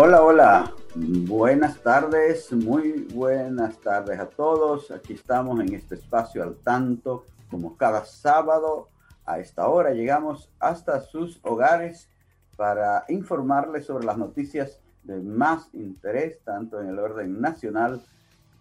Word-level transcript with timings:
Hola, 0.00 0.22
hola. 0.22 0.72
Buenas 0.94 1.82
tardes, 1.82 2.52
muy 2.52 3.08
buenas 3.12 3.78
tardes 3.78 4.20
a 4.20 4.26
todos. 4.26 4.92
Aquí 4.92 5.14
estamos 5.14 5.58
en 5.58 5.74
este 5.74 5.96
espacio 5.96 6.44
al 6.44 6.54
tanto, 6.54 7.24
como 7.50 7.76
cada 7.76 8.04
sábado 8.04 8.86
a 9.26 9.40
esta 9.40 9.66
hora 9.66 9.90
llegamos 9.90 10.50
hasta 10.60 11.00
sus 11.00 11.40
hogares 11.42 12.08
para 12.56 13.06
informarles 13.08 13.86
sobre 13.86 14.06
las 14.06 14.16
noticias 14.16 14.78
de 15.02 15.16
más 15.16 15.68
interés, 15.72 16.38
tanto 16.44 16.80
en 16.80 16.90
el 16.90 17.00
orden 17.00 17.40
nacional 17.40 18.00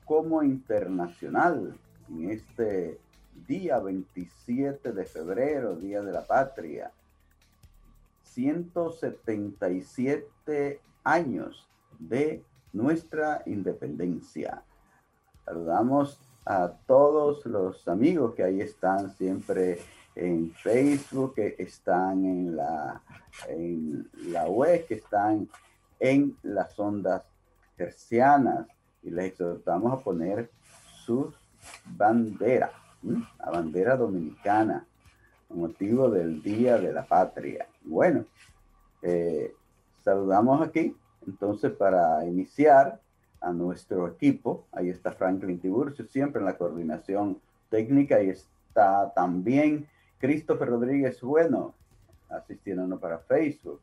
como 0.05 0.41
internacional. 0.41 1.77
En 2.10 2.32
este 2.32 2.99
día 3.48 3.77
27 3.77 4.91
de 4.91 5.05
febrero, 5.05 5.76
Día 5.76 6.02
de 6.02 6.13
la 6.13 6.26
Patria, 6.26 6.90
177 8.24 10.82
años 11.08 11.68
de 11.98 12.44
nuestra 12.74 13.41
independencia. 13.46 14.62
Saludamos 15.46 16.20
a 16.46 16.74
todos 16.86 17.46
los 17.46 17.88
amigos 17.88 18.36
que 18.36 18.44
ahí 18.44 18.62
están 18.62 19.12
siempre 19.16 19.80
en 20.16 20.52
Facebook, 20.52 21.36
que 21.36 21.55
están 21.60 22.26
en 22.26 22.55
la, 22.55 23.02
en 23.48 24.10
la 24.27 24.48
web, 24.49 24.86
que 24.86 24.96
están 24.96 25.48
en 25.99 26.36
las 26.44 26.77
ondas 26.77 27.24
tercianas 27.76 28.68
y 29.04 29.10
les 29.10 29.32
exhortamos 29.32 29.94
a 29.94 30.04
poner 30.04 30.49
sus 31.05 31.34
banderas, 31.86 32.71
la 33.04 33.52
bandera 33.52 33.96
dominicana, 33.96 34.86
motivo 35.49 36.10
del 36.10 36.42
Día 36.42 36.77
de 36.77 36.92
la 36.92 37.05
Patria. 37.05 37.68
Bueno, 37.84 38.26
eh, 39.02 39.54
saludamos 40.08 40.66
aquí, 40.66 40.96
entonces, 41.27 41.70
para 41.74 42.26
iniciar 42.26 43.02
a 43.41 43.52
nuestro 43.52 44.08
equipo. 44.08 44.66
Ahí 44.72 44.90
está 44.90 45.12
Franklin 45.12 45.60
Tiburcio, 45.60 46.05
siempre 46.05 46.40
en 46.40 46.46
la 46.46 46.58
coordinación 46.58 47.41
técnica, 47.70 48.24
y 48.24 48.30
está 48.30 49.12
también 49.14 49.86
Christopher 50.18 50.70
Rodríguez 50.70 51.20
Bueno, 51.20 51.74
asistiéndonos 52.30 53.02
para 53.02 53.20
Facebook. 53.20 53.82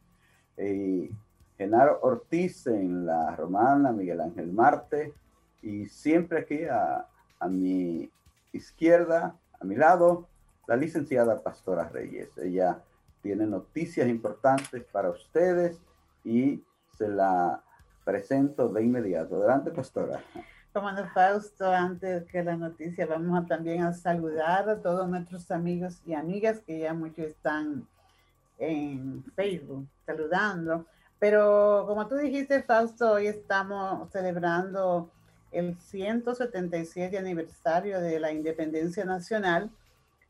Genaro 1.58 1.98
Ortiz 2.00 2.66
en 2.68 3.04
la 3.04 3.36
Romana, 3.36 3.92
Miguel 3.92 4.22
Ángel 4.22 4.50
Marte, 4.50 5.12
y 5.60 5.84
siempre 5.88 6.38
aquí 6.38 6.64
a, 6.64 7.06
a 7.38 7.48
mi 7.48 8.10
izquierda, 8.50 9.36
a 9.60 9.64
mi 9.66 9.76
lado, 9.76 10.26
la 10.66 10.76
licenciada 10.76 11.42
Pastora 11.42 11.90
Reyes. 11.90 12.30
Ella 12.38 12.82
tiene 13.20 13.46
noticias 13.46 14.08
importantes 14.08 14.84
para 14.84 15.10
ustedes 15.10 15.78
y 16.24 16.64
se 16.96 17.08
la 17.08 17.62
presento 18.04 18.68
de 18.68 18.82
inmediato. 18.82 19.36
Adelante, 19.36 19.70
pastora. 19.70 20.20
Comando 20.72 21.06
Fausto, 21.14 21.70
antes 21.70 22.24
que 22.24 22.42
la 22.42 22.56
noticia, 22.56 23.06
vamos 23.06 23.38
a 23.38 23.46
también 23.46 23.82
a 23.82 23.92
saludar 23.92 24.68
a 24.68 24.80
todos 24.80 25.08
nuestros 25.08 25.50
amigos 25.50 26.00
y 26.04 26.14
amigas 26.14 26.60
que 26.66 26.80
ya 26.80 26.92
muchos 26.92 27.26
están 27.26 27.86
en 28.58 29.24
Facebook 29.36 29.86
saludando. 30.04 30.84
Pero 31.18 31.84
como 31.86 32.06
tú 32.06 32.16
dijiste, 32.16 32.62
Fausto, 32.62 33.12
hoy 33.12 33.28
estamos 33.28 34.10
celebrando 34.10 35.10
el 35.52 35.78
177 35.78 37.16
aniversario 37.16 38.00
de 38.00 38.18
la 38.18 38.32
independencia 38.32 39.04
nacional. 39.04 39.70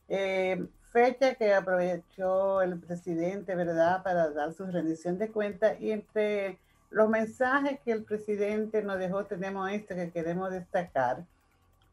Eh, 0.09 0.67
fecha 0.95 1.35
que 1.35 1.53
aprovechó 1.53 2.63
el 2.63 2.79
presidente, 2.79 3.57
¿verdad?, 3.57 4.05
para 4.05 4.31
dar 4.31 4.53
su 4.53 4.65
rendición 4.65 5.19
de 5.19 5.29
cuentas 5.29 5.81
y 5.81 5.91
entre 5.91 6.61
los 6.89 7.09
mensajes 7.09 7.81
que 7.81 7.91
el 7.91 8.05
presidente 8.05 8.81
nos 8.81 9.01
dejó 9.01 9.25
tenemos 9.25 9.69
este 9.73 9.97
que 9.97 10.13
queremos 10.13 10.53
destacar. 10.53 11.25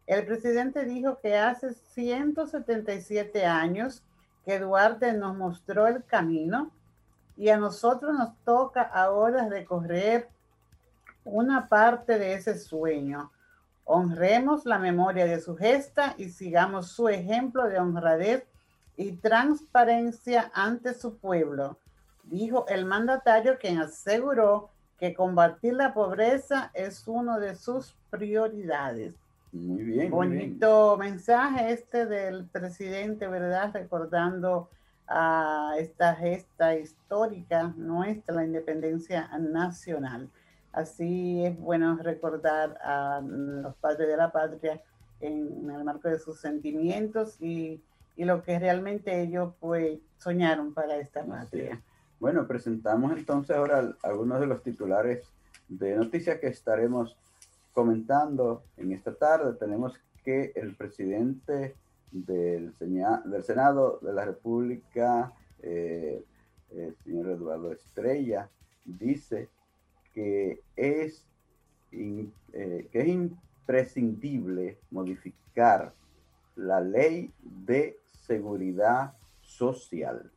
El 0.05 0.23
presidente 0.27 0.85
dijo 0.85 1.17
que 1.19 1.35
hace 1.35 1.73
177 1.73 3.43
años 3.43 4.03
que 4.45 4.59
Duarte 4.59 5.13
nos 5.13 5.35
mostró 5.35 5.87
el 5.87 6.05
camino 6.05 6.69
y 7.35 7.49
a 7.49 7.57
nosotros 7.57 8.13
nos 8.13 8.37
toca 8.43 8.83
ahora 8.83 9.49
recorrer 9.49 10.29
una 11.23 11.67
parte 11.67 12.19
de 12.19 12.35
ese 12.35 12.55
sueño. 12.55 13.31
Honremos 13.83 14.63
la 14.67 14.77
memoria 14.77 15.25
de 15.25 15.39
su 15.39 15.57
gesta 15.57 16.13
y 16.19 16.29
sigamos 16.29 16.91
su 16.91 17.09
ejemplo 17.09 17.67
de 17.67 17.79
honradez 17.79 18.50
y 18.97 19.13
transparencia 19.13 20.51
ante 20.53 20.93
su 20.93 21.17
pueblo, 21.17 21.77
dijo 22.23 22.65
el 22.67 22.85
mandatario 22.85 23.57
quien 23.57 23.79
aseguró 23.79 24.69
que 24.99 25.13
combatir 25.13 25.73
la 25.73 25.93
pobreza 25.93 26.71
es 26.73 27.07
uno 27.07 27.39
de 27.39 27.55
sus 27.55 27.95
prioridades. 28.09 29.15
Muy 29.51 29.83
bien. 29.83 30.11
Bonito 30.11 30.95
mensaje 30.97 31.71
este 31.71 32.05
del 32.05 32.45
presidente, 32.45 33.27
¿verdad? 33.27 33.71
Recordando 33.73 34.69
a 35.07 35.73
esta 35.77 36.15
gesta 36.15 36.77
histórica 36.77 37.73
nuestra, 37.75 38.35
la 38.35 38.45
independencia 38.45 39.27
nacional. 39.39 40.29
Así 40.71 41.43
es 41.43 41.59
bueno 41.59 41.97
recordar 41.97 42.79
a 42.81 43.21
los 43.21 43.75
padres 43.75 44.07
de 44.07 44.15
la 44.15 44.31
patria 44.31 44.81
en 45.19 45.69
el 45.69 45.83
marco 45.83 46.07
de 46.07 46.17
sus 46.17 46.39
sentimientos 46.39 47.35
y 47.41 47.81
y 48.15 48.25
lo 48.25 48.43
que 48.43 48.59
realmente 48.59 49.21
ellos 49.21 49.53
pues 49.59 49.99
soñaron 50.17 50.73
para 50.73 50.97
esta 50.97 51.25
patria. 51.25 51.81
Bueno, 52.19 52.47
presentamos 52.47 53.17
entonces 53.17 53.55
ahora 53.55 53.95
algunos 54.03 54.39
de 54.39 54.47
los 54.47 54.61
titulares 54.61 55.27
de 55.67 55.95
noticias 55.95 56.39
que 56.39 56.47
estaremos 56.47 57.17
comentando 57.73 58.63
en 58.77 58.91
esta 58.91 59.13
tarde. 59.15 59.53
Tenemos 59.57 59.99
que 60.23 60.51
el 60.55 60.75
presidente 60.75 61.75
del, 62.11 62.73
del 62.77 63.43
Senado 63.43 63.99
de 64.01 64.13
la 64.13 64.25
República, 64.25 65.33
eh, 65.63 66.23
el 66.71 66.95
señor 67.03 67.29
Eduardo 67.29 67.71
Estrella, 67.71 68.49
dice 68.85 69.49
que 70.13 70.61
es, 70.75 71.25
eh, 71.91 72.87
que 72.91 72.99
es 72.99 73.07
imprescindible 73.07 74.77
modificar 74.91 75.93
la 76.55 76.81
ley 76.81 77.31
de 77.41 77.97
seguridad 78.21 79.13
social. 79.41 80.31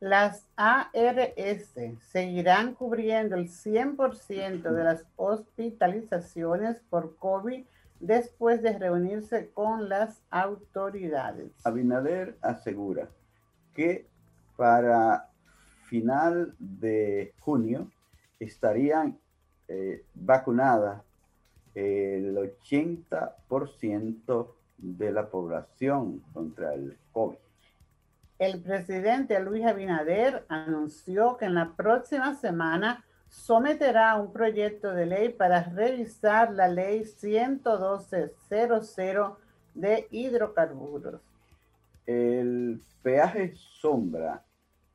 Las 0.00 0.46
ARS 0.56 1.74
seguirán 2.12 2.74
cubriendo 2.74 3.34
el 3.34 3.48
100% 3.48 4.62
de 4.62 4.84
las 4.84 5.04
hospitalizaciones 5.16 6.80
por 6.88 7.16
COVID 7.16 7.64
después 7.98 8.62
de 8.62 8.78
reunirse 8.78 9.50
con 9.54 9.88
las 9.88 10.22
autoridades. 10.30 11.50
Abinader 11.64 12.36
asegura 12.42 13.08
que 13.74 14.06
para 14.56 15.28
final 15.88 16.54
de 16.58 17.34
junio 17.40 17.90
estarían 18.38 19.18
eh, 19.66 20.04
vacunadas 20.14 21.02
el 21.74 22.36
80% 22.36 24.52
de 24.78 25.12
la 25.12 25.28
población 25.28 26.20
contra 26.32 26.72
el 26.74 26.96
COVID. 27.12 27.36
El 28.38 28.62
presidente 28.62 29.38
Luis 29.40 29.66
Abinader 29.66 30.46
anunció 30.48 31.36
que 31.36 31.44
en 31.46 31.54
la 31.54 31.74
próxima 31.74 32.36
semana 32.36 33.04
someterá 33.28 34.14
un 34.16 34.32
proyecto 34.32 34.92
de 34.92 35.06
ley 35.06 35.30
para 35.30 35.64
revisar 35.64 36.52
la 36.52 36.68
ley 36.68 37.00
112.00 37.00 39.36
de 39.74 40.06
hidrocarburos. 40.10 41.20
El 42.06 42.80
peaje 43.02 43.54
sombra 43.54 44.44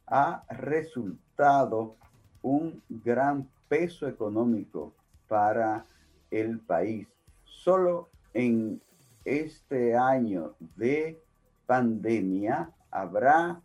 ha 0.08 0.44
resultado 0.50 1.98
un 2.42 2.82
gran 2.90 3.48
peso 3.68 4.08
económico 4.08 4.94
para 5.28 5.86
el 6.32 6.60
país. 6.60 7.08
Solo 7.44 8.10
en 8.34 8.82
este 9.26 9.96
año 9.96 10.56
de 10.76 11.22
pandemia 11.66 12.72
habrá 12.92 13.62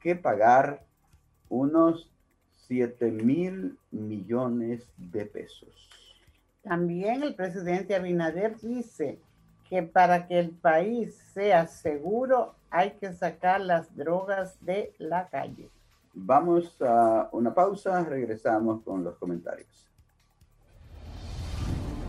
que 0.00 0.14
pagar 0.14 0.84
unos 1.48 2.10
7 2.66 3.10
mil 3.10 3.78
millones 3.90 4.88
de 4.96 5.26
pesos. 5.26 5.90
También 6.62 7.22
el 7.22 7.34
presidente 7.34 7.94
Abinader 7.94 8.58
dice 8.58 9.18
que 9.68 9.82
para 9.82 10.26
que 10.26 10.38
el 10.38 10.50
país 10.50 11.14
sea 11.32 11.66
seguro 11.66 12.54
hay 12.70 12.92
que 12.92 13.12
sacar 13.12 13.60
las 13.60 13.94
drogas 13.94 14.56
de 14.64 14.94
la 14.98 15.28
calle. 15.28 15.68
Vamos 16.14 16.80
a 16.80 17.28
una 17.32 17.52
pausa, 17.52 18.02
regresamos 18.04 18.82
con 18.82 19.04
los 19.04 19.16
comentarios. 19.16 19.93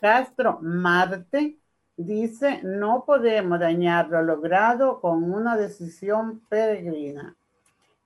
Castro 0.00 0.58
Marte 0.60 1.58
dice, 1.96 2.60
no 2.62 3.04
podemos 3.06 3.58
dañar 3.58 4.08
lo 4.08 4.22
logrado 4.22 5.00
con 5.00 5.32
una 5.32 5.56
decisión 5.56 6.40
peregrina. 6.48 7.34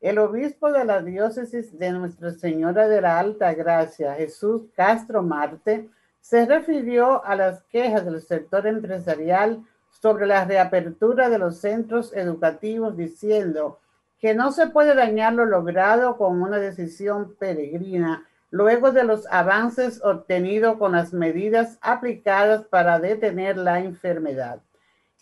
El 0.00 0.18
obispo 0.18 0.72
de 0.72 0.84
la 0.84 1.02
diócesis 1.02 1.78
de 1.78 1.92
Nuestra 1.92 2.30
Señora 2.30 2.88
de 2.88 3.00
la 3.00 3.18
Alta 3.18 3.52
Gracia, 3.52 4.14
Jesús 4.14 4.62
Castro 4.74 5.22
Marte, 5.22 5.90
se 6.20 6.46
refirió 6.46 7.24
a 7.24 7.34
las 7.34 7.62
quejas 7.64 8.04
del 8.04 8.20
sector 8.22 8.66
empresarial 8.66 9.62
sobre 9.90 10.26
la 10.26 10.44
reapertura 10.44 11.28
de 11.28 11.38
los 11.38 11.58
centros 11.58 12.14
educativos 12.14 12.96
diciendo 12.96 13.78
que 14.20 14.34
no 14.34 14.52
se 14.52 14.68
puede 14.68 14.94
dañar 14.94 15.32
lo 15.32 15.44
logrado 15.44 16.16
con 16.16 16.40
una 16.40 16.58
decisión 16.58 17.34
peregrina 17.34 18.26
luego 18.50 18.92
de 18.92 19.04
los 19.04 19.26
avances 19.30 20.02
obtenidos 20.04 20.76
con 20.76 20.92
las 20.92 21.12
medidas 21.12 21.78
aplicadas 21.80 22.64
para 22.64 22.98
detener 22.98 23.56
la 23.56 23.80
enfermedad. 23.80 24.60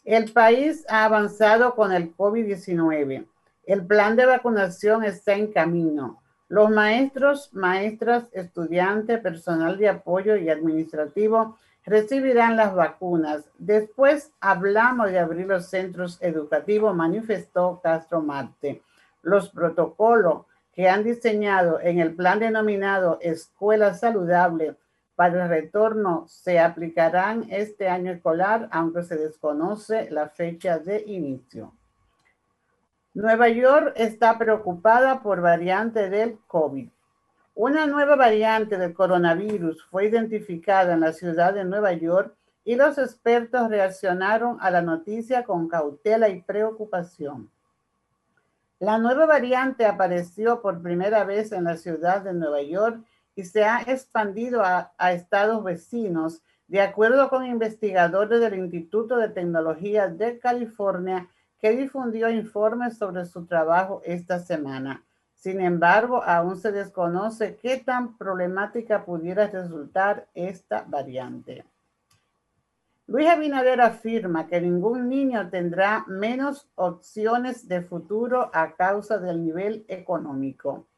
El 0.05 0.33
país 0.33 0.87
ha 0.89 1.05
avanzado 1.05 1.75
con 1.75 1.93
el 1.93 2.17
COVID-19. 2.17 3.27
El 3.67 3.87
plan 3.87 4.17
de 4.17 4.25
vacunación 4.25 5.05
está 5.05 5.35
en 5.35 5.53
camino. 5.53 6.23
Los 6.49 6.71
maestros, 6.71 7.53
maestras, 7.53 8.25
estudiantes, 8.33 9.21
personal 9.21 9.77
de 9.77 9.91
apoyo 9.91 10.37
y 10.37 10.49
administrativo 10.49 11.59
recibirán 11.85 12.57
las 12.57 12.75
vacunas. 12.75 13.45
Después 13.59 14.33
hablamos 14.41 15.11
de 15.11 15.19
abrir 15.19 15.47
los 15.47 15.67
centros 15.67 16.17
educativos, 16.23 16.97
manifestó 16.97 17.81
Castro 17.83 18.23
Marte. 18.23 18.83
Los 19.21 19.51
protocolos 19.51 20.47
que 20.79 20.89
han 20.89 21.03
diseñado 21.03 21.81
en 21.81 21.99
el 21.99 22.15
plan 22.15 22.39
denominado 22.39 23.19
Escuela 23.21 23.95
Saludable 23.95 24.77
para 25.17 25.43
el 25.43 25.49
retorno 25.49 26.25
se 26.29 26.61
aplicarán 26.61 27.47
este 27.51 27.89
año 27.89 28.13
escolar, 28.13 28.69
aunque 28.71 29.03
se 29.03 29.17
desconoce 29.17 30.09
la 30.13 30.29
fecha 30.29 30.79
de 30.79 31.03
inicio. 31.05 31.75
Nueva 33.13 33.49
York 33.49 33.93
está 33.97 34.39
preocupada 34.39 35.21
por 35.21 35.41
variante 35.41 36.11
del 36.11 36.39
COVID. 36.47 36.89
Una 37.57 37.87
nueva 37.89 38.15
variante 38.15 38.79
del 38.79 38.95
coronavirus 38.95 39.85
fue 39.87 40.07
identificada 40.07 40.95
en 40.95 41.01
la 41.01 41.13
ciudad 41.13 41.55
de 41.55 41.65
Nueva 41.65 41.93
York 41.93 42.37
y 42.63 42.77
los 42.77 42.99
expertos 42.99 43.69
reaccionaron 43.69 44.59
a 44.61 44.71
la 44.71 44.83
noticia 44.83 45.43
con 45.43 45.67
cautela 45.67 46.29
y 46.29 46.41
preocupación. 46.41 47.51
La 48.81 48.97
nueva 48.99 49.27
variante 49.27 49.87
apareció 49.87 50.63
por 50.63 50.81
primera 50.83 51.25
vez 51.25 51.51
en 51.51 51.65
la 51.65 51.77
ciudad 51.77 52.23
de 52.23 52.33
Nueva 52.33 52.63
York 52.63 53.05
y 53.35 53.43
se 53.43 53.65
ha 53.65 53.83
expandido 53.83 54.63
a, 54.65 54.93
estados 55.13 55.65
vecinos, 55.65 56.43
de 56.69 56.81
acuerdo 56.81 57.29
con 57.29 57.45
investigadores 57.45 58.41
del 58.41 58.55
Instituto 58.55 59.17
de 59.17 59.31
Tecnología 59.31 60.07
de 60.07 60.39
California, 60.39 61.29
que 61.59 61.71
difundió 61.71 62.31
informes 62.31 62.97
sobre 62.97 63.25
su 63.27 63.47
trabajo 63.47 64.01
esta 64.05 64.39
semana. 64.39 65.05
Sin 65.35 65.61
embargo, 65.61 66.23
aún 66.23 66.57
se 66.57 66.71
desconoce 66.71 67.57
qué 67.57 67.79
tan 67.79 68.17
problemática 68.17 69.05
pudiera 69.05 69.49
resultar 69.49 70.29
esta 70.35 70.85
variante. 70.87 71.65
Luis 73.11 73.27
Abinader 73.27 73.81
afirma 73.81 74.47
que 74.47 74.61
ningún 74.61 75.09
niño 75.09 75.49
tendrá 75.49 76.05
menos 76.09 76.69
opciones 76.75 77.67
de 77.67 77.81
futuro 77.81 78.51
a 78.53 78.75
causa 78.75 79.17
del 79.17 79.43
nivel 79.43 79.87
económico. 79.89 80.89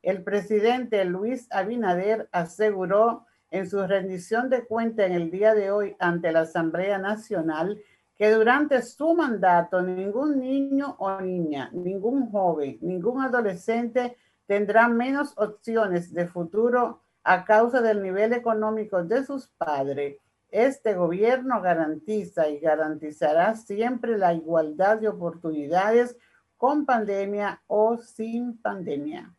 El 0.00 0.22
presidente 0.24 1.04
Luis 1.04 1.46
Abinader 1.50 2.26
aseguró 2.32 3.26
en 3.50 3.68
su 3.68 3.86
rendición 3.86 4.48
de 4.48 4.64
cuenta 4.64 5.04
en 5.04 5.12
el 5.12 5.30
día 5.30 5.52
de 5.52 5.70
hoy 5.70 5.94
ante 5.98 6.32
la 6.32 6.40
Asamblea 6.40 6.96
Nacional 6.96 7.78
que 8.16 8.30
durante 8.30 8.80
su 8.80 9.12
mandato 9.12 9.82
ningún 9.82 10.40
niño 10.40 10.96
o 10.98 11.20
niña, 11.20 11.68
ningún 11.74 12.30
joven, 12.30 12.78
ningún 12.80 13.20
adolescente 13.20 14.16
tendrá 14.46 14.88
menos 14.88 15.34
opciones 15.36 16.14
de 16.14 16.28
futuro 16.28 17.02
a 17.24 17.44
causa 17.44 17.82
del 17.82 18.02
nivel 18.02 18.32
económico 18.32 19.04
de 19.04 19.22
sus 19.22 19.48
padres 19.48 20.16
este 20.50 20.94
gobierno 20.94 21.60
garantiza 21.60 22.48
y 22.48 22.58
garantizará 22.58 23.54
siempre 23.54 24.16
la 24.16 24.32
igualdad 24.34 24.98
de 24.98 25.08
oportunidades 25.08 26.16
con 26.56 26.86
pandemia 26.86 27.62
o 27.66 27.98
sin 27.98 28.56
pandemia. 28.58 29.34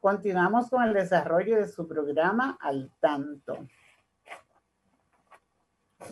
Continuamos 0.00 0.68
con 0.68 0.82
el 0.82 0.92
desarrollo 0.92 1.56
de 1.56 1.68
su 1.68 1.88
programa 1.88 2.58
al 2.60 2.92
tanto. 3.00 3.66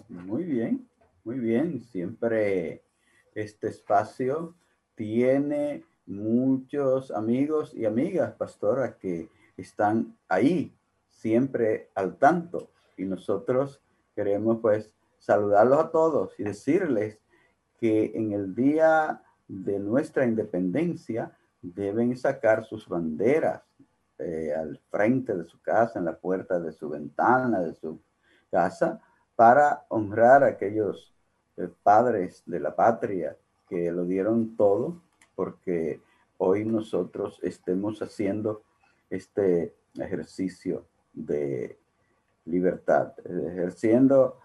Muy 0.09 0.45
bien, 0.45 0.89
muy 1.25 1.39
bien. 1.39 1.81
Siempre 1.81 2.83
este 3.35 3.69
espacio 3.69 4.55
tiene 4.95 5.85
muchos 6.07 7.11
amigos 7.11 7.75
y 7.75 7.85
amigas, 7.85 8.33
pastora, 8.35 8.97
que 8.99 9.29
están 9.57 10.17
ahí, 10.29 10.75
siempre 11.09 11.91
al 11.95 12.17
tanto. 12.17 12.71
Y 12.97 13.05
nosotros 13.05 13.83
queremos 14.15 14.59
pues 14.61 14.93
saludarlos 15.19 15.79
a 15.79 15.91
todos 15.91 16.39
y 16.39 16.45
decirles 16.45 17.19
que 17.79 18.13
en 18.15 18.33
el 18.33 18.55
día 18.55 19.23
de 19.49 19.79
nuestra 19.79 20.25
independencia 20.25 21.37
deben 21.61 22.17
sacar 22.17 22.65
sus 22.65 22.89
banderas 22.89 23.63
eh, 24.19 24.53
al 24.55 24.79
frente 24.91 25.35
de 25.35 25.45
su 25.45 25.61
casa, 25.61 25.99
en 25.99 26.05
la 26.05 26.17
puerta 26.17 26.61
de 26.61 26.73
su 26.73 26.89
ventana, 26.89 27.61
de 27.61 27.75
su 27.75 28.01
casa, 28.51 29.01
para 29.35 29.85
honrar 29.89 30.45
a 30.45 30.49
aquellos 30.49 31.15
eh, 31.57 31.69
padres 31.83 32.43
de 32.47 32.61
la 32.61 32.75
patria 32.75 33.37
que 33.69 33.91
lo 33.91 34.05
dieron 34.05 34.57
todo, 34.57 35.01
porque 35.35 36.01
hoy 36.39 36.65
nosotros 36.65 37.41
estemos 37.43 38.03
haciendo 38.03 38.63
este 39.11 39.75
ejercicio 39.95 40.87
de 41.13 41.79
libertad, 42.45 43.13
ejerciendo 43.25 44.39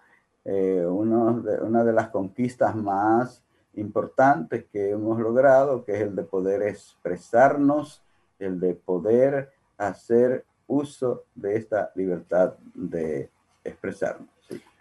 eh, 0.44 0.84
uno 0.86 1.40
de, 1.40 1.60
una 1.60 1.84
de 1.84 1.92
las 1.92 2.08
conquistas 2.08 2.74
más 2.74 3.42
importantes 3.74 4.64
que 4.72 4.90
hemos 4.90 5.18
logrado, 5.20 5.84
que 5.84 5.92
es 5.94 6.00
el 6.00 6.16
de 6.16 6.22
poder 6.22 6.62
expresarnos, 6.62 8.02
el 8.38 8.58
de 8.58 8.74
poder 8.74 9.50
hacer 9.76 10.44
uso 10.66 11.24
de 11.34 11.56
esta 11.56 11.90
libertad 11.94 12.54
de 12.74 13.30
expresarnos. 13.64 14.28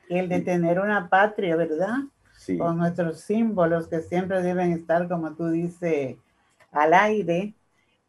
El 0.09 0.29
de 0.29 0.39
tener 0.41 0.79
una 0.79 1.09
patria, 1.09 1.55
¿verdad? 1.55 1.95
Sí. 2.37 2.57
Con 2.57 2.77
nuestros 2.77 3.19
símbolos 3.19 3.87
que 3.87 4.01
siempre 4.01 4.41
deben 4.41 4.71
estar, 4.71 5.07
como 5.07 5.33
tú 5.33 5.49
dices, 5.49 6.15
al 6.71 6.93
aire, 6.93 7.53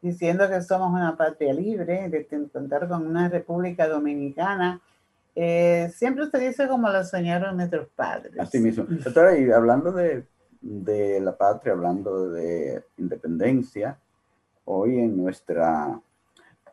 diciendo 0.01 0.47
que 0.47 0.61
somos 0.61 0.93
una 0.93 1.17
patria 1.17 1.53
libre, 1.53 2.07
de 2.09 2.25
contar 2.53 2.87
con 2.87 3.05
una 3.05 3.27
república 3.27 3.87
dominicana 3.87 4.81
eh, 5.41 5.89
siempre 5.95 6.29
se 6.29 6.37
dice 6.37 6.67
como 6.67 6.89
lo 6.89 7.01
soñaron 7.05 7.55
nuestros 7.55 7.87
padres. 7.95 8.37
Así 8.37 8.59
mismo. 8.59 8.83
Doctora, 8.83 9.37
y 9.37 9.49
hablando 9.49 9.93
de, 9.93 10.25
de 10.59 11.21
la 11.21 11.37
patria, 11.37 11.71
hablando 11.71 12.29
de 12.29 12.83
independencia, 12.97 13.97
hoy 14.65 14.99
en 14.99 15.15
nuestra 15.15 15.97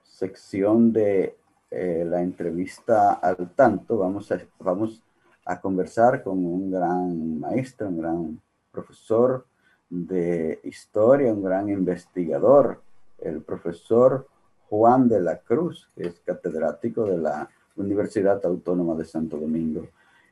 sección 0.02 0.92
de 0.92 1.37
eh, 1.70 2.04
la 2.08 2.20
entrevista 2.20 3.12
al 3.12 3.50
tanto 3.54 3.99
vamos 3.99 4.32
vamos 4.58 5.00
a 5.44 5.61
conversar 5.61 6.25
con 6.25 6.44
un 6.44 6.68
gran 6.68 7.38
maestro, 7.38 7.87
un 7.87 7.99
gran 8.00 8.40
profesor 8.73 9.46
de 9.88 10.58
historia, 10.64 11.32
un 11.32 11.44
gran 11.44 11.68
investigador, 11.68 12.82
el 13.18 13.42
profesor 13.42 14.26
Juan 14.68 15.08
de 15.08 15.20
la 15.20 15.38
Cruz, 15.38 15.88
que 15.94 16.08
es 16.08 16.20
catedrático 16.25 17.04
de 17.04 17.18
la 17.18 17.49
Universidad 17.76 18.45
Autónoma 18.45 18.95
de 18.95 19.04
Santo 19.04 19.37
Domingo. 19.38 19.87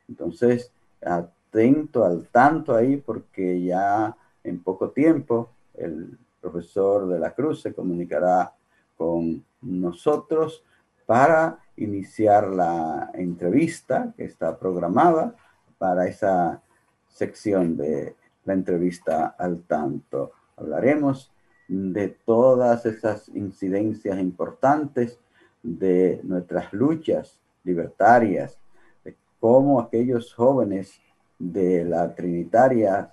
Entonces, 0.09 0.73
atento 1.03 2.05
al 2.05 2.27
tanto 2.29 2.75
ahí 2.75 2.97
porque 2.97 3.63
ya 3.63 4.17
en 4.43 4.63
poco 4.63 4.91
tiempo 4.91 5.51
el 5.75 6.19
profesor 6.41 7.09
de 7.09 7.19
la 7.19 7.35
Cruz 7.35 7.63
se 7.63 7.73
comunicará 7.73 8.53
con 8.97 9.45
nosotros 9.63 10.63
para 11.07 11.59
iniciar 11.77 12.49
la 12.49 13.11
entrevista 13.15 14.13
que 14.17 14.25
está 14.25 14.59
programada 14.59 15.35
para 15.79 16.07
esa 16.07 16.63
sección 17.09 17.77
de 17.77 18.17
la 18.45 18.53
entrevista 18.53 19.35
al 19.39 19.63
tanto. 19.63 20.33
Hablaremos 20.57 21.33
de 21.69 22.09
todas 22.09 22.87
esas 22.87 23.29
incidencias 23.31 24.19
importantes 24.19 25.19
de 25.65 26.21
nuestras 26.23 26.73
luchas 26.75 27.41
libertarias, 27.65 28.59
de 29.03 29.17
cómo 29.41 29.81
aquellos 29.81 30.33
jóvenes 30.35 31.01
de 31.39 31.85
la 31.85 32.15
Trinitaria 32.15 33.13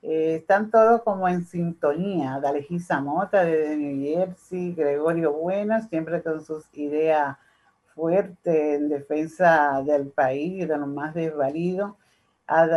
eh, 0.02 0.36
están 0.36 0.70
todos 0.70 1.02
como 1.04 1.28
en 1.28 1.46
sintonía. 1.46 2.40
Dalegi 2.40 2.80
Zamota 2.80 3.44
de 3.44 3.76
New 3.78 4.02
Jersey, 4.04 4.74
Gregorio 4.74 5.34
Bueno, 5.34 5.82
siempre 5.90 6.22
con 6.22 6.44
sus 6.46 6.66
ideas 6.74 7.38
fuertes 7.96 8.80
en 8.80 8.90
defensa 8.90 9.82
del 9.84 10.10
país 10.10 10.64
y 10.64 10.66
de 10.66 10.78
lo 10.78 10.88
más 10.88 11.14
desvalido. 11.16 11.98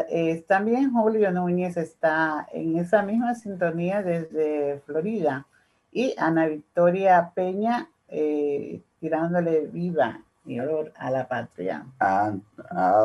Eh, 0.08 0.44
también 0.48 0.92
Julio 0.92 1.30
Núñez 1.30 1.76
está 1.76 2.48
en 2.52 2.78
esa 2.78 3.02
misma 3.02 3.34
sintonía 3.34 4.02
desde 4.02 4.80
Florida. 4.86 5.46
Y 5.92 6.14
Ana 6.16 6.46
Victoria 6.46 7.32
Peña 7.34 7.90
eh, 8.08 8.82
tirándole 9.00 9.66
viva 9.66 10.22
y 10.48 10.58
olor 10.60 10.92
a 10.96 11.10
la 11.10 11.28
patria. 11.28 11.86
Ah, 12.00 12.32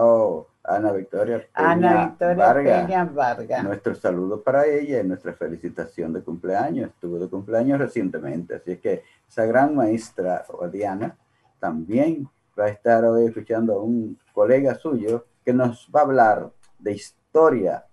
oh. 0.02 0.48
Ana 0.66 0.94
Victoria 0.94 1.40
Peña, 1.40 1.72
Ana 1.72 2.06
Victoria 2.06 2.86
Peña 2.86 3.04
Vargas. 3.04 3.64
Nuestro 3.66 3.96
saludo 3.96 4.42
para 4.42 4.66
ella 4.66 5.02
y 5.02 5.04
nuestra 5.04 5.34
felicitación 5.34 6.14
de 6.14 6.22
cumpleaños. 6.22 6.90
Estuvo 6.90 7.20
de 7.20 7.28
cumpleaños 7.28 7.80
recientemente, 7.80 8.56
así 8.56 8.72
es 8.72 8.80
que 8.80 9.04
esa 9.28 9.46
gran 9.46 9.76
maestra 9.76 10.46
Diana 10.72 11.18
también 11.60 12.30
va 12.58 12.66
a 12.66 12.70
estar 12.70 13.04
hoy 13.04 13.26
escuchando 13.26 13.74
a 13.74 13.84
un 13.84 14.18
colega 14.32 14.76
suyo 14.76 15.26
que 15.44 15.52
nos 15.52 15.90
va 15.94 16.00
a 16.00 16.04
hablar 16.04 16.52
de 16.80 16.94
historia 16.94 17.84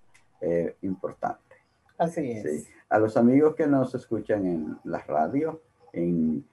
eh, 0.40 0.76
importante. 0.82 1.56
Así 1.98 2.30
es. 2.30 2.68
A 2.88 3.00
los 3.00 3.16
amigos 3.16 3.56
que 3.56 3.66
nos 3.66 3.94
escuchan 3.96 4.46
en 4.46 4.78
la 4.84 4.98
radio, 5.00 5.60
en 5.92 6.44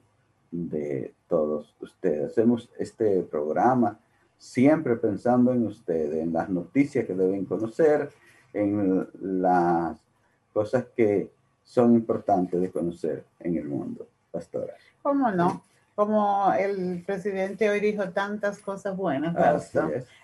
de 0.52 1.14
todos 1.28 1.76
ustedes. 1.80 2.32
Hacemos 2.32 2.70
este 2.78 3.24
programa 3.24 4.00
siempre 4.38 4.96
pensando 4.98 5.54
en 5.54 5.66
ustedes, 5.66 6.22
en 6.22 6.34
las 6.34 6.50
noticias 6.50 7.06
que 7.06 7.14
deben 7.14 7.46
conocer, 7.46 8.10
en 8.54 9.08
las 9.22 9.98
cosas 10.52 10.86
que 10.96 11.32
son 11.64 11.96
importantes 11.96 12.60
de 12.60 12.70
conocer 12.70 13.26
en 13.40 13.58
el 13.58 13.66
mundo, 13.68 14.08
pastora. 14.32 14.74
¿Cómo 15.02 15.32
no? 15.32 15.64
Como 15.96 16.52
el 16.54 17.04
presidente 17.06 17.70
hoy 17.70 17.80
dijo 17.80 18.10
tantas 18.10 18.60
cosas 18.60 18.98
buenas, 18.98 19.36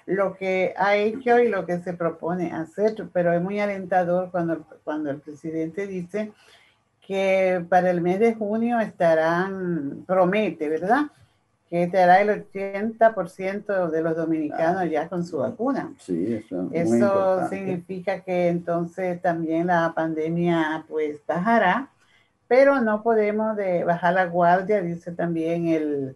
lo 0.06 0.36
que 0.36 0.74
ha 0.78 0.96
hecho 0.96 1.40
y 1.40 1.48
lo 1.48 1.66
que 1.66 1.80
se 1.80 1.94
propone 1.94 2.52
hacer, 2.52 2.96
pero 3.14 3.34
es 3.34 3.42
muy 3.42 3.60
alentador 3.60 4.32
cuando, 4.32 4.66
cuando 4.84 5.12
el 5.12 5.20
presidente 5.20 5.86
dice 5.86 6.32
que 7.06 7.64
para 7.70 7.92
el 7.92 8.02
mes 8.02 8.20
de 8.20 8.34
junio 8.34 8.80
estarán, 8.80 10.04
promete, 10.08 10.70
¿verdad? 10.70 11.06
Que 11.70 11.84
estará 11.84 12.22
el 12.22 12.30
80% 12.52 13.90
de 13.92 14.02
los 14.02 14.16
dominicanos 14.16 14.90
ya 14.90 15.08
con 15.08 15.24
su 15.24 15.38
vacuna. 15.38 15.94
Sí, 16.00 16.34
eso, 16.34 16.68
eso 16.72 17.48
significa 17.48 18.22
que 18.22 18.48
entonces 18.48 19.22
también 19.22 19.68
la 19.68 19.94
pandemia 19.96 20.84
pues 20.88 21.20
bajará 21.28 21.90
pero 22.50 22.82
no 22.82 23.04
podemos 23.04 23.56
de 23.56 23.84
bajar 23.84 24.16
la 24.16 24.26
guardia, 24.26 24.82
dice 24.82 25.12
también 25.12 25.68
el, 25.68 26.16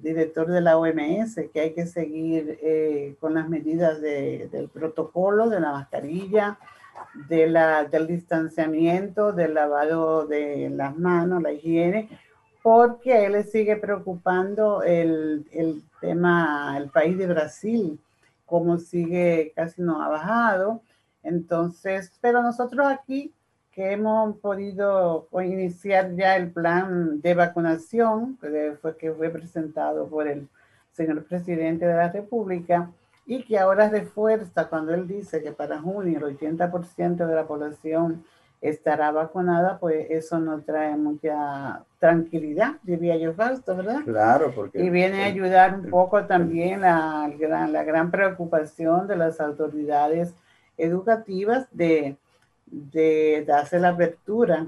director 0.00 0.46
de 0.46 0.60
la 0.60 0.78
OMS, 0.78 1.34
que 1.52 1.60
hay 1.60 1.74
que 1.74 1.86
seguir 1.86 2.58
eh, 2.62 3.16
con 3.20 3.34
las 3.34 3.48
medidas 3.48 4.00
del 4.00 4.70
protocolo, 4.72 5.48
de 5.48 5.60
la 5.60 5.72
mascarilla, 5.72 6.58
de 7.28 7.48
la, 7.48 7.84
del 7.84 8.06
distanciamiento, 8.06 9.32
del 9.32 9.54
lavado 9.54 10.24
de 10.26 10.70
las 10.70 10.96
manos, 10.96 11.42
la 11.42 11.52
higiene, 11.52 12.08
porque 12.62 13.12
a 13.12 13.26
él 13.26 13.32
le 13.32 13.42
sigue 13.42 13.76
preocupando 13.76 14.84
el, 14.84 15.46
el 15.52 15.82
tema, 16.00 16.76
el 16.78 16.90
país 16.90 17.18
de 17.18 17.26
Brasil, 17.26 18.00
como 18.46 18.78
sigue, 18.78 19.52
casi 19.56 19.82
no 19.82 20.00
ha 20.00 20.08
bajado. 20.08 20.80
Entonces, 21.24 22.12
pero 22.20 22.40
nosotros 22.40 22.86
aquí 22.86 23.32
que 23.78 23.92
hemos 23.92 24.36
podido 24.38 25.28
iniciar 25.40 26.12
ya 26.16 26.34
el 26.34 26.50
plan 26.50 27.20
de 27.20 27.32
vacunación 27.34 28.36
que 28.40 28.72
fue, 28.82 28.96
que 28.96 29.12
fue 29.12 29.30
presentado 29.30 30.08
por 30.08 30.26
el 30.26 30.48
señor 30.90 31.22
presidente 31.22 31.86
de 31.86 31.94
la 31.94 32.10
República 32.10 32.90
y 33.24 33.44
que 33.44 33.56
ahora 33.56 33.88
refuerza 33.88 34.68
cuando 34.68 34.94
él 34.94 35.06
dice 35.06 35.44
que 35.44 35.52
para 35.52 35.80
junio 35.80 36.18
el 36.18 36.36
80% 36.36 37.24
de 37.24 37.34
la 37.36 37.46
población 37.46 38.24
estará 38.60 39.12
vacunada, 39.12 39.78
pues 39.78 40.10
eso 40.10 40.40
nos 40.40 40.64
trae 40.64 40.96
mucha 40.96 41.84
tranquilidad, 42.00 42.78
diría 42.82 43.16
yo, 43.16 43.32
Fausto, 43.32 43.76
¿verdad? 43.76 44.02
Claro, 44.02 44.50
porque... 44.56 44.82
Y 44.82 44.90
viene 44.90 45.22
a 45.22 45.26
ayudar 45.26 45.78
un 45.78 45.88
poco 45.88 46.24
también 46.24 46.80
la, 46.80 47.30
la 47.38 47.84
gran 47.84 48.10
preocupación 48.10 49.06
de 49.06 49.14
las 49.14 49.40
autoridades 49.40 50.34
educativas 50.76 51.68
de 51.70 52.16
de 52.70 53.44
darse 53.46 53.78
la 53.78 53.90
apertura, 53.90 54.66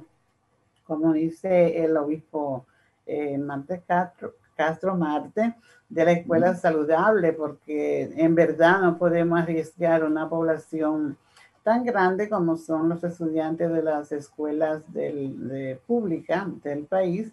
como 0.85 1.13
dice 1.13 1.85
el 1.85 1.97
obispo 1.97 2.67
eh, 3.07 3.39
Marte 3.39 3.83
Castro, 3.87 4.35
Castro 4.57 4.95
Marte, 4.95 5.55
de 5.89 6.05
la 6.05 6.13
escuela 6.13 6.55
saludable, 6.55 7.33
porque 7.33 8.13
en 8.17 8.35
verdad 8.35 8.81
no 8.81 8.99
podemos 8.99 9.41
arriesgar 9.41 10.05
una 10.05 10.29
población 10.29 11.17
tan 11.63 11.85
grande 11.85 12.29
como 12.29 12.57
son 12.57 12.89
los 12.89 13.05
estudiantes 13.05 13.71
de 13.73 13.83
las 13.83 14.13
escuelas 14.13 14.83
del, 14.93 15.49
de 15.49 15.79
pública 15.87 16.49
del 16.63 16.85
país 16.85 17.33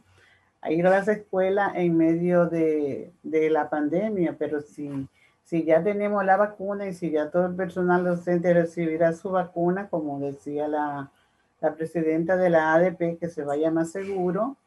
a 0.62 0.72
ir 0.72 0.86
a 0.86 0.90
las 0.90 1.08
escuelas 1.08 1.74
en 1.76 1.96
medio 1.96 2.48
de, 2.48 3.12
de, 3.24 3.50
la 3.50 3.70
pandemia, 3.70 4.36
pero 4.38 4.62
si, 4.62 5.08
si 5.48 5.63
ya 5.63 5.82
tenemos 5.82 6.25
la 6.25 6.36
vacuna 6.36 6.88
y 6.88 6.94
si 6.94 7.10
ya 7.10 7.32
todo 7.32 7.46
el 7.46 7.56
personal 7.56 8.04
docente 8.04 8.54
recibirá 8.54 9.13
su 9.13 9.32
vacuna, 9.32 9.88
como 9.88 10.20
decía 10.20 10.68
la, 10.68 11.10
la 11.62 11.74
presidenta 11.74 12.36
de 12.36 12.50
la 12.50 12.74
ADP, 12.74 13.18
que 13.18 13.30
se 13.30 13.46
vaya 13.46 13.72
más 13.72 13.92
seguro, 13.92 14.58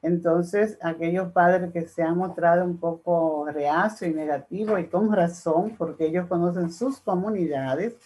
entonces 0.00 0.78
aquellos 0.80 1.32
padres 1.32 1.72
que 1.72 1.88
se 1.88 2.04
han 2.04 2.16
mostrado 2.16 2.64
un 2.64 2.78
poco 2.78 3.48
reacio 3.52 4.06
y 4.06 4.14
negativo 4.14 4.78
y 4.78 4.86
con 4.86 5.12
razón, 5.12 5.74
porque 5.76 6.06
ellos 6.06 6.28
conocen 6.28 6.70
sus 6.70 7.00
comunidades, 7.00 7.96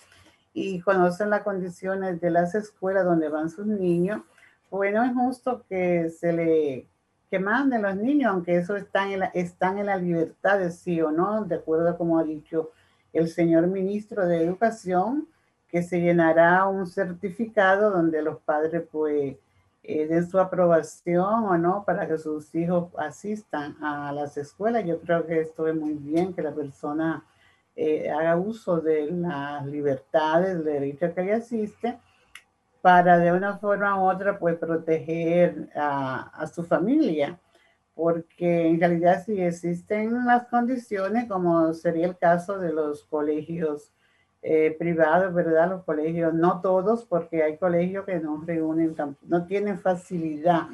y 0.54 0.80
conocen 0.80 1.30
las 1.30 1.42
condiciones 1.42 2.20
de 2.20 2.30
las 2.30 2.54
escuelas 2.54 3.04
donde 3.04 3.28
van 3.28 3.50
sus 3.50 3.66
niños, 3.66 4.22
bueno, 4.70 5.04
es 5.04 5.12
justo 5.12 5.64
que 5.68 6.08
se 6.10 6.32
le 6.32 6.86
que 7.32 7.38
manden 7.38 7.80
los 7.80 7.96
niños, 7.96 8.30
aunque 8.30 8.58
eso 8.58 8.76
está 8.76 9.10
en 9.10 9.20
la, 9.20 9.26
están 9.28 9.78
en 9.78 9.86
la 9.86 9.96
libertad 9.96 10.58
de 10.58 10.70
sí 10.70 11.00
o 11.00 11.10
no, 11.10 11.46
de 11.46 11.54
acuerdo 11.54 11.88
a 11.88 11.96
como 11.96 12.18
ha 12.18 12.24
dicho 12.24 12.72
el 13.14 13.26
señor 13.26 13.68
ministro 13.68 14.26
de 14.26 14.44
Educación, 14.44 15.26
que 15.66 15.82
se 15.82 16.02
llenará 16.02 16.66
un 16.66 16.86
certificado 16.86 17.90
donde 17.90 18.20
los 18.20 18.38
padres 18.40 18.82
pues 18.92 19.36
eh, 19.82 20.06
den 20.08 20.28
su 20.28 20.38
aprobación 20.38 21.44
o 21.44 21.56
no 21.56 21.84
para 21.86 22.06
que 22.06 22.18
sus 22.18 22.54
hijos 22.54 22.90
asistan 22.98 23.82
a 23.82 24.12
las 24.12 24.36
escuelas. 24.36 24.84
Yo 24.84 25.00
creo 25.00 25.26
que 25.26 25.40
esto 25.40 25.66
es 25.66 25.74
muy 25.74 25.94
bien, 25.94 26.34
que 26.34 26.42
la 26.42 26.52
persona 26.52 27.24
eh, 27.74 28.10
haga 28.10 28.36
uso 28.36 28.78
de 28.82 29.10
las 29.10 29.64
libertades, 29.64 30.56
del 30.56 30.64
derecho 30.64 31.14
que 31.14 31.22
le 31.22 31.32
asiste, 31.32 31.98
para 32.82 33.18
de 33.18 33.32
una 33.32 33.58
forma 33.58 33.98
u 34.02 34.10
otra, 34.10 34.38
pues 34.38 34.56
proteger 34.58 35.70
a, 35.74 36.30
a 36.34 36.46
su 36.48 36.62
familia, 36.64 37.38
porque 37.94 38.68
en 38.68 38.80
realidad 38.80 39.24
si 39.24 39.40
existen 39.40 40.26
las 40.26 40.48
condiciones, 40.48 41.28
como 41.28 41.72
sería 41.74 42.06
el 42.06 42.18
caso 42.18 42.58
de 42.58 42.72
los 42.72 43.04
colegios 43.04 43.92
eh, 44.44 44.74
privados, 44.76 45.32
¿verdad? 45.32 45.70
Los 45.70 45.84
colegios, 45.84 46.34
no 46.34 46.60
todos, 46.60 47.04
porque 47.04 47.44
hay 47.44 47.58
colegios 47.58 48.04
que 48.04 48.18
no 48.18 48.42
reúnen, 48.44 48.96
no 49.22 49.46
tienen 49.46 49.78
facilidad 49.78 50.66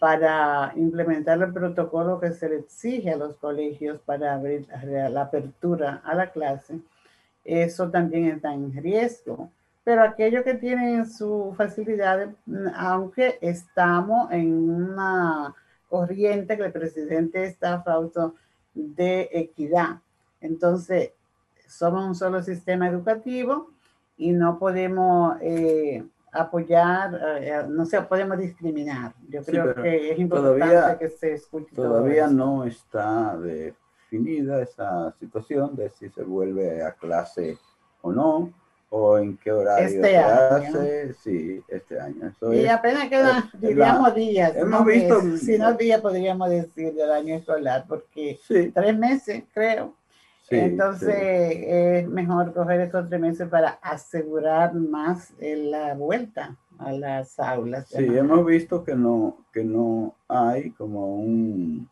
para 0.00 0.72
implementar 0.74 1.40
el 1.40 1.52
protocolo 1.52 2.18
que 2.18 2.32
se 2.32 2.48
le 2.48 2.56
exige 2.56 3.12
a 3.12 3.16
los 3.16 3.36
colegios 3.36 4.00
para 4.00 4.34
abrir 4.34 4.66
la 4.82 5.22
apertura 5.22 6.02
a 6.04 6.14
la 6.16 6.32
clase, 6.32 6.80
eso 7.44 7.88
también 7.88 8.26
está 8.26 8.52
en 8.52 8.74
riesgo. 8.74 9.48
Pero 9.84 10.02
aquellos 10.02 10.44
que 10.44 10.54
tienen 10.54 11.06
su 11.06 11.54
facilidad, 11.56 12.30
aunque 12.74 13.38
estamos 13.42 14.32
en 14.32 14.70
una 14.70 15.54
corriente 15.88 16.56
que 16.56 16.64
el 16.64 16.72
presidente 16.72 17.44
está 17.44 17.74
a 17.74 17.82
favor 17.82 18.34
de 18.74 19.28
equidad. 19.32 20.00
Entonces, 20.40 21.12
somos 21.68 22.04
un 22.06 22.14
solo 22.14 22.42
sistema 22.42 22.88
educativo 22.88 23.70
y 24.16 24.32
no 24.32 24.58
podemos 24.58 25.36
eh, 25.40 26.04
apoyar, 26.32 27.20
eh, 27.40 27.64
no 27.68 27.84
sé, 27.86 28.00
podemos 28.02 28.38
discriminar. 28.38 29.12
Yo 29.28 29.42
creo 29.44 29.74
que 29.74 30.12
es 30.12 30.18
importante 30.18 30.98
que 30.98 31.08
se 31.10 31.34
escuche. 31.34 31.74
Todavía 31.74 32.26
no 32.26 32.64
está 32.64 33.36
definida 33.36 34.62
esa 34.62 35.12
situación 35.18 35.76
de 35.76 35.90
si 35.90 36.08
se 36.10 36.22
vuelve 36.22 36.82
a 36.82 36.92
clase 36.92 37.58
o 38.02 38.12
no, 38.12 38.52
o 38.96 39.18
en 39.18 39.36
qué 39.38 39.50
horario 39.50 39.86
este 39.88 40.02
se 40.02 40.16
año. 40.18 40.68
hace. 40.68 41.14
Sí, 41.14 41.60
este 41.66 41.98
año. 41.98 42.28
Eso 42.28 42.52
y 42.54 42.60
es- 42.60 42.70
apenas 42.70 43.08
quedan, 43.08 43.38
es 43.52 43.60
diríamos, 43.60 44.08
la- 44.08 44.14
días. 44.14 44.56
hemos 44.56 44.70
no 44.70 44.84
visto- 44.84 45.20
Si 45.38 45.58
no 45.58 45.72
días, 45.74 46.00
podríamos 46.00 46.48
decir 46.48 46.94
del 46.94 47.10
año 47.10 47.34
escolar, 47.34 47.86
porque 47.88 48.38
Sí, 48.46 48.70
tres 48.72 48.96
meses, 48.96 49.42
creo. 49.52 49.94
sí, 50.48 50.56
Entonces 50.56 51.08
sí. 51.56 51.64
es 51.66 52.06
mejor 52.08 52.54
coger 52.54 52.82
estos 52.82 53.08
tres 53.08 53.20
meses 53.20 53.48
para 53.48 53.70
asegurar 53.82 54.74
más 54.74 55.32
eh, 55.40 55.56
la 55.56 55.94
vuelta 55.94 56.56
a 56.78 56.92
las 56.92 57.38
aulas. 57.40 57.88
Sí, 57.88 58.04
hemos 58.16 58.46
visto 58.46 58.84
que 58.84 58.94
no, 58.94 59.38
que 59.52 59.64
no 59.64 60.14
hay 60.28 60.70
como 60.70 61.16
un, 61.16 61.88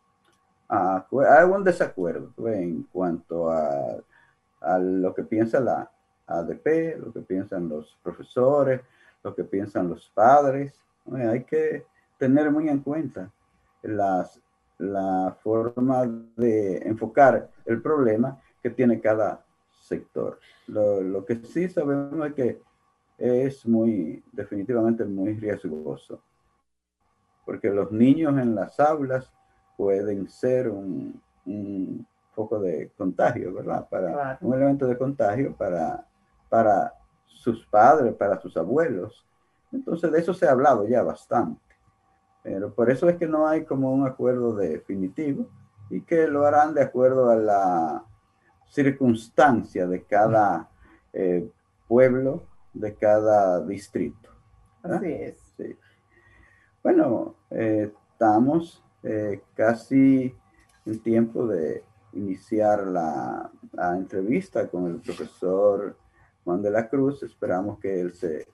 hay 0.69 1.43
un 1.51 1.63
desacuerdo 1.65 2.31
en 2.47 2.83
cuanto 2.93 3.51
a, 3.51 3.97
a 4.61 4.79
lo 4.79 5.13
que 5.13 5.23
piensa 5.23 5.59
la 5.59 5.89
ADP, 6.27 6.97
lo 6.99 7.11
que 7.13 7.21
piensan 7.21 7.69
los 7.69 7.97
profesores, 8.03 8.81
lo 9.23 9.33
que 9.35 9.43
piensan 9.43 9.89
los 9.89 10.09
padres. 10.09 10.73
Hay 11.11 11.43
que 11.43 11.85
tener 12.17 12.49
muy 12.51 12.69
en 12.69 12.79
cuenta 12.79 13.29
las, 13.81 14.39
la 14.77 15.35
forma 15.43 16.05
de 16.35 16.77
enfocar 16.87 17.49
el 17.65 17.81
problema 17.81 18.39
que 18.61 18.69
tiene 18.69 18.99
cada 19.01 19.43
sector. 19.71 20.39
Lo, 20.67 21.01
lo 21.01 21.25
que 21.25 21.35
sí 21.43 21.67
sabemos 21.67 22.27
es 22.27 22.33
que 22.33 22.61
es 23.17 23.65
muy, 23.65 24.23
definitivamente 24.31 25.03
muy 25.05 25.33
riesgoso, 25.33 26.21
porque 27.45 27.69
los 27.69 27.91
niños 27.91 28.37
en 28.39 28.55
las 28.55 28.79
aulas 28.79 29.31
pueden 29.77 30.27
ser 30.29 30.69
un, 30.69 31.21
un 31.45 32.07
foco 32.31 32.59
de 32.59 32.89
contagio, 32.97 33.53
¿verdad? 33.53 33.87
Para 33.89 34.11
Claro. 34.13 34.37
un 34.41 34.53
elemento 34.53 34.87
de 34.87 34.97
contagio 34.97 35.53
para, 35.55 36.05
para 36.53 36.93
sus 37.25 37.65
padres, 37.65 38.13
para 38.13 38.39
sus 38.39 38.55
abuelos. 38.57 39.25
Entonces, 39.71 40.11
de 40.11 40.19
eso 40.19 40.35
se 40.35 40.47
ha 40.47 40.51
hablado 40.51 40.87
ya 40.87 41.01
bastante. 41.01 41.59
Pero 42.43 42.71
por 42.75 42.91
eso 42.91 43.09
es 43.09 43.17
que 43.17 43.25
no 43.25 43.47
hay 43.47 43.65
como 43.65 43.91
un 43.91 44.05
acuerdo 44.05 44.53
definitivo 44.53 45.47
y 45.89 46.01
que 46.01 46.27
lo 46.27 46.45
harán 46.45 46.75
de 46.75 46.83
acuerdo 46.83 47.31
a 47.31 47.37
la 47.37 48.05
circunstancia 48.69 49.87
de 49.87 50.03
cada 50.03 50.69
eh, 51.11 51.49
pueblo, 51.87 52.43
de 52.71 52.93
cada 52.93 53.59
distrito. 53.65 54.29
¿verdad? 54.83 54.99
Así 54.99 55.11
es. 55.11 55.53
Sí. 55.57 55.75
Bueno, 56.83 57.33
eh, 57.49 57.91
estamos 58.11 58.83
eh, 59.01 59.41
casi 59.55 60.35
en 60.85 60.99
tiempo 60.99 61.47
de 61.47 61.83
iniciar 62.11 62.85
la, 62.85 63.49
la 63.71 63.97
entrevista 63.97 64.67
con 64.67 64.85
el 64.85 64.97
profesor 64.97 65.97
Juan 66.43 66.61
de 66.61 66.71
la 66.71 66.87
Cruz. 66.89 67.23
Esperamos 67.23 67.79
que 67.79 67.99
él 67.99 68.13
se 68.13 68.47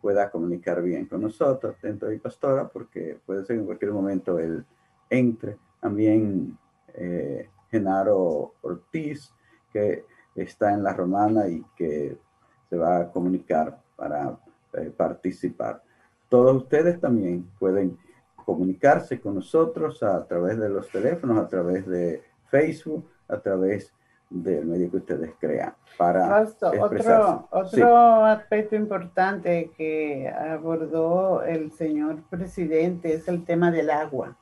pueda 0.00 0.30
comunicar 0.30 0.82
bien 0.82 1.06
con 1.06 1.22
nosotros, 1.22 1.76
atento 1.76 2.10
y 2.12 2.18
pastora, 2.18 2.68
porque 2.68 3.18
puede 3.24 3.44
ser 3.44 3.56
en 3.56 3.66
cualquier 3.66 3.92
momento 3.92 4.38
él 4.38 4.64
entre. 5.08 5.56
También 5.80 6.58
eh, 6.94 7.48
Genaro 7.70 8.54
Ortiz, 8.62 9.32
que 9.72 10.04
está 10.34 10.72
en 10.72 10.82
la 10.82 10.92
romana 10.92 11.48
y 11.48 11.64
que 11.76 12.18
se 12.68 12.76
va 12.76 12.98
a 12.98 13.12
comunicar 13.12 13.80
para 13.96 14.38
eh, 14.74 14.92
participar. 14.96 15.82
Todos 16.28 16.62
ustedes 16.62 16.98
también 17.00 17.50
pueden 17.58 17.98
comunicarse 18.34 19.20
con 19.20 19.34
nosotros 19.34 20.02
a 20.02 20.26
través 20.26 20.58
de 20.58 20.68
los 20.68 20.88
teléfonos, 20.90 21.38
a 21.38 21.46
través 21.46 21.86
de 21.86 22.22
Facebook, 22.50 23.08
a 23.28 23.38
través 23.38 23.92
del 24.32 24.64
medio 24.66 24.90
que 24.90 24.96
ustedes 24.98 25.30
crean 25.38 25.74
para 25.98 26.26
Fausto, 26.26 26.72
expresarse. 26.72 27.32
otro, 27.50 27.68
Sí. 27.68 27.82
otro 27.82 28.24
aspecto 28.24 28.76
importante 28.76 29.70
que 29.76 30.28
abordó 30.28 31.42
el 31.42 31.70
señor 31.72 32.22
presidente 32.30 33.12
es 33.14 33.28
el 33.28 33.44
tema 33.44 33.70
del 33.70 33.90
agua. 33.90 34.36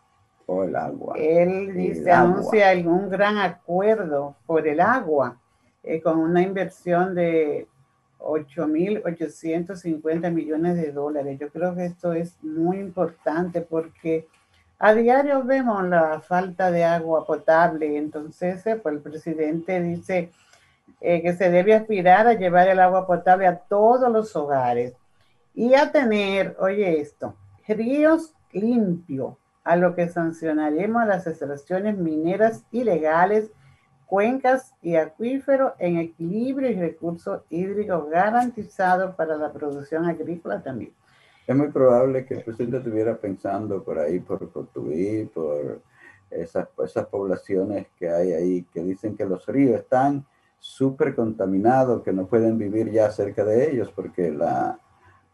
o 0.53 0.64
el 0.64 0.74
agua. 0.74 1.14
Él 1.16 1.72
dice, 1.74 2.11
anuncia 2.11 2.72
un 2.85 3.09
gran 3.09 3.38
acuerdo 3.38 4.35
por 4.46 4.66
el 4.66 4.81
agua, 4.81 5.37
eh, 5.85 6.00
con 6.03 6.18
una 6.18 6.42
inversión 6.42 7.14
de 7.14 7.68
8.850 8.18 10.31
millones 10.31 10.76
de 10.76 10.92
dólares. 10.92 11.38
Yo 11.38 11.48
creo 11.50 11.74
que 11.74 11.87
esto 11.87 12.12
es 12.12 12.37
muy 12.42 12.79
importante 12.79 13.61
porque 13.61 14.26
a 14.81 14.95
diario 14.95 15.45
vemos 15.45 15.85
la 15.85 16.21
falta 16.21 16.71
de 16.71 16.85
agua 16.85 17.27
potable. 17.27 17.99
Entonces, 17.99 18.66
eh, 18.66 18.77
pues 18.77 18.95
el 18.95 19.03
presidente 19.03 19.81
dice 19.81 20.33
eh, 21.03 21.23
que 21.23 21.35
se 21.35 21.51
debe 21.51 21.75
aspirar 21.75 22.27
a 22.27 22.33
llevar 22.33 22.66
el 22.69 22.81
agua 22.81 23.07
potable 23.07 23.47
a 23.47 23.59
todos 23.59 24.11
los 24.11 24.35
hogares 24.35 24.95
y 25.55 25.75
a 25.75 25.93
tener, 25.93 26.57
oye 26.59 26.99
esto, 27.01 27.35
ríos 27.69 28.35
limpios, 28.53 29.35
a 29.62 29.77
lo 29.77 29.95
que 29.95 30.09
sancionaremos 30.09 31.07
las 31.07 31.27
extracciones 31.27 31.99
mineras 31.99 32.64
ilegales, 32.73 33.51
cuencas 34.07 34.73
y 34.81 34.97
acuíferos 34.97 35.75
en 35.79 35.99
equilibrio 35.99 36.71
y 36.71 36.81
recursos 36.81 37.43
hídricos 37.51 38.09
garantizados 38.09 39.14
para 39.14 39.37
la 39.37 39.53
producción 39.53 40.07
agrícola 40.07 40.62
también. 40.62 40.93
Es 41.51 41.57
muy 41.57 41.67
probable 41.67 42.25
que 42.27 42.35
el 42.35 42.45
presidente 42.45 42.77
estuviera 42.77 43.17
pensando 43.17 43.83
por 43.83 43.99
ahí, 43.99 44.21
por 44.21 44.53
Cotuí, 44.53 45.29
por 45.35 45.83
esas, 46.31 46.69
esas 46.85 47.07
poblaciones 47.07 47.89
que 47.99 48.09
hay 48.09 48.31
ahí, 48.31 48.63
que 48.73 48.85
dicen 48.85 49.17
que 49.17 49.25
los 49.25 49.45
ríos 49.47 49.81
están 49.81 50.25
súper 50.61 51.13
contaminados 51.13 52.05
que 52.05 52.13
no 52.13 52.27
pueden 52.27 52.57
vivir 52.57 52.93
ya 52.93 53.11
cerca 53.11 53.45
de 53.45 53.69
ellos 53.69 53.91
porque 53.91 54.31
la, 54.31 54.79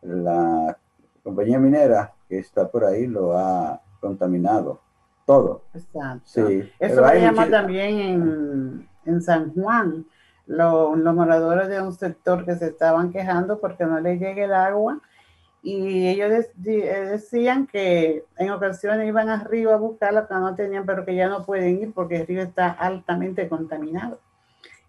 la 0.01 0.79
compañía 1.23 1.59
minera 1.59 2.15
que 2.27 2.39
está 2.39 2.67
por 2.67 2.87
ahí 2.87 3.07
lo 3.07 3.37
ha 3.37 3.83
contaminado 4.01 4.81
todo. 5.27 5.65
Exacto. 5.75 6.23
Sí. 6.25 6.67
Eso 6.79 7.03
lo 7.03 7.13
llama 7.13 7.51
también 7.51 7.99
en, 7.99 8.89
en, 9.05 9.21
San 9.21 9.53
Juan. 9.53 10.07
los 10.47 11.15
moradores 11.15 11.69
de 11.69 11.83
un 11.83 11.93
sector 11.93 12.47
que 12.47 12.55
se 12.55 12.69
estaban 12.69 13.13
quejando 13.13 13.61
porque 13.61 13.85
no 13.85 14.01
les 14.01 14.19
llega 14.19 14.47
el 14.47 14.55
agua 14.55 14.99
y 15.69 16.07
ellos 16.07 16.47
eh, 16.65 17.09
decían 17.11 17.67
que 17.67 18.25
en 18.39 18.51
ocasiones 18.51 19.09
iban 19.09 19.29
arriba 19.31 19.75
a 19.75 19.79
buscarla 19.79 20.29
que 20.29 20.35
no 20.35 20.55
tenían, 20.55 20.87
pero 20.87 21.05
que 21.05 21.17
ya 21.17 21.29
no 21.29 21.45
pueden 21.45 21.83
ir 21.83 21.93
porque 21.93 22.19
el 22.19 22.27
río 22.29 22.43
está 22.43 22.71
altamente 22.71 23.49
contaminado. 23.49 24.21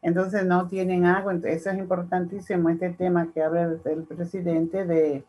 Entonces 0.04 0.46
no 0.46 0.68
tienen 0.68 1.06
agua. 1.06 1.32
Entonces, 1.32 1.62
eso 1.62 1.72
es 1.72 1.80
importantísimo, 1.80 2.70
este 2.70 2.92
tema 2.92 3.28
que 3.34 3.42
habla 3.42 3.76
el 3.86 4.04
presidente 4.04 4.86
de, 4.86 5.24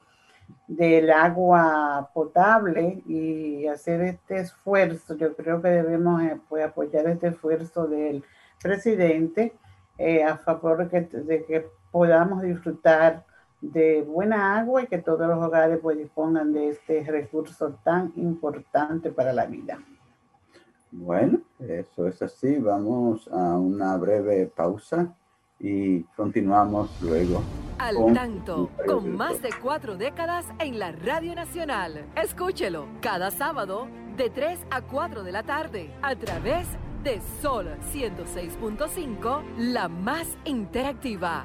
del 0.67 1.11
agua 1.11 2.11
potable 2.13 3.03
y 3.07 3.67
hacer 3.69 4.03
este 4.03 4.41
esfuerzo. 4.41 5.17
Yo 5.17 5.35
creo 5.35 5.63
que 5.63 5.69
debemos 5.69 6.23
eh, 6.25 6.39
pues, 6.47 6.67
apoyar 6.67 7.07
este 7.07 7.29
esfuerzo 7.29 7.87
del 7.87 8.23
presidente 8.63 9.55
eh, 9.97 10.25
a 10.25 10.37
favor 10.37 10.91
de 10.91 11.45
que 11.47 11.67
podamos 11.91 12.43
disfrutar 12.43 13.25
de 13.61 14.03
buena 14.03 14.59
agua 14.59 14.83
y 14.83 14.87
que 14.87 14.99
todos 14.99 15.27
los 15.27 15.44
hogares 15.44 15.79
pues 15.83 15.99
dispongan 15.99 16.53
de 16.53 16.68
este 16.71 17.03
recurso 17.05 17.79
tan 17.83 18.12
importante 18.16 19.11
para 19.11 19.33
la 19.33 19.47
vida. 19.47 19.79
Bueno, 20.90 21.40
eso 21.59 22.07
es 22.07 22.23
así. 22.23 22.59
Vamos 22.59 23.29
a 23.29 23.59
una 23.59 23.97
breve 23.97 24.47
pausa 24.47 25.14
y 25.59 26.03
continuamos 26.16 26.90
luego. 27.03 27.42
Al 27.79 28.12
tanto, 28.12 28.71
con 28.87 29.16
más 29.16 29.42
de 29.42 29.51
cuatro 29.62 29.97
décadas 29.97 30.47
en 30.59 30.79
la 30.79 30.92
Radio 30.92 31.35
Nacional. 31.35 32.07
Escúchelo 32.16 32.87
cada 33.01 33.31
sábado 33.31 33.87
de 34.16 34.31
3 34.31 34.59
a 34.71 34.83
4 34.83 35.23
de 35.23 35.33
la 35.33 35.44
tarde 35.44 35.90
a 36.03 36.16
través 36.16 36.66
de 37.05 37.21
Sol 37.40 37.68
106.5, 37.92 39.42
la 39.59 39.88
más 39.88 40.27
interactiva. 40.44 41.44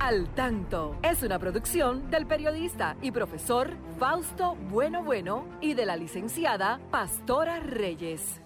Al 0.00 0.32
Tanto 0.32 0.96
es 1.02 1.24
una 1.24 1.40
producción 1.40 2.08
del 2.08 2.24
periodista 2.24 2.96
y 3.02 3.10
profesor 3.10 3.72
Fausto 3.98 4.54
Bueno 4.70 5.02
Bueno 5.02 5.44
y 5.60 5.74
de 5.74 5.86
la 5.86 5.96
licenciada 5.96 6.80
Pastora 6.92 7.58
Reyes. 7.58 8.40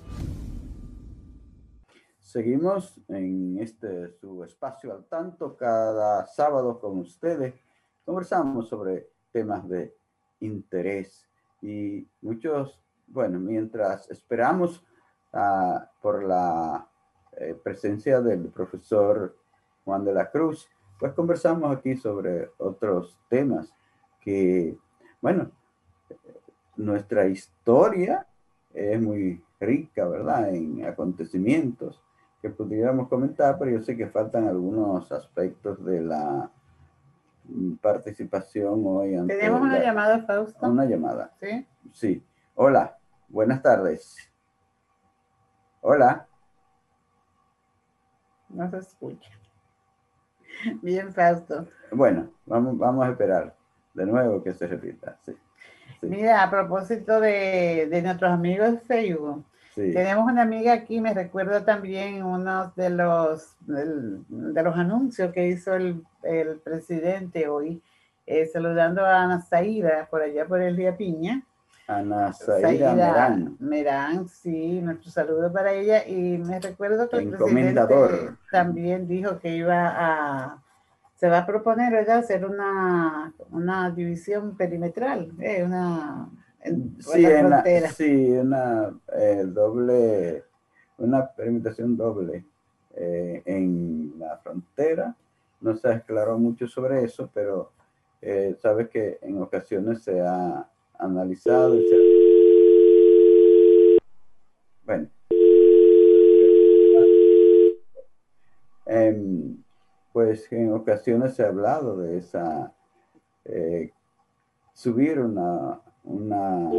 Seguimos 2.19 2.99
en 3.07 3.59
este 3.61 4.09
su 4.19 4.43
espacio 4.45 4.95
al 4.95 5.05
tanto 5.05 5.55
cada 5.55 6.27
sábado 6.27 6.81
con 6.81 6.99
ustedes. 7.01 7.55
Conversamos 8.03 8.71
sobre 8.71 9.11
temas 9.31 9.69
de 9.69 9.95
interés 10.41 11.29
y 11.61 12.09
muchos, 12.23 12.81
bueno, 13.07 13.39
mientras 13.39 14.11
esperamos 14.11 14.83
uh, 15.35 15.81
por 16.01 16.25
la 16.25 16.89
eh, 17.37 17.55
presencia 17.63 18.23
del 18.23 18.49
profesor 18.49 19.37
Juan 19.85 20.03
de 20.03 20.15
la 20.15 20.31
Cruz, 20.31 20.67
pues 21.03 21.15
conversamos 21.15 21.77
aquí 21.77 21.97
sobre 21.97 22.53
otros 22.59 23.19
temas 23.29 23.75
que, 24.21 24.79
bueno, 25.21 25.51
nuestra 26.77 27.27
historia 27.27 28.25
es 28.73 29.03
muy 29.03 29.45
rica, 29.59 30.07
¿verdad? 30.07 30.55
En 30.55 30.85
acontecimientos 30.87 32.01
que 32.41 32.51
pudiéramos 32.51 33.09
comentar, 33.09 33.59
pero 33.59 33.73
yo 33.73 33.83
sé 33.83 33.97
que 33.97 34.07
faltan 34.07 34.47
algunos 34.47 35.11
aspectos 35.11 35.85
de 35.85 36.03
la 36.03 36.49
participación 37.81 38.85
hoy. 38.87 39.27
Tenemos 39.27 39.61
una 39.61 39.81
llamada, 39.81 40.25
Fausto. 40.25 40.71
Una 40.71 40.85
llamada. 40.85 41.33
Sí. 41.41 41.67
Sí. 41.91 42.25
Hola, 42.55 42.97
buenas 43.27 43.61
tardes. 43.61 44.19
Hola. 45.81 46.29
No 48.51 48.71
se 48.71 48.79
escucha. 48.79 49.42
Bien, 50.83 51.13
Fausto. 51.13 51.67
Bueno, 51.91 52.31
vamos, 52.47 52.79
vamos 52.79 53.07
a 53.07 53.11
esperar 53.11 53.55
de 53.95 54.07
nuevo 54.07 54.43
que 54.43 54.55
se 54.55 54.67
repita. 54.67 55.19
Mira, 56.01 56.43
a 56.43 56.51
propósito 56.51 57.21
de, 57.21 57.89
de 57.91 58.03
nuestros 58.03 58.31
amigos 58.31 58.73
de 58.73 58.79
Facebook, 58.81 59.45
tenemos 59.75 60.31
una 60.31 60.43
amiga 60.43 60.73
aquí, 60.75 61.01
me 61.01 61.15
recuerda 61.15 61.65
también 61.65 62.23
uno 62.23 62.73
de 62.77 62.91
los, 62.91 63.57
de 63.67 64.63
los 64.63 64.77
anuncios 64.77 65.33
que 65.33 65.49
hizo 65.49 65.75
el, 65.75 66.05
el 66.23 66.59
presidente 66.59 67.49
hoy, 67.49 67.81
eh, 68.27 68.47
saludando 68.47 69.05
a 69.05 69.23
Ana 69.23 69.41
Saida 69.41 70.09
por 70.11 70.23
allá 70.23 70.47
por 70.47 70.61
el 70.61 70.77
Día 70.77 70.97
Piña. 70.97 71.43
Ana 71.87 72.33
Saida 72.33 72.95
Merán. 72.95 73.57
Merán, 73.59 74.29
sí, 74.29 74.81
nuestro 74.81 75.11
saludo 75.11 75.53
para 75.53 75.73
ella. 75.73 76.07
Y 76.07 76.39
me 76.39 76.61
recuerdo 76.61 77.09
que 77.09 77.17
el 77.17 77.31
presidente 77.31 77.87
también 78.51 79.09
dijo 79.09 79.39
que 79.39 79.57
iba 79.57 79.89
a, 79.89 80.63
se 81.17 81.29
va 81.29 81.39
a 81.39 81.47
proponer 81.47 81.93
¿verdad? 81.93 82.19
hacer 82.19 82.45
una, 82.45 83.33
una 83.51 83.91
división 83.91 84.57
perimetral, 84.57 85.33
eh, 85.41 85.63
una 85.65 86.29
sí, 86.99 87.25
una, 87.25 87.63
sí, 87.91 88.31
una 88.31 88.95
eh, 89.17 89.45
doble, 89.47 90.45
una 90.99 91.27
permitación 91.27 91.97
doble 91.97 92.45
eh, 92.95 93.43
en 93.45 94.15
la 94.19 94.37
frontera. 94.39 95.15
No 95.61 95.77
se 95.77 95.89
aclaró 95.89 96.39
mucho 96.39 96.67
sobre 96.67 97.05
eso, 97.05 97.31
pero 97.33 97.71
eh, 98.21 98.57
sabes 98.61 98.89
que 98.89 99.19
en 99.23 99.41
ocasiones 99.41 100.03
se 100.03 100.21
ha 100.21 100.67
analizado 101.03 101.77
se... 101.83 101.97
Bueno. 104.85 105.09
Em, 108.87 109.63
pues 110.13 110.51
en 110.53 110.73
ocasiones 110.73 111.35
se 111.35 111.45
ha 111.45 111.49
hablado 111.49 111.99
de 111.99 112.19
esa 112.19 112.73
subir 114.75 115.19
una 115.21 115.81
una 116.05 116.71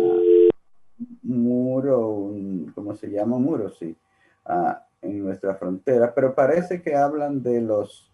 muro, 1.23 2.09
un, 2.09 2.71
¿cómo 2.75 2.95
se 2.95 3.09
llama? 3.09 3.37
muro, 3.37 3.69
sí, 3.69 3.95
ah, 4.45 4.85
en 5.01 5.23
nuestra 5.23 5.55
frontera, 5.55 6.13
pero 6.13 6.35
parece 6.35 6.81
que 6.81 6.95
hablan 6.95 7.41
de 7.41 7.61
los 7.61 8.11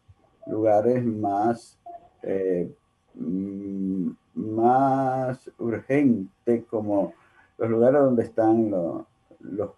lugares 0.47 1.03
más, 1.03 1.79
eh, 2.23 2.71
mm, 3.15 4.09
más 4.39 5.51
urgentes, 5.57 6.65
como 6.65 7.13
los 7.57 7.69
lugares 7.69 8.01
donde 8.01 8.23
están 8.23 8.71
los 9.39 9.69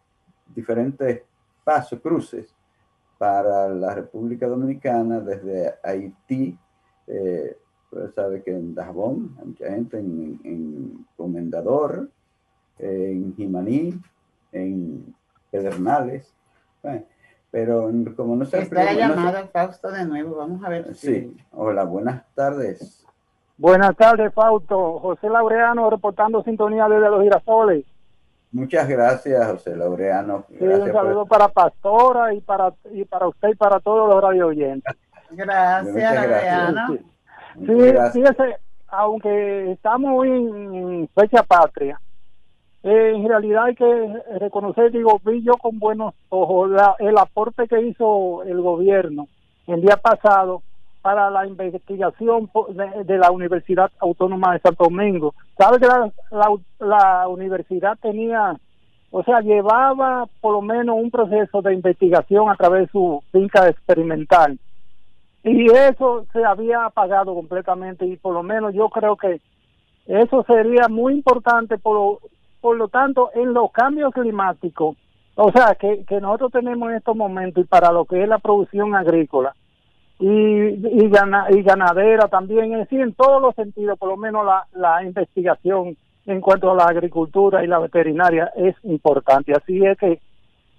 diferentes 0.56 1.24
pasos, 1.64 2.00
cruces 2.00 2.54
para 3.18 3.70
la 3.70 3.94
República 3.94 4.48
Dominicana 4.48 5.20
desde 5.20 5.76
Haití, 5.84 6.58
eh, 7.08 7.58
sabe 8.16 8.42
que 8.42 8.52
en 8.52 8.74
Dajabón, 8.74 9.36
hay 9.40 9.48
mucha 9.48 9.70
gente 9.70 10.00
en, 10.00 10.40
en 10.44 11.06
Comendador, 11.18 12.10
en 12.80 13.36
Jimaní, 13.36 14.00
en 14.52 15.14
Pedernales. 15.52 16.34
pero 17.52 17.92
como 18.16 18.36
no 18.36 18.46
se 18.46 18.62
Está 18.62 18.86
la 18.86 18.94
llamada, 18.94 19.48
Fausto, 19.48 19.92
de 19.92 20.06
nuevo. 20.06 20.36
Vamos 20.36 20.64
a 20.64 20.70
ver. 20.70 20.96
Sí. 20.96 21.36
Hola, 21.52 21.84
buenas 21.84 22.24
tardes. 22.34 23.06
Buenas 23.62 23.96
tardes, 23.96 24.34
Fausto. 24.34 24.98
José 24.98 25.30
Laureano 25.30 25.88
reportando 25.92 26.42
sintonía 26.42 26.88
desde 26.90 27.12
los 27.12 27.22
girasoles. 27.22 27.86
Muchas 28.52 28.90
gracias, 28.90 29.52
José 29.52 29.76
Laureano. 29.76 30.46
un 30.60 30.92
saludo 30.92 31.28
para 31.28 31.48
Pastora 31.48 32.34
y 32.34 32.42
para, 32.42 32.74
y 32.92 33.06
para 33.06 33.28
usted 33.28 33.50
y 33.50 33.56
para 33.56 33.80
todos 33.80 34.10
los 34.10 34.20
radio 34.20 34.48
oyentes. 34.48 34.96
Gracias, 35.30 35.96
Laureano. 35.96 36.98
Sí, 37.54 37.94
fíjese, 38.14 38.58
aunque 38.88 39.74
estamos 39.74 40.26
en 40.26 41.08
fecha 41.14 41.44
patria, 41.44 42.02
eh, 42.82 43.14
en 43.16 43.30
realidad 43.30 43.66
hay 43.66 43.76
que 43.76 44.24
reconocer, 44.40 44.92
digo, 44.92 45.22
vi 45.24 45.44
yo 45.44 45.54
con 45.62 45.78
buenos 45.78 46.16
ojos 46.30 46.72
el 46.98 47.16
aporte 47.16 47.68
que 47.68 47.80
hizo 47.80 48.42
el 48.42 48.60
gobierno 48.60 49.28
el 49.68 49.82
día 49.82 49.98
pasado 49.98 50.64
para 51.02 51.30
la 51.30 51.48
investigación 51.48 52.50
de, 53.06 53.18
la 53.18 53.32
Universidad 53.32 53.92
Autónoma 54.00 54.54
de 54.54 54.60
Santo 54.60 54.86
Domingo. 54.86 55.34
¿Sabe 55.58 55.80
que 55.80 55.88
la, 55.88 57.28
universidad 57.28 57.98
tenía, 58.00 58.56
o 59.10 59.24
sea, 59.24 59.42
llevaba 59.42 60.28
por 60.40 60.54
lo 60.54 60.62
menos 60.62 60.98
un 60.98 61.12
proceso 61.12 61.62
de 61.62 61.74
investigación 61.74 62.50
a 62.50 62.56
través 62.56 62.84
de 62.84 62.92
su 62.92 63.24
finca 63.32 63.68
experimental? 63.68 64.60
y 65.44 65.66
eso 65.72 66.26
se 66.34 66.46
había 66.46 66.86
apagado 66.86 67.34
completamente 67.34 68.06
y 68.06 68.16
por 68.16 68.34
lo 68.34 68.44
menos 68.44 68.76
yo 68.76 68.90
creo 68.90 69.16
que 69.16 69.42
eso 70.06 70.44
sería 70.44 70.88
muy 70.88 71.14
importante 71.14 71.78
por 71.78 72.20
por 72.60 72.78
lo 72.78 72.90
tanto 72.90 73.32
en 73.34 73.52
los 73.54 73.72
cambios 73.72 74.14
climáticos 74.14 74.96
o 75.34 75.52
sea 75.52 75.74
que, 75.74 76.06
que 76.06 76.22
nosotros 76.22 76.52
tenemos 76.52 76.92
en 76.92 76.98
estos 76.98 77.16
momentos 77.16 77.64
y 77.64 77.68
para 77.68 77.92
lo 77.92 78.06
que 78.06 78.22
es 78.22 78.30
la 78.30 78.38
producción 78.38 78.96
agrícola 78.96 79.56
y, 80.22 80.28
y, 80.28 81.10
ganadera 81.10 82.28
también, 82.28 82.74
es 82.74 82.80
decir, 82.82 83.02
en 83.02 83.14
todos 83.14 83.42
los 83.42 83.56
sentidos, 83.56 83.98
por 83.98 84.10
lo 84.10 84.18
menos 84.18 84.46
la, 84.46 84.68
la 84.74 85.04
investigación 85.04 85.98
en 86.28 86.42
cuanto 86.42 86.72
a 86.72 86.76
la 86.76 86.86
agricultura 86.86 87.64
y 87.64 87.68
la 87.68 87.80
veterinaria 87.80 88.52
es 88.56 88.76
importante. 88.84 89.52
Así 89.52 89.84
es 89.84 89.98
que 89.98 90.20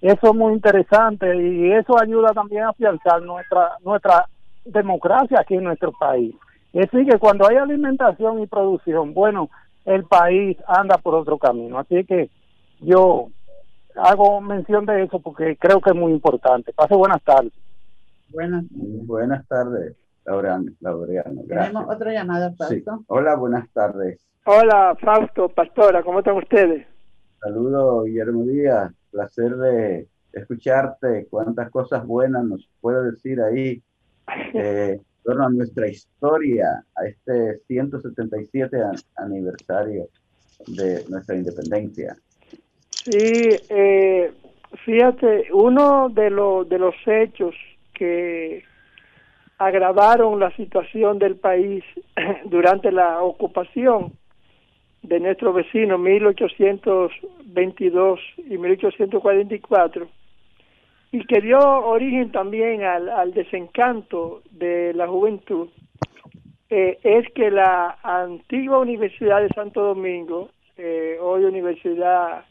eso 0.01 0.27
es 0.29 0.35
muy 0.35 0.53
interesante 0.53 1.35
y 1.35 1.73
eso 1.73 2.01
ayuda 2.01 2.31
también 2.31 2.63
a 2.63 2.69
afianzar 2.69 3.21
nuestra, 3.21 3.71
nuestra 3.83 4.27
democracia 4.63 5.41
aquí 5.41 5.55
en 5.55 5.65
nuestro 5.65 5.91
país. 5.91 6.33
Es 6.71 6.89
decir, 6.89 7.05
que 7.05 7.19
cuando 7.19 7.47
hay 7.47 7.57
alimentación 7.57 8.41
y 8.41 8.47
producción, 8.47 9.13
bueno, 9.13 9.49
el 9.83 10.05
país 10.05 10.57
anda 10.67 10.97
por 10.97 11.15
otro 11.15 11.37
camino. 11.37 11.79
Así 11.79 12.05
que 12.05 12.29
yo 12.79 13.27
hago 13.95 14.39
mención 14.39 14.85
de 14.85 15.03
eso 15.03 15.19
porque 15.19 15.57
creo 15.57 15.81
que 15.81 15.89
es 15.89 15.95
muy 15.95 16.13
importante. 16.13 16.71
Pase 16.71 16.95
buenas 16.95 17.21
tardes. 17.23 17.51
Buenas, 18.33 18.65
buenas 18.71 19.47
tardes, 19.47 19.95
Laureano. 20.25 20.71
Tenemos 21.47 21.85
otra 21.87 22.11
llamada, 22.11 22.51
Fausto. 22.55 23.03
Hola, 23.05 23.35
buenas 23.35 23.69
tardes. 23.69 24.19
Hola, 24.45 24.97
Fausto, 24.99 25.49
Pastora, 25.49 26.01
¿cómo 26.01 26.19
están 26.19 26.37
ustedes? 26.37 26.87
Saludos, 27.39 28.05
Guillermo 28.05 28.43
Díaz. 28.45 28.91
Placer 29.11 29.55
de 29.57 30.07
escucharte. 30.31 31.27
Cuántas 31.29 31.69
cosas 31.69 32.07
buenas 32.07 32.43
nos 32.43 32.67
puede 32.81 33.11
decir 33.11 33.39
ahí 33.39 33.83
eh, 34.55 34.93
en 34.93 35.01
torno 35.23 35.45
a 35.45 35.49
nuestra 35.51 35.87
historia, 35.87 36.83
a 36.95 37.05
este 37.05 37.59
177 37.67 38.77
aniversario 39.17 40.07
de 40.65 41.05
nuestra 41.07 41.35
independencia. 41.35 42.17
Sí, 42.89 43.59
eh, 43.69 44.33
fíjate, 44.83 45.49
uno 45.53 46.09
de, 46.09 46.31
los 46.31 46.67
de 46.67 46.79
los 46.79 46.95
hechos 47.05 47.53
que 47.93 48.63
agravaron 49.57 50.39
la 50.39 50.55
situación 50.55 51.19
del 51.19 51.35
país 51.35 51.83
durante 52.45 52.89
la 52.91 53.21
ocupación 53.21 54.13
de 55.01 55.19
nuestro 55.19 55.51
vecino 55.53 55.97
1822 55.97 58.19
y 58.37 58.57
1844 58.57 60.07
y 61.11 61.25
que 61.25 61.41
dio 61.41 61.59
origen 61.59 62.31
también 62.31 62.83
al, 62.83 63.33
desencanto 63.33 64.41
de 64.51 64.93
la 64.93 65.07
juventud 65.07 65.67
eh, 66.69 66.99
es 67.03 67.29
que 67.33 67.51
la 67.51 67.97
antigua 68.01 68.79
Universidad 68.79 69.41
de 69.41 69.49
Santo 69.49 69.83
Domingo, 69.83 70.49
eh, 70.75 71.17
hoy 71.21 71.43
Universidad 71.43 72.45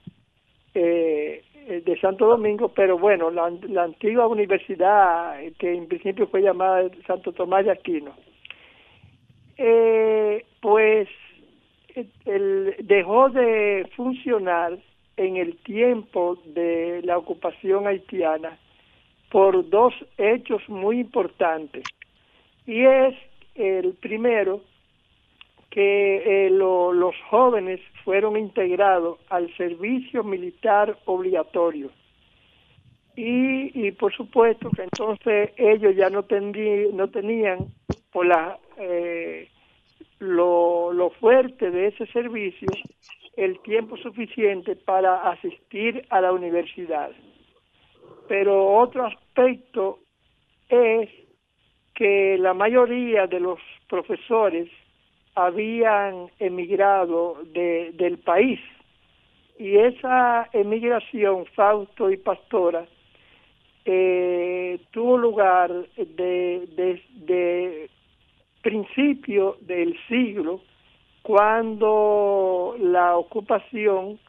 eh, 0.74 1.42
de 1.66 2.00
Santo 2.00 2.26
Domingo, 2.26 2.68
pero 2.68 2.98
bueno, 2.98 3.30
la, 3.30 3.46
antigua 3.82 4.26
universidad 4.26 5.38
que 5.58 5.74
en 5.74 5.86
principio 5.86 6.26
fue 6.26 6.42
llamada 6.42 6.88
Santo 7.06 7.32
Tomás 7.32 7.64
de 7.64 7.72
Aquino, 7.72 8.12
eh, 9.56 10.44
pues 10.60 11.08
el, 12.24 12.74
dejó 12.82 13.28
de 13.30 13.88
funcionar 13.96 14.78
en 15.16 15.36
el 15.36 15.56
tiempo 15.58 16.38
de 16.46 17.02
la 17.04 17.18
ocupación 17.18 17.86
haitiana 17.86 18.58
por 19.30 19.68
dos 19.68 19.94
hechos 20.18 20.62
muy 20.68 21.00
importantes. 21.00 21.84
Y 22.66 22.84
es 22.84 23.14
el 23.54 23.94
primero, 23.94 24.62
que 25.72 26.46
eh, 26.46 26.50
los 26.50 27.14
jóvenes 27.30 27.80
fueron 28.04 28.36
integrados 28.36 29.18
al 29.30 29.50
servicio 29.56 30.22
militar 30.22 30.98
obligatorio. 31.06 31.90
Y, 33.16 33.86
y 33.86 33.90
por 33.92 34.12
supuesto 34.12 34.70
que 34.70 34.82
entonces 34.82 35.50
ellos 35.56 35.96
ya 35.96 36.10
no, 36.10 36.26
no 36.92 37.08
tenían 37.08 37.68
por 38.12 38.26
la, 38.26 38.58
eh, 38.76 39.48
lo, 40.18 40.92
lo 40.92 41.08
fuerte 41.10 41.70
de 41.70 41.86
ese 41.88 42.06
servicio 42.06 42.68
el 43.36 43.58
tiempo 43.60 43.96
suficiente 43.96 44.76
para 44.76 45.30
asistir 45.30 46.04
a 46.10 46.20
la 46.20 46.32
universidad. 46.32 47.10
Pero 48.28 48.74
otro 48.76 49.06
aspecto 49.06 50.00
es 50.68 51.08
que 51.94 52.36
la 52.38 52.52
mayoría 52.52 53.26
de 53.26 53.40
los 53.40 53.58
profesores 53.88 54.68
habían 55.34 56.30
emigrado 56.38 57.42
de, 57.52 57.90
del 57.92 58.18
país. 58.18 58.60
Y 59.58 59.76
esa 59.76 60.48
emigración, 60.52 61.46
Fausto 61.54 62.10
y 62.10 62.16
Pastora, 62.16 62.86
eh, 63.84 64.80
tuvo 64.90 65.18
lugar 65.18 65.70
de, 65.96 66.66
de, 66.76 67.02
de, 67.26 67.90
principio 68.62 69.58
del 69.62 69.98
siglo 70.06 70.60
cuando 71.22 72.76
la 72.78 73.16
ocupación 73.16 74.20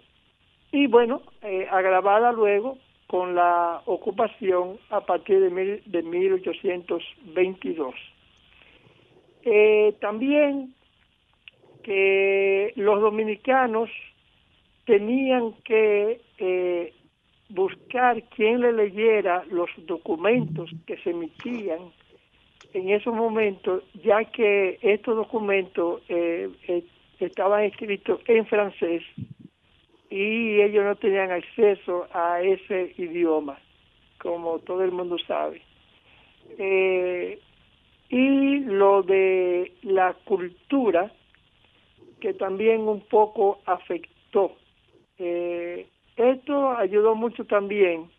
y 0.72 0.88
bueno, 0.88 1.22
eh, 1.42 1.68
agravada 1.70 2.32
luego 2.32 2.78
con 3.08 3.36
la 3.36 3.82
ocupación 3.86 4.78
a 4.90 5.02
partir 5.02 5.42
de, 5.42 5.50
mil, 5.50 5.84
de 5.86 6.02
1822. 6.02 7.94
Eh, 9.44 9.96
también 10.00 10.74
que 11.84 12.72
los 12.76 13.02
dominicanos 13.02 13.90
tenían 14.86 15.54
que 15.66 16.22
eh, 16.38 16.94
buscar 17.50 18.24
quien 18.30 18.62
le 18.62 18.72
leyera 18.72 19.44
los 19.50 19.70
documentos 19.86 20.70
que 20.86 20.98
se 20.98 21.10
emitían 21.10 21.92
en 22.74 22.90
esos 22.90 23.14
momentos, 23.14 23.84
ya 24.04 24.24
que 24.24 24.80
estos 24.82 25.18
documentos 25.18 26.02
eh, 26.08 26.50
estaban 27.20 27.66
escritos 27.66 28.22
en 28.28 28.46
francés 28.46 29.04
y 30.12 30.62
ellos 30.62 30.84
no 30.84 30.96
tenían 30.98 31.32
acceso 31.32 32.06
a 32.14 32.42
ese 32.42 32.94
idioma, 32.98 33.58
como 34.20 34.60
todo 34.60 34.84
el 34.84 34.92
mundo 34.92 35.18
sabe. 35.26 35.62
Eh, 36.58 37.40
y 38.10 38.60
lo 38.60 39.04
de 39.04 39.72
la 39.84 40.14
cultura, 40.26 41.10
que 42.20 42.34
también 42.34 42.82
un 42.82 43.00
poco 43.08 43.62
afectó. 43.66 44.58
Eh, 45.18 45.88
esto 46.18 46.72
ayudó 46.72 47.16
mucho 47.16 47.46
también 47.46 48.12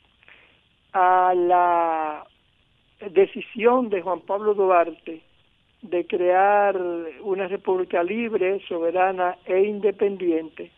a 0.94 1.34
la 1.36 2.26
decisión 3.10 3.90
de 3.90 4.00
Juan 4.00 4.20
Pablo 4.20 4.54
Duarte 4.54 5.20
de 5.82 6.06
crear 6.06 6.80
una 7.22 7.48
república 7.48 8.02
libre, 8.02 8.60
soberana 8.66 9.36
e 9.44 9.60
independiente, 9.60 10.70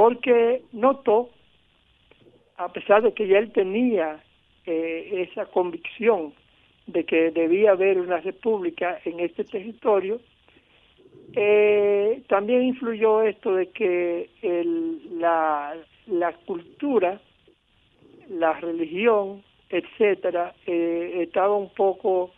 porque 0.00 0.62
notó, 0.72 1.28
a 2.56 2.72
pesar 2.72 3.02
de 3.02 3.12
que 3.12 3.28
ya 3.28 3.36
él 3.36 3.52
tenía 3.52 4.24
eh, 4.64 5.28
esa 5.28 5.44
convicción 5.44 6.32
de 6.86 7.04
que 7.04 7.30
debía 7.30 7.72
haber 7.72 8.00
una 8.00 8.16
república 8.16 8.98
en 9.04 9.20
este 9.20 9.44
territorio, 9.44 10.18
eh, 11.36 12.22
también 12.28 12.62
influyó 12.62 13.20
esto 13.24 13.54
de 13.54 13.66
que 13.72 14.30
el, 14.40 15.20
la, 15.20 15.74
cultura, 16.46 17.20
la 18.30 18.54
religión, 18.54 19.42
etcétera, 19.68 20.54
eh, 20.66 21.24
estaba 21.28 21.54
un 21.54 21.68
poco 21.74 22.30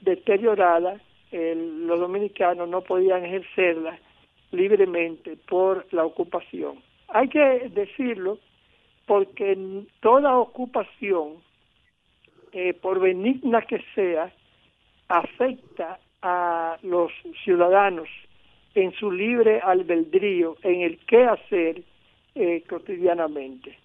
deteriorada, 0.00 1.00
los 1.32 1.98
dominicanos 1.98 2.68
no 2.68 2.82
podían 2.82 3.24
ejercerla 3.24 3.98
libremente 4.52 5.36
por 5.48 5.92
la 5.92 6.04
ocupación. 6.04 6.88
Hay 7.12 7.28
que 7.28 7.70
decirlo 7.70 8.38
porque 9.06 9.84
toda 10.00 10.38
ocupación, 10.38 11.42
eh, 12.52 12.74
por 12.74 13.00
benigna 13.00 13.62
que 13.62 13.82
sea, 13.94 14.32
afecta 15.08 15.98
a 16.22 16.78
los 16.82 17.10
ciudadanos 17.44 18.08
en 18.74 18.92
su 18.92 19.10
libre 19.10 19.60
albedrío, 19.60 20.56
en 20.62 20.82
el 20.82 20.98
qué 21.06 21.24
hacer 21.24 21.82
eh, 22.34 22.62
cotidianamente. 22.68 23.76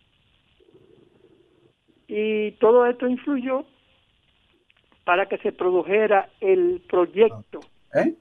Y 2.08 2.52
todo 2.54 2.86
esto 2.86 3.08
influyó 3.08 3.66
para 5.04 5.28
que 5.28 5.38
se 5.40 5.52
produjera 5.52 6.30
el 6.40 6.82
proyecto, 6.88 7.62
¿Eh? 7.96 8.14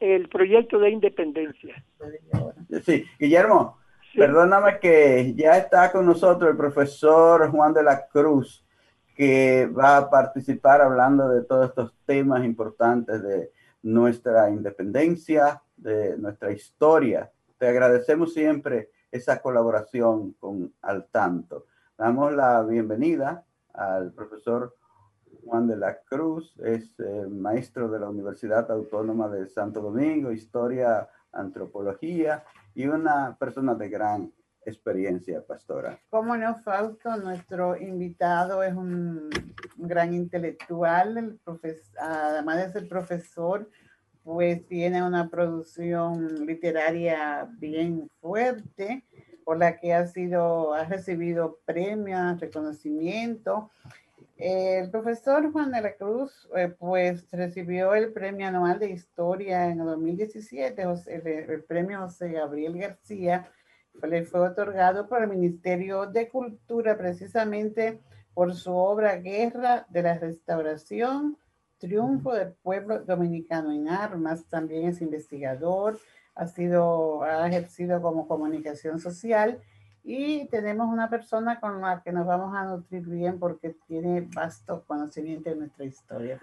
el 0.00 0.28
proyecto 0.28 0.78
de 0.78 0.90
independencia. 0.90 1.84
Sí, 2.84 3.04
Guillermo, 3.18 3.79
Perdóname 4.14 4.80
que 4.80 5.34
ya 5.36 5.56
está 5.56 5.92
con 5.92 6.04
nosotros 6.04 6.50
el 6.50 6.56
profesor 6.56 7.48
Juan 7.50 7.72
de 7.72 7.84
la 7.84 8.08
Cruz, 8.08 8.64
que 9.14 9.66
va 9.66 9.98
a 9.98 10.10
participar 10.10 10.80
hablando 10.80 11.28
de 11.28 11.44
todos 11.44 11.68
estos 11.68 11.94
temas 12.04 12.44
importantes 12.44 13.22
de 13.22 13.52
nuestra 13.82 14.50
independencia, 14.50 15.62
de 15.76 16.18
nuestra 16.18 16.50
historia. 16.50 17.30
Te 17.56 17.68
agradecemos 17.68 18.34
siempre 18.34 18.90
esa 19.12 19.40
colaboración 19.40 20.32
con 20.40 20.74
Al 20.82 21.06
Tanto. 21.06 21.66
Damos 21.96 22.32
la 22.32 22.62
bienvenida 22.64 23.44
al 23.72 24.12
profesor 24.12 24.76
Juan 25.44 25.68
de 25.68 25.76
la 25.76 26.00
Cruz, 26.00 26.52
es 26.58 26.98
eh, 26.98 27.26
maestro 27.30 27.88
de 27.88 28.00
la 28.00 28.08
Universidad 28.08 28.68
Autónoma 28.72 29.28
de 29.28 29.46
Santo 29.46 29.80
Domingo, 29.80 30.32
historia, 30.32 31.08
antropología 31.32 32.44
y 32.74 32.86
una 32.86 33.36
persona 33.38 33.74
de 33.74 33.88
gran 33.88 34.32
experiencia, 34.64 35.44
pastora. 35.44 35.98
Como 36.10 36.36
no, 36.36 36.54
Fausto, 36.56 37.16
nuestro 37.16 37.76
invitado 37.76 38.62
es 38.62 38.74
un, 38.74 39.30
gran 39.76 40.14
intelectual, 40.14 41.16
el 41.16 41.40
además 41.98 42.56
de 42.58 42.72
ser 42.72 42.88
profesor, 42.88 43.68
pues 44.22 44.66
tiene 44.66 45.02
una 45.02 45.28
producción 45.28 46.46
literaria 46.46 47.48
bien 47.58 48.10
fuerte, 48.20 49.04
por 49.44 49.58
la 49.58 49.78
que 49.78 49.94
ha 49.94 50.06
sido, 50.06 50.74
ha 50.74 50.84
recibido 50.84 51.58
premios, 51.64 52.38
reconocimiento. 52.38 53.70
El 54.42 54.90
profesor 54.90 55.52
Juan 55.52 55.70
de 55.70 55.82
la 55.82 55.94
Cruz, 55.96 56.48
eh, 56.56 56.68
pues 56.68 57.30
recibió 57.30 57.94
el 57.94 58.10
premio 58.10 58.46
anual 58.46 58.78
de 58.78 58.88
historia 58.88 59.68
en 59.68 59.80
el 59.80 59.86
2017, 59.86 60.82
el, 60.82 61.26
el 61.26 61.64
premio 61.64 62.00
José 62.00 62.32
Gabriel 62.32 62.78
García, 62.78 63.50
le 64.02 64.24
fue 64.24 64.40
otorgado 64.40 65.06
por 65.08 65.22
el 65.22 65.28
Ministerio 65.28 66.06
de 66.06 66.30
Cultura 66.30 66.96
precisamente 66.96 68.00
por 68.32 68.54
su 68.54 68.74
obra 68.74 69.16
Guerra 69.16 69.86
de 69.90 70.02
la 70.04 70.16
Restauración, 70.16 71.36
Triunfo 71.76 72.32
del 72.32 72.52
Pueblo 72.52 73.00
Dominicano 73.00 73.72
en 73.72 73.88
Armas. 73.90 74.46
También 74.46 74.88
es 74.88 75.02
investigador, 75.02 75.98
ha 76.34 76.46
sido, 76.46 77.24
ha 77.24 77.46
ejercido 77.46 78.00
como 78.00 78.26
comunicación 78.26 79.00
social 79.00 79.60
y 80.02 80.46
tenemos 80.48 80.88
una 80.88 81.10
persona 81.10 81.60
con 81.60 81.80
la 81.80 82.02
que 82.02 82.12
nos 82.12 82.26
vamos 82.26 82.54
a 82.54 82.64
nutrir 82.64 83.06
bien 83.06 83.38
porque 83.38 83.76
tiene 83.86 84.22
vasto 84.34 84.84
conocimiento 84.86 85.50
de 85.50 85.56
nuestra 85.56 85.84
historia, 85.84 86.40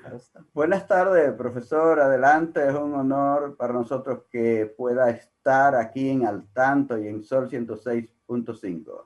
Buenas 0.54 0.88
tardes, 0.88 1.34
profesor. 1.34 2.00
Adelante, 2.00 2.68
es 2.68 2.76
un 2.76 2.94
honor 2.94 3.56
para 3.58 3.74
nosotros 3.74 4.24
que 4.30 4.72
pueda 4.78 5.10
estar 5.10 5.76
aquí 5.76 6.10
en 6.10 6.26
Al 6.26 6.48
Tanto 6.54 6.98
y 6.98 7.08
en 7.08 7.24
Sol 7.24 7.50
106.5. 7.50 9.06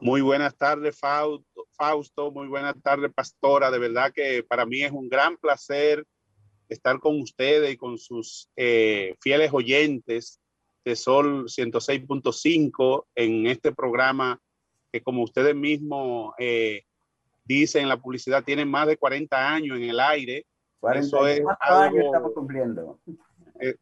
Muy 0.00 0.20
buenas 0.20 0.56
tardes, 0.56 0.98
Fausto. 0.98 2.30
Muy 2.30 2.46
buenas 2.46 2.80
tardes, 2.82 3.12
Pastora. 3.12 3.70
De 3.70 3.78
verdad 3.78 4.12
que 4.14 4.44
para 4.44 4.64
mí 4.64 4.82
es 4.82 4.92
un 4.92 5.08
gran 5.08 5.36
placer 5.36 6.06
estar 6.68 7.00
con 7.00 7.20
ustedes 7.20 7.72
y 7.72 7.76
con 7.76 7.98
sus 7.98 8.48
eh, 8.54 9.16
fieles 9.20 9.52
oyentes 9.52 10.40
de 10.84 10.96
Sol 10.96 11.44
106.5 11.46 13.06
en 13.14 13.46
este 13.46 13.72
programa 13.72 14.40
que 14.92 15.02
como 15.02 15.22
ustedes 15.22 15.54
mismos 15.54 16.32
eh, 16.38 16.82
dicen 17.44 17.82
en 17.82 17.88
la 17.88 18.00
publicidad, 18.00 18.44
tienen 18.44 18.68
más 18.68 18.86
de 18.86 18.96
40 18.96 19.54
años 19.54 19.76
en 19.78 19.84
el 19.84 20.00
aire. 20.00 20.46
40 20.80 21.58
años 21.60 22.04
estamos 22.04 22.32
cumpliendo. 22.32 23.00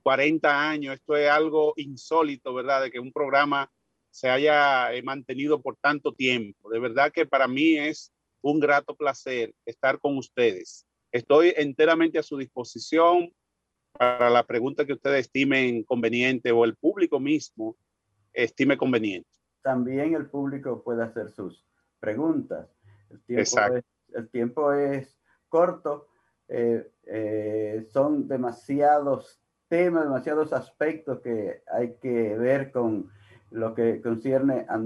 40 0.03 0.49
eh, 0.49 0.53
años, 0.53 0.95
esto 0.95 1.17
es 1.17 1.29
algo 1.29 1.75
insólito, 1.77 2.55
¿verdad? 2.55 2.83
De 2.83 2.91
que 2.91 3.01
un 3.01 3.13
programa 3.13 3.71
se 4.11 4.31
haya 4.31 4.95
eh, 4.95 5.03
mantenido 5.03 5.61
por 5.61 5.77
tanto 5.77 6.15
tiempo. 6.15 6.71
De 6.71 6.79
verdad 6.79 7.13
que 7.13 7.27
para 7.27 7.47
mí 7.47 7.77
es 7.77 8.13
un 8.41 8.61
grato 8.61 8.95
placer 8.95 9.53
estar 9.67 9.99
con 9.99 10.17
ustedes. 10.17 10.87
Estoy 11.13 11.53
enteramente 11.57 12.19
a 12.19 12.23
su 12.23 12.39
disposición 12.39 13.31
para 13.97 14.31
la 14.31 14.45
pregunta 14.45 14.85
que 14.85 14.93
ustedes 14.93 15.21
estimen 15.21 15.83
conveniente 15.83 16.53
o 16.53 16.65
el 16.65 16.77
público 16.77 17.21
mismo 17.21 17.77
estime 18.33 18.77
conveniente. 18.77 19.29
También 19.63 20.15
el 20.15 20.27
público 20.27 20.83
puede 20.83 21.03
hacer 21.03 21.31
sus 21.31 21.65
preguntas. 21.99 22.69
El 23.11 23.21
tiempo, 23.23 23.41
Exacto. 23.41 23.77
Es, 23.79 23.85
el 24.15 24.29
tiempo 24.29 24.73
es 24.73 25.19
corto, 25.49 26.09
eh, 26.49 26.91
eh, 27.05 27.87
son 27.91 28.29
demasiados 28.29 29.41
temas, 29.69 30.05
demasiados 30.05 30.53
aspectos 30.53 31.21
que 31.21 31.63
hay 31.67 31.95
que 32.01 32.37
ver 32.37 32.71
con 32.71 33.11
lo 33.51 33.75
que 33.75 34.01
concierne 34.01 34.67
a, 34.69 34.79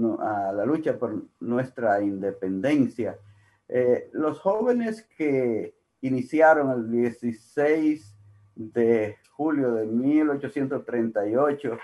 la 0.53 0.65
lucha 0.65 0.97
por 0.97 1.23
nuestra 1.39 2.01
independencia. 2.01 3.17
Eh, 3.67 4.09
los 4.13 4.39
jóvenes 4.39 5.03
que 5.17 5.75
iniciaron 6.01 6.71
el 6.71 6.91
16 6.91 8.10
de 8.55 9.17
julio 9.31 9.73
de 9.73 9.85
1838, 9.85 11.77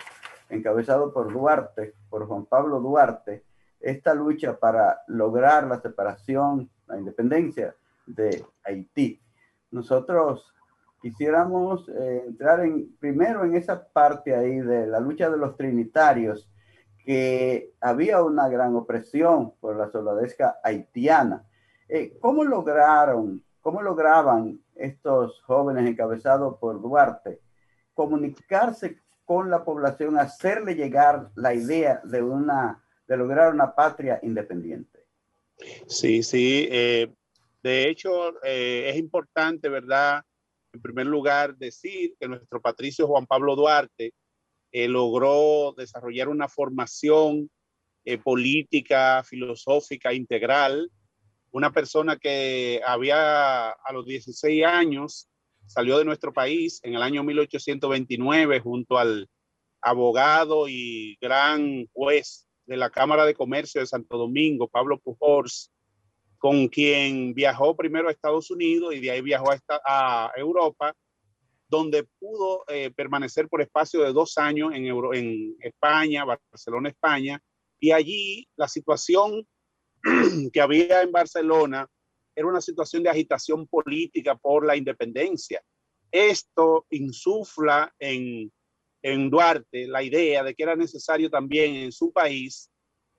encabezado 0.50 1.14
por 1.14 1.32
Duarte, 1.32 1.94
por 2.10 2.28
Juan 2.28 2.46
Pablo 2.46 2.80
Duarte, 2.80 3.44
esta 3.80 4.14
lucha 4.14 4.58
para 4.58 5.02
lograr 5.08 5.68
la 5.68 5.80
separación, 5.80 6.70
la 6.88 6.98
independencia 6.98 7.76
de 8.06 8.46
Haití. 8.64 9.22
Nosotros 9.72 10.54
quisiéramos 11.02 11.88
eh, 11.90 12.24
entrar 12.28 12.62
en, 12.62 12.96
primero 13.00 13.44
en 13.44 13.56
esa 13.56 13.88
parte 13.88 14.36
ahí 14.36 14.60
de 14.60 14.88
la 14.88 15.00
lucha 15.00 15.30
de 15.30 15.38
los 15.38 15.56
trinitarios, 15.56 16.50
que 17.06 17.74
había 17.80 18.22
una 18.22 18.50
gran 18.50 18.76
opresión 18.76 19.54
por 19.62 19.78
la 19.78 19.90
soldadesca 19.90 20.60
haitiana. 20.62 21.46
Eh, 21.88 22.18
¿Cómo 22.20 22.44
lograron, 22.44 23.42
cómo 23.62 23.82
lograban 23.82 24.60
estos 24.80 25.42
jóvenes 25.44 25.88
encabezados 25.88 26.58
por 26.60 26.82
Duarte, 26.82 27.42
comunicarse 27.94 29.02
con 29.26 29.50
la 29.50 29.66
población, 29.66 30.18
hacerle 30.18 30.76
llegar 30.76 31.32
la 31.36 31.54
idea 31.54 32.00
de, 32.06 32.22
una, 32.22 32.82
de 33.08 33.18
lograr 33.18 33.54
una 33.54 33.76
patria 33.76 34.20
independiente. 34.24 35.06
Sí, 35.88 36.24
sí. 36.24 36.68
Eh, 36.72 37.12
de 37.62 37.90
hecho, 37.90 38.42
eh, 38.44 38.90
es 38.90 38.98
importante, 38.98 39.68
¿verdad? 39.68 40.22
En 40.72 40.82
primer 40.82 41.08
lugar, 41.08 41.58
decir 41.58 42.16
que 42.20 42.28
nuestro 42.28 42.62
patricio 42.62 43.08
Juan 43.08 43.26
Pablo 43.26 43.56
Duarte 43.56 44.14
eh, 44.72 44.88
logró 44.88 45.74
desarrollar 45.76 46.30
una 46.30 46.48
formación 46.48 47.50
política, 48.24 49.22
filosófica, 49.26 50.14
integral, 50.14 50.90
una 51.58 51.72
persona 51.72 52.18
que 52.18 52.82
había 52.86 53.70
a 53.72 53.92
los 53.92 54.06
16 54.06 54.64
años 54.64 55.28
salió 55.66 55.98
de 55.98 56.06
nuestro 56.06 56.32
país 56.32 56.80
en 56.84 56.94
el 56.94 57.02
año 57.02 57.24
1829 57.24 58.60
junto 58.60 59.00
al 59.00 59.28
abogado 59.82 60.68
y 60.70 61.18
gran 61.20 61.88
juez 61.94 62.48
de 62.68 62.78
la 62.78 62.92
Cámara 62.92 63.26
de 63.26 63.34
Comercio 63.34 63.82
de 63.82 63.88
Santo 63.88 64.20
Domingo, 64.20 64.68
Pablo 64.68 65.00
Pujols, 65.00 65.72
con 66.38 66.68
quien 66.68 67.34
viajó 67.34 67.76
primero 67.76 68.08
a 68.08 68.12
Estados 68.12 68.52
Unidos 68.52 68.94
y 68.94 69.00
de 69.00 69.10
ahí 69.10 69.22
viajó 69.22 69.50
a, 69.84 70.32
Europa, 70.36 70.94
donde 71.68 72.04
pudo 72.20 72.66
eh, 72.68 72.92
permanecer 72.92 73.48
por 73.48 73.64
espacio 73.64 74.04
de 74.04 74.14
dos 74.14 74.38
años 74.38 74.74
en 74.76 75.56
España, 75.60 76.24
Barcelona, 76.24 76.90
España, 76.90 77.42
y 77.80 77.94
allí 77.94 78.48
la 78.56 78.68
situación 78.68 79.48
que 80.54 80.62
había 80.62 81.02
en 81.02 81.12
Barcelona 81.12 81.88
era 82.36 82.48
una 82.48 82.62
situación 82.62 83.04
de 83.04 83.10
agitación 83.10 83.68
política 83.68 84.36
por 84.36 84.66
la 84.66 84.76
independencia. 84.76 85.62
Esto 86.12 86.86
insufla 86.92 87.94
en, 88.00 88.52
en 89.02 89.30
Duarte 89.30 89.88
la 89.88 90.04
idea 90.04 90.44
de 90.44 90.54
que 90.54 90.64
era 90.64 90.76
necesario 90.76 91.30
también 91.30 91.76
en 91.76 91.92
su 91.92 92.12
país 92.12 92.70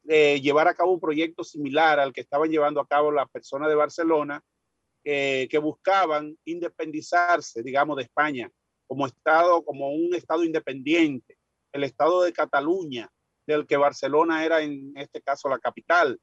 eh, 0.06 0.40
llevar 0.40 0.68
a 0.68 0.74
cabo 0.74 0.92
un 0.92 1.00
proyecto 1.00 1.44
similar 1.44 2.00
al 2.00 2.12
que 2.12 2.22
estaban 2.22 2.50
llevando 2.50 2.80
a 2.80 2.86
cabo 2.86 3.10
las 3.10 3.28
personas 3.28 3.68
de 3.68 3.74
Barcelona, 3.74 4.42
eh, 5.04 5.48
que 5.50 5.58
buscaban 5.58 6.36
independizarse, 6.44 7.62
digamos, 7.62 7.96
de 7.96 8.04
España 8.04 8.50
como 8.86 9.06
Estado, 9.06 9.62
como 9.64 9.90
un 9.90 10.14
Estado 10.14 10.44
independiente, 10.44 11.36
el 11.72 11.84
Estado 11.84 12.22
de 12.22 12.32
Cataluña, 12.32 13.10
del 13.46 13.66
que 13.66 13.76
Barcelona 13.76 14.44
era 14.44 14.62
en 14.62 14.92
este 14.96 15.20
caso 15.20 15.48
la 15.48 15.58
capital 15.58 16.18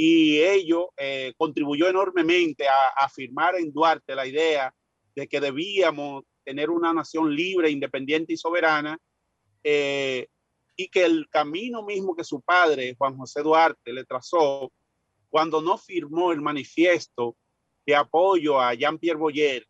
y 0.00 0.38
ello 0.38 0.92
eh, 0.96 1.34
contribuyó 1.36 1.88
enormemente 1.88 2.68
a, 2.68 3.04
afirmar 3.04 3.56
en 3.56 3.72
Duarte 3.72 4.14
la 4.14 4.28
idea 4.28 4.72
de 5.16 5.26
que 5.26 5.40
debíamos 5.40 6.22
tener 6.44 6.70
una 6.70 6.92
nación 6.92 7.34
libre, 7.34 7.68
independiente 7.68 8.32
y 8.32 8.36
soberana, 8.36 8.96
eh, 9.64 10.28
y 10.76 10.86
que 10.86 11.04
el 11.04 11.28
camino 11.28 11.82
mismo 11.82 12.14
que 12.14 12.22
su 12.22 12.40
padre, 12.40 12.94
Juan 12.96 13.16
José 13.16 13.42
Duarte, 13.42 13.92
le 13.92 14.04
trazó 14.04 14.70
cuando 15.30 15.60
no 15.60 15.76
firmó 15.76 16.30
el 16.30 16.40
manifiesto 16.40 17.36
de 17.84 17.96
apoyo 17.96 18.60
a 18.60 18.74
Jean-Pierre 18.74 19.18
Boyer, 19.18 19.66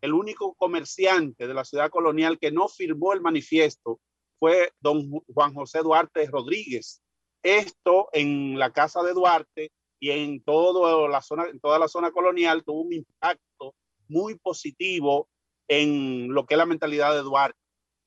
el 0.00 0.14
único 0.14 0.54
comerciante 0.54 1.48
de 1.48 1.54
la 1.54 1.64
ciudad 1.64 1.90
colonial 1.90 2.38
que 2.38 2.52
no 2.52 2.68
firmó 2.68 3.12
el 3.12 3.20
manifiesto 3.20 3.98
fue 4.38 4.70
don 4.78 5.10
Juan 5.10 5.52
José 5.52 5.80
Duarte 5.80 6.28
Rodríguez, 6.28 7.02
esto 7.44 8.08
en 8.12 8.58
la 8.58 8.72
casa 8.72 9.02
de 9.02 9.12
Duarte 9.12 9.70
y 10.00 10.10
en, 10.10 10.42
toda 10.42 11.08
la 11.08 11.22
zona 11.22 12.10
colonial 12.10 12.64
tuvo 12.64 12.80
un 12.80 12.92
impacto 12.92 13.76
muy 14.08 14.36
positivo 14.36 15.28
en 15.68 16.34
lo 16.34 16.46
que 16.46 16.54
es 16.54 16.58
la 16.58 16.66
mentalidad 16.66 17.14
de 17.14 17.22
Duarte. 17.22 17.60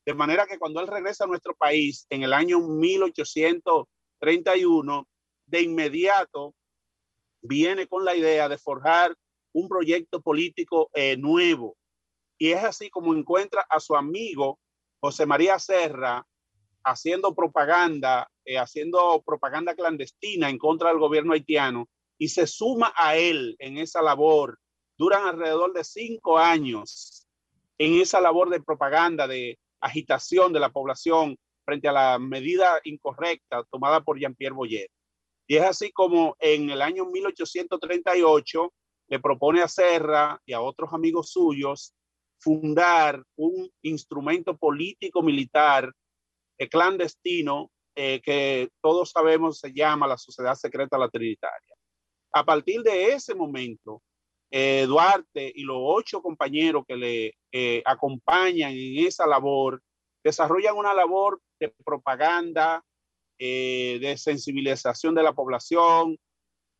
De 0.05 0.13
manera 0.13 0.45
que 0.47 0.59
cuando 0.59 0.79
él 0.79 0.88
regresa 0.88 1.25
a 1.25 1.27
nuestro 1.27 1.53
país 1.55 2.05
en 2.09 2.23
el 2.23 2.33
año 2.33 2.59
1831, 2.59 5.07
de 5.45 5.61
inmediato 5.61 6.55
viene 7.41 7.88
con 7.88 8.05
la 8.05 8.15
idea 8.15 8.49
de 8.49 8.57
forjar 8.57 9.15
un 9.53 9.67
proyecto 9.67 10.21
político 10.21 10.89
eh, 10.93 11.17
nuevo. 11.17 11.77
Y 12.38 12.51
es 12.51 12.63
así 12.63 12.89
como 12.89 13.13
encuentra 13.13 13.65
a 13.69 13.79
su 13.79 13.95
amigo 13.95 14.59
José 14.99 15.25
María 15.25 15.59
Serra 15.59 16.25
haciendo 16.88 17.35
propaganda, 17.35 18.29
eh, 18.45 18.57
haciendo 18.57 19.21
propaganda 19.25 19.75
clandestina 19.75 20.49
en 20.49 20.57
contra 20.57 20.89
del 20.89 20.99
gobierno 20.99 21.33
haitiano 21.33 21.88
y 22.17 22.29
se 22.29 22.47
suma 22.47 22.93
a 22.95 23.17
él 23.17 23.55
en 23.59 23.77
esa 23.77 24.01
labor. 24.01 24.57
Duran 24.97 25.27
alrededor 25.27 25.73
de 25.73 25.83
cinco 25.83 26.38
años 26.38 27.27
en 27.77 28.01
esa 28.01 28.21
labor 28.21 28.49
de 28.49 28.61
propaganda, 28.61 29.27
de 29.27 29.59
agitación 29.81 30.53
de 30.53 30.59
la 30.61 30.69
población 30.69 31.38
frente 31.65 31.89
a 31.89 31.91
la 31.91 32.19
medida 32.19 32.79
incorrecta 32.85 33.63
tomada 33.69 34.01
por 34.01 34.17
Jean-Pierre 34.17 34.55
Boyer. 34.55 34.89
Y 35.45 35.57
es 35.57 35.63
así 35.63 35.91
como 35.91 36.35
en 36.39 36.69
el 36.69 36.81
año 36.81 37.05
1838 37.05 38.73
le 39.09 39.19
propone 39.19 39.61
a 39.61 39.67
Serra 39.67 40.41
y 40.45 40.53
a 40.53 40.61
otros 40.61 40.93
amigos 40.93 41.31
suyos 41.31 41.93
fundar 42.39 43.23
un 43.35 43.69
instrumento 43.81 44.57
político 44.57 45.21
militar 45.21 45.85
eh, 45.85 45.91
clandestino 46.69 47.71
eh, 47.95 48.21
que 48.21 48.69
todos 48.81 49.11
sabemos 49.11 49.59
se 49.59 49.73
llama 49.73 50.07
la 50.07 50.17
Sociedad 50.17 50.55
Secreta 50.55 50.97
La 50.97 51.09
Trinitaria. 51.09 51.75
A 52.33 52.43
partir 52.43 52.81
de 52.81 53.13
ese 53.13 53.35
momento, 53.35 54.01
eh, 54.51 54.85
Duarte 54.87 55.51
y 55.53 55.63
los 55.63 55.77
ocho 55.79 56.21
compañeros 56.21 56.83
que 56.87 56.95
le 56.95 57.33
acompañan 57.85 58.71
en 58.71 59.05
esa 59.05 59.27
labor 59.27 59.81
desarrollan 60.23 60.75
una 60.75 60.93
labor 60.93 61.41
de 61.59 61.73
propaganda, 61.85 62.83
eh, 63.39 63.97
de 64.01 64.17
sensibilización 64.17 65.15
de 65.15 65.23
la 65.23 65.33
población. 65.33 66.17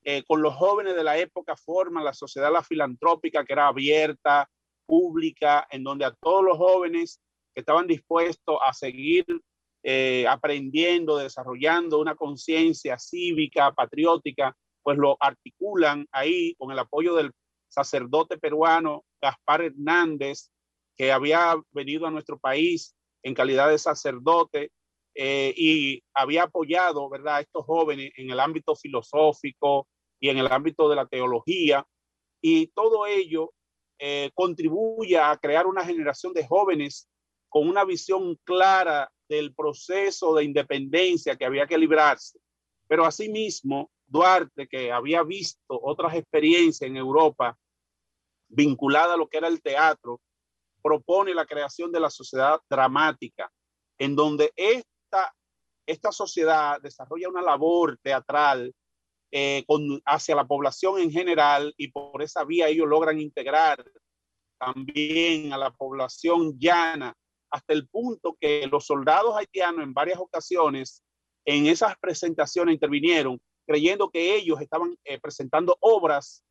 Eh, 0.04 0.24
con 0.26 0.42
los 0.42 0.56
jóvenes 0.56 0.96
de 0.96 1.04
la 1.04 1.18
época 1.18 1.56
forman 1.56 2.04
la 2.04 2.14
sociedad 2.14 2.52
la 2.52 2.64
filantrópica 2.64 3.46
que 3.46 3.54
era 3.54 3.68
abierta, 3.68 4.50
pública, 4.86 5.68
en 5.70 5.84
donde 5.84 6.06
a 6.06 6.16
todos 6.20 6.44
los 6.44 6.58
jóvenes 6.58 7.20
que 7.54 7.62
estaban 7.62 7.88
dispuestos 7.88 8.58
a 8.66 8.74
seguir 8.74 9.26
eh, 9.84 10.26
aprendiendo, 10.28 11.18
desarrollando 11.18 12.00
una 12.00 12.16
conciencia 12.16 12.98
cívica, 12.98 13.72
patriótica, 13.74 14.56
pues 14.84 14.98
lo 14.98 15.18
articulan 15.20 16.08
ahí 16.12 16.56
con 16.56 16.72
el 16.72 16.80
apoyo 16.80 17.16
del 17.16 17.32
sacerdote 17.70 18.38
peruano 18.38 19.04
Gaspar 19.22 19.62
Hernández, 19.62 20.50
que 20.96 21.12
había 21.12 21.56
venido 21.72 22.08
a 22.08 22.12
nuestro 22.12 22.40
país 22.40 22.96
en 23.24 23.34
calidad 23.34 23.70
de 23.70 23.78
sacerdote 23.78 24.72
eh, 25.14 25.54
y 25.56 26.04
había 26.14 26.44
apoyado, 26.44 27.10
¿verdad?, 27.10 27.38
a 27.38 27.42
estos 27.42 27.66
jóvenes 27.66 28.12
en 28.16 28.30
el 28.30 28.40
ámbito 28.40 28.76
filosófico 28.76 29.88
y 30.20 30.30
en 30.30 30.38
el 30.38 30.48
ámbito 30.52 30.90
de 30.90 30.96
la 30.96 31.06
teología. 31.06 31.86
Y 32.42 32.68
todo 32.68 33.06
ello 33.08 33.52
eh, 34.00 34.32
contribuye 34.34 35.18
a 35.18 35.36
crear 35.38 35.66
una 35.66 35.84
generación 35.84 36.34
de 36.34 36.46
jóvenes 36.46 37.10
con 37.50 37.68
una 37.68 37.84
visión 37.84 38.38
clara 38.44 39.10
del 39.28 39.54
proceso 39.54 40.36
de 40.36 40.44
independencia 40.44 41.36
que 41.36 41.46
había 41.46 41.68
que 41.68 41.78
librarse. 41.78 42.40
Pero 42.88 43.06
asimismo, 43.06 43.92
Duarte, 44.06 44.68
que 44.68 44.92
había 44.92 45.24
visto 45.24 45.80
otras 45.82 46.16
experiencias 46.16 46.90
en 46.90 46.98
Europa 46.98 47.58
vinculadas 48.48 49.12
a 49.12 49.18
lo 49.18 49.28
que 49.28 49.38
era 49.38 49.48
el 49.48 49.62
teatro, 49.62 50.22
propone 50.82 51.34
la 51.34 51.46
creación 51.46 51.92
de 51.92 52.00
la 52.00 52.10
sociedad 52.10 52.60
dramática, 52.70 53.52
en 53.98 54.16
donde 54.16 54.54
esta, 54.56 55.36
esta 55.86 56.12
sociedad 56.12 56.80
desarrolla 56.82 57.28
una 57.28 57.42
labor 57.42 57.98
teatral 58.02 58.74
eh, 59.32 59.66
hacia 60.06 60.36
la 60.36 60.48
población 60.48 61.00
en 61.02 61.12
general 61.12 61.74
y 61.76 61.92
por 61.92 62.22
esa 62.22 62.46
vía 62.46 62.70
ellos 62.70 62.88
logran 62.88 63.20
integrar 63.20 63.84
también 64.58 65.52
a 65.52 65.58
la 65.58 65.72
población 65.72 66.58
llana 66.58 67.14
hasta 67.52 67.74
el 67.74 67.88
punto 67.88 68.38
que 68.40 68.68
los 68.68 68.86
soldados 68.86 69.36
haitianos 69.36 69.84
en 69.84 69.94
varias 69.94 70.20
ocasiones 70.20 71.04
en 71.46 71.68
esas 71.68 71.98
presentaciones 71.98 72.74
intervinieron 72.74 73.40
creyendo 73.66 74.10
que 74.10 74.36
ellos 74.36 74.60
estaban 74.62 74.98
eh, 75.04 75.20
presentando 75.20 75.78
obras 75.82 76.44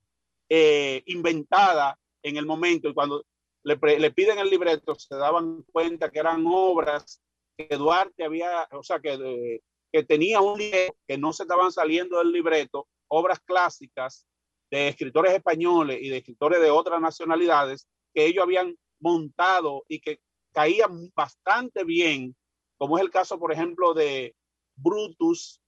eh, 0.49 1.03
inventadas 1.07 1.97
en 2.23 2.37
el 2.37 2.47
momento. 2.47 2.89
Y 2.89 2.95
cuando 2.95 3.25
le, 3.65 4.11
piden 4.11 4.39
el 4.39 4.51
libreto, 4.51 4.95
se 4.95 5.17
daban 5.17 5.65
cuenta 5.73 6.11
que 6.11 6.19
eran 6.19 6.45
obras 6.47 7.21
que 7.57 7.75
Duarte 7.77 8.25
había, 8.25 8.69
o 8.71 8.83
sea, 8.83 9.01
que, 9.01 9.61
que 9.93 10.05
tenía 10.05 10.41
un 10.41 10.59
libro 10.59 10.95
que 11.09 11.17
no 11.17 11.33
se 11.33 11.45
estaban 11.45 11.73
saliendo 11.73 12.19
del 12.19 12.33
libreto, 12.33 12.87
obras 13.09 13.41
clásicas 13.41 14.27
de 14.71 14.89
escritores 14.89 15.33
españoles 15.33 15.99
y 16.03 16.11
de 16.11 16.19
escritores 16.19 16.61
de 16.61 16.71
otras 16.71 17.01
nacionalidades 17.01 17.89
que 18.15 18.27
ellos 18.27 18.45
habían 18.45 18.77
montado 19.01 19.85
y 19.89 20.01
que 20.01 20.21
caían 20.57 21.13
bastante 21.15 21.85
bien, 21.85 22.35
como 22.79 22.97
es 22.97 23.05
el 23.05 23.11
caso, 23.11 23.39
por 23.39 23.53
ejemplo, 23.53 23.93
de 23.93 24.35
Brutus, 24.75 25.61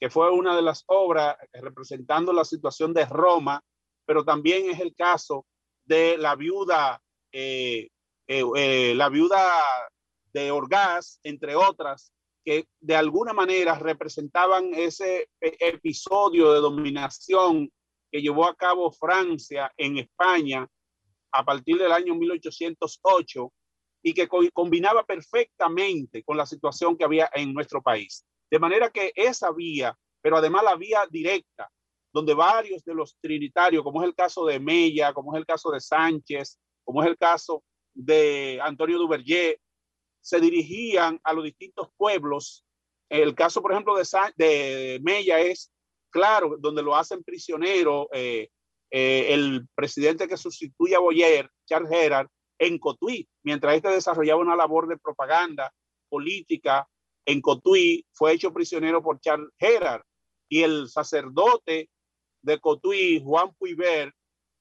que 0.00 0.10
fue 0.10 0.28
una 0.32 0.56
de 0.56 0.62
las 0.62 0.82
obras 0.88 1.36
representando 1.52 2.32
la 2.32 2.44
situación 2.44 2.92
de 2.92 3.06
Roma, 3.06 3.62
pero 4.04 4.24
también 4.24 4.68
es 4.68 4.80
el 4.80 4.92
caso 4.96 5.46
de 5.84 6.18
la 6.18 6.34
viuda 6.34 7.00
eh, 7.30 7.88
eh, 8.26 8.42
eh, 8.56 8.94
la 8.96 9.08
viuda 9.08 9.40
de 10.32 10.50
Orgaz, 10.50 11.20
entre 11.22 11.54
otras, 11.54 12.12
que 12.44 12.66
de 12.80 12.96
alguna 12.96 13.32
manera 13.32 13.78
representaban 13.78 14.74
ese 14.74 15.28
episodio 15.40 16.52
de 16.52 16.58
dominación 16.58 17.70
que 18.10 18.20
llevó 18.20 18.46
a 18.46 18.56
cabo 18.56 18.90
Francia 18.90 19.72
en 19.76 19.98
España 19.98 20.66
a 21.30 21.44
partir 21.44 21.78
del 21.78 21.92
año 21.92 22.16
1808 22.16 23.52
y 24.06 24.12
que 24.12 24.28
combinaba 24.28 25.02
perfectamente 25.02 26.22
con 26.22 26.36
la 26.36 26.44
situación 26.44 26.94
que 26.94 27.04
había 27.04 27.30
en 27.32 27.54
nuestro 27.54 27.82
país. 27.82 28.26
De 28.50 28.58
manera 28.58 28.90
que 28.90 29.12
esa 29.16 29.50
vía, 29.50 29.96
pero 30.20 30.36
además 30.36 30.62
la 30.62 30.76
vía 30.76 31.06
directa, 31.10 31.70
donde 32.12 32.34
varios 32.34 32.84
de 32.84 32.94
los 32.94 33.16
trinitarios, 33.18 33.82
como 33.82 34.02
es 34.02 34.08
el 34.08 34.14
caso 34.14 34.44
de 34.44 34.60
Mella, 34.60 35.14
como 35.14 35.34
es 35.34 35.38
el 35.38 35.46
caso 35.46 35.70
de 35.70 35.80
Sánchez, 35.80 36.58
como 36.84 37.02
es 37.02 37.08
el 37.08 37.16
caso 37.16 37.64
de 37.94 38.60
Antonio 38.62 38.98
Duverger, 38.98 39.58
se 40.20 40.38
dirigían 40.38 41.18
a 41.24 41.32
los 41.32 41.44
distintos 41.44 41.88
pueblos. 41.96 42.62
El 43.08 43.34
caso, 43.34 43.62
por 43.62 43.72
ejemplo, 43.72 43.96
de, 43.96 44.04
de 44.36 45.00
Mella 45.02 45.40
es 45.40 45.72
claro, 46.10 46.56
donde 46.58 46.82
lo 46.82 46.94
hacen 46.94 47.24
prisionero 47.24 48.08
eh, 48.12 48.50
eh, 48.90 49.32
el 49.32 49.66
presidente 49.74 50.28
que 50.28 50.36
sustituye 50.36 50.94
a 50.94 51.00
Boyer, 51.00 51.48
Charles 51.66 51.90
Gerard, 51.90 52.28
en 52.58 52.78
Cotuí, 52.78 53.28
mientras 53.42 53.74
este 53.74 53.88
desarrollaba 53.88 54.40
una 54.40 54.56
labor 54.56 54.88
de 54.88 54.98
propaganda 54.98 55.72
política 56.08 56.88
en 57.26 57.40
Cotuí, 57.40 58.06
fue 58.12 58.32
hecho 58.32 58.52
prisionero 58.52 59.02
por 59.02 59.20
Charles 59.20 59.50
Gerard. 59.58 60.02
Y 60.48 60.62
el 60.62 60.88
sacerdote 60.88 61.88
de 62.42 62.60
Cotuí, 62.60 63.20
Juan 63.24 63.54
Puiver, 63.54 64.12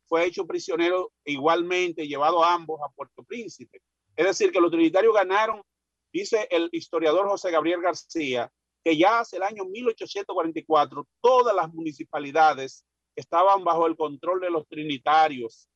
fue 0.07 0.25
hecho 0.25 0.45
prisionero 0.45 1.11
igualmente, 1.25 2.07
llevado 2.07 2.43
a 2.43 2.53
ambos 2.53 2.79
a 2.81 2.89
Puerto 2.89 3.23
Príncipe. 3.23 3.81
Es 4.15 4.25
decir, 4.25 4.51
que 4.51 4.61
los 4.61 4.71
trinitarios 4.71 5.13
ganaron, 5.13 5.61
dice 6.11 6.47
el 6.51 6.69
historiador 6.71 7.27
José 7.27 7.51
Gabriel 7.51 7.81
García, 7.81 8.51
que 8.83 8.97
ya 8.97 9.19
hace 9.19 9.37
el 9.37 9.43
año 9.43 9.65
1844 9.65 11.07
todas 11.21 11.55
las 11.55 11.73
municipalidades 11.73 12.85
estaban 13.15 13.63
bajo 13.63 13.87
el 13.87 13.95
control 13.95 14.41
de 14.41 14.49
los 14.49 14.67
trinitarios. 14.67 15.67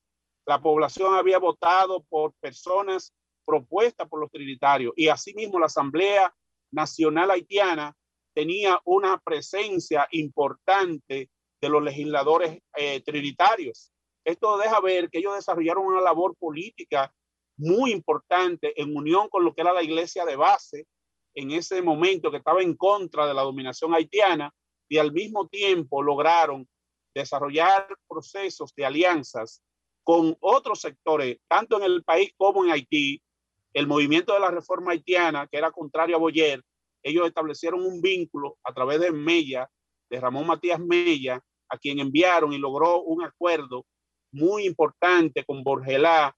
La 0.47 0.61
población 0.61 1.13
había 1.13 1.39
votado 1.39 2.03
por 2.03 2.33
personas 2.39 3.13
propuestas 3.45 4.07
por 4.07 4.21
los 4.21 4.31
trinitarios 4.31 4.93
y 4.95 5.09
asimismo 5.09 5.59
la 5.59 5.65
Asamblea 5.65 6.33
Nacional 6.71 7.31
Haitiana 7.31 7.93
tenía 8.33 8.79
una 8.85 9.19
presencia 9.19 10.07
importante 10.11 11.29
de 11.59 11.69
los 11.69 11.83
legisladores 11.83 12.61
eh, 12.77 13.01
trinitarios. 13.01 13.91
Esto 14.23 14.57
deja 14.57 14.79
ver 14.79 15.09
que 15.09 15.17
ellos 15.17 15.35
desarrollaron 15.35 15.85
una 15.85 15.99
labor 15.99 16.33
política 16.37 17.13
muy 17.57 17.91
importante 17.91 18.79
en 18.81 18.95
unión 18.95 19.27
con 19.27 19.43
lo 19.43 19.53
que 19.53 19.61
era 19.61 19.73
la 19.73 19.83
iglesia 19.83 20.23
de 20.23 20.37
base 20.37 20.87
en 21.33 21.51
ese 21.51 21.81
momento 21.81 22.31
que 22.31 22.37
estaba 22.37 22.61
en 22.61 22.75
contra 22.77 23.27
de 23.27 23.33
la 23.33 23.41
dominación 23.41 23.93
haitiana 23.93 24.53
y 24.87 24.97
al 24.97 25.11
mismo 25.11 25.49
tiempo 25.49 26.01
lograron 26.01 26.65
desarrollar 27.13 27.87
procesos 28.07 28.73
de 28.75 28.85
alianzas 28.85 29.61
con 30.07 30.37
otros 30.39 30.79
sectores, 30.79 31.37
tanto 31.49 31.75
en 31.75 31.83
el 31.83 32.01
país 32.01 32.31
como 32.37 32.63
en 32.63 32.71
Haití. 32.71 33.21
El 33.73 33.87
movimiento 33.87 34.33
de 34.33 34.39
la 34.39 34.49
reforma 34.49 34.93
haitiana, 34.93 35.47
que 35.47 35.57
era 35.57 35.69
contrario 35.69 36.15
a 36.15 36.19
Boyer, 36.19 36.63
ellos 37.03 37.27
establecieron 37.27 37.83
un 37.83 37.99
vínculo 37.99 38.57
a 38.63 38.73
través 38.73 39.01
de 39.01 39.11
Mella, 39.11 39.69
de 40.09 40.21
Ramón 40.21 40.47
Matías 40.47 40.79
Mella, 40.79 41.43
a 41.67 41.77
quien 41.77 41.99
enviaron 41.99 42.53
y 42.53 42.57
logró 42.57 43.01
un 43.01 43.21
acuerdo 43.21 43.85
muy 44.31 44.65
importante 44.65 45.43
con 45.43 45.61
Borgelá 45.61 46.33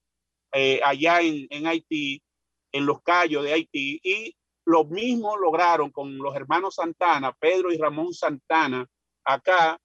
eh, 0.52 0.82
allá 0.84 1.22
en, 1.22 1.46
en, 1.52 1.68
Haití 1.68 2.24
en 2.72 2.88
los 2.88 3.04
Cayos 3.04 3.44
de 3.44 3.54
Haití 3.54 4.00
y 4.02 4.36
lo 4.66 4.86
mismo 4.86 5.38
lograron 5.38 5.92
con 5.92 6.18
los 6.18 6.36
hermanos 6.36 6.74
Santana, 6.74 7.34
Pedro 7.34 7.72
y 7.72 7.78
Ramón 7.78 8.16
Santana, 8.16 8.88
acá, 9.24 9.80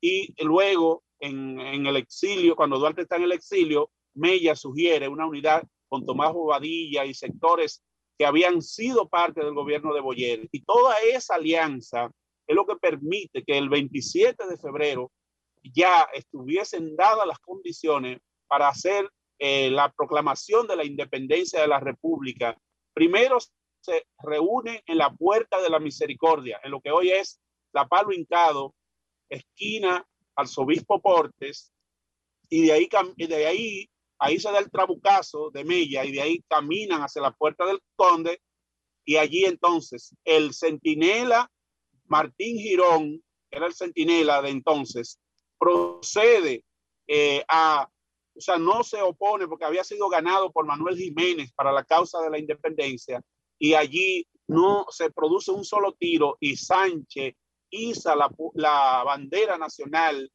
y 0.00 0.32
luego 0.44 1.03
en, 1.20 1.60
en 1.60 1.86
el 1.86 1.96
exilio, 1.96 2.56
cuando 2.56 2.78
Duarte 2.78 3.02
está 3.02 3.16
en 3.16 3.24
el 3.24 3.32
exilio, 3.32 3.90
Mella 4.14 4.54
sugiere 4.54 5.08
una 5.08 5.26
unidad 5.26 5.64
con 5.88 6.06
Tomás 6.06 6.32
Bobadilla 6.32 7.04
y 7.04 7.14
sectores 7.14 7.82
que 8.18 8.26
habían 8.26 8.62
sido 8.62 9.08
parte 9.08 9.44
del 9.44 9.54
gobierno 9.54 9.92
de 9.92 10.00
Boyer. 10.00 10.48
Y 10.52 10.62
toda 10.62 10.96
esa 11.00 11.34
alianza 11.34 12.10
es 12.46 12.54
lo 12.54 12.66
que 12.66 12.76
permite 12.76 13.42
que 13.44 13.58
el 13.58 13.68
27 13.68 14.46
de 14.46 14.56
febrero 14.56 15.10
ya 15.62 16.08
estuviesen 16.12 16.94
dadas 16.94 17.26
las 17.26 17.38
condiciones 17.38 18.20
para 18.46 18.68
hacer 18.68 19.08
eh, 19.38 19.70
la 19.70 19.90
proclamación 19.92 20.66
de 20.66 20.76
la 20.76 20.84
independencia 20.84 21.60
de 21.60 21.68
la 21.68 21.80
República. 21.80 22.56
Primero 22.92 23.38
se 23.80 24.06
reúnen 24.22 24.80
en 24.86 24.98
la 24.98 25.12
Puerta 25.12 25.60
de 25.60 25.70
la 25.70 25.80
Misericordia, 25.80 26.60
en 26.62 26.70
lo 26.70 26.80
que 26.80 26.90
hoy 26.90 27.10
es 27.10 27.40
la 27.72 27.88
Palo 27.88 28.12
Hincado, 28.12 28.74
esquina 29.28 30.06
Arzobispo 30.36 31.00
Portes, 31.00 31.72
y 32.48 32.66
de 32.66 32.72
ahí, 32.72 32.88
de 33.16 33.46
ahí, 33.46 33.90
ahí 34.18 34.38
se 34.38 34.50
da 34.50 34.58
el 34.58 34.70
trabucazo 34.70 35.50
de 35.50 35.64
Mella, 35.64 36.04
y 36.04 36.12
de 36.12 36.22
ahí 36.22 36.44
caminan 36.48 37.00
hacia 37.00 37.22
la 37.22 37.32
Puerta 37.32 37.64
del 37.66 37.80
Conde, 37.96 38.40
y 39.04 39.16
allí 39.16 39.44
entonces 39.44 40.14
el 40.24 40.54
centinela 40.54 41.50
Martín 42.06 42.58
Girón, 42.58 43.22
que 43.50 43.58
era 43.58 43.66
el 43.66 43.74
centinela 43.74 44.42
de 44.42 44.50
entonces, 44.50 45.18
procede 45.58 46.64
eh, 47.06 47.44
a, 47.48 47.88
o 48.36 48.40
sea, 48.40 48.58
no 48.58 48.82
se 48.82 49.00
opone 49.00 49.46
porque 49.46 49.64
había 49.64 49.84
sido 49.84 50.08
ganado 50.08 50.50
por 50.50 50.66
Manuel 50.66 50.96
Jiménez 50.96 51.52
para 51.52 51.72
la 51.72 51.84
causa 51.84 52.20
de 52.20 52.30
la 52.30 52.38
independencia 52.38 53.22
y 53.58 53.74
allí 53.74 54.26
no 54.46 54.86
se 54.90 55.10
produce 55.10 55.50
un 55.50 55.64
solo 55.64 55.92
tiro 55.92 56.36
y 56.40 56.56
Sánchez 56.56 57.34
iza 57.74 58.14
la, 58.14 58.30
la 58.54 59.02
bandera 59.04 59.58
nacional 59.58 60.30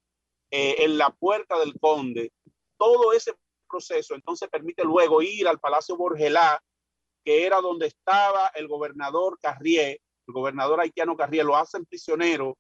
eh, 0.52 0.76
en 0.80 0.98
la 0.98 1.10
puerta 1.12 1.60
del 1.60 1.80
conde. 1.80 2.34
Todo 2.78 3.14
ese 3.14 3.34
proceso 3.70 4.16
entonces 4.16 4.50
permite 4.50 4.84
luego 4.84 5.22
ir 5.22 5.48
al 5.48 5.60
Palacio 5.60 5.96
Borgelá, 5.96 6.62
que 7.24 7.46
era 7.46 7.62
donde 7.62 7.88
estaba 7.88 8.48
el 8.56 8.68
gobernador 8.68 9.38
Carrier, 9.40 10.00
el 10.28 10.34
gobernador 10.34 10.80
haitiano 10.80 11.16
Carrier, 11.16 11.46
lo 11.46 11.56
hacen 11.56 11.86
prisionero 11.86 12.58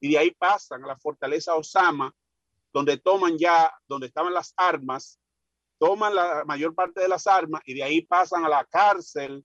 y 0.00 0.12
de 0.12 0.18
ahí 0.18 0.30
pasan 0.32 0.84
a 0.84 0.88
la 0.88 0.98
fortaleza 0.98 1.54
Osama, 1.54 2.14
donde 2.72 2.96
toman 2.98 3.36
ya, 3.38 3.72
donde 3.86 4.06
estaban 4.06 4.32
las 4.32 4.54
armas, 4.56 5.18
toman 5.78 6.14
la 6.14 6.44
mayor 6.44 6.74
parte 6.74 7.00
de 7.00 7.08
las 7.08 7.26
armas 7.26 7.62
y 7.64 7.74
de 7.74 7.82
ahí 7.82 8.02
pasan 8.02 8.44
a 8.44 8.48
la 8.48 8.64
cárcel 8.64 9.44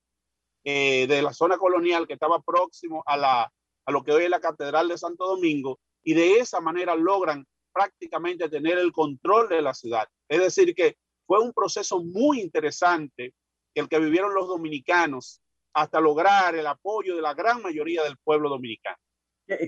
eh, 0.63 1.07
de 1.07 1.21
la 1.21 1.33
zona 1.33 1.57
colonial 1.57 2.05
que 2.05 2.13
estaba 2.13 2.41
próximo 2.41 3.01
a, 3.05 3.17
la, 3.17 3.53
a 3.87 3.91
lo 3.91 4.03
que 4.03 4.11
hoy 4.11 4.25
es 4.25 4.29
la 4.29 4.41
Catedral 4.41 4.89
de 4.89 4.97
Santo 4.97 5.25
Domingo 5.25 5.79
y 6.03 6.13
de 6.13 6.39
esa 6.39 6.59
manera 6.59 6.93
logran 6.93 7.45
prácticamente 7.73 8.49
tener 8.49 8.77
el 8.77 8.91
control 8.91 9.47
de 9.49 9.61
la 9.61 9.73
ciudad. 9.73 10.07
Es 10.27 10.39
decir, 10.39 10.75
que 10.75 10.97
fue 11.25 11.39
un 11.39 11.53
proceso 11.53 12.03
muy 12.03 12.41
interesante 12.41 13.33
el 13.73 13.87
que 13.87 13.99
vivieron 13.99 14.33
los 14.33 14.47
dominicanos 14.47 15.41
hasta 15.73 16.01
lograr 16.01 16.55
el 16.55 16.67
apoyo 16.67 17.15
de 17.15 17.21
la 17.21 17.33
gran 17.33 17.61
mayoría 17.61 18.03
del 18.03 18.17
pueblo 18.17 18.49
dominicano. 18.49 18.97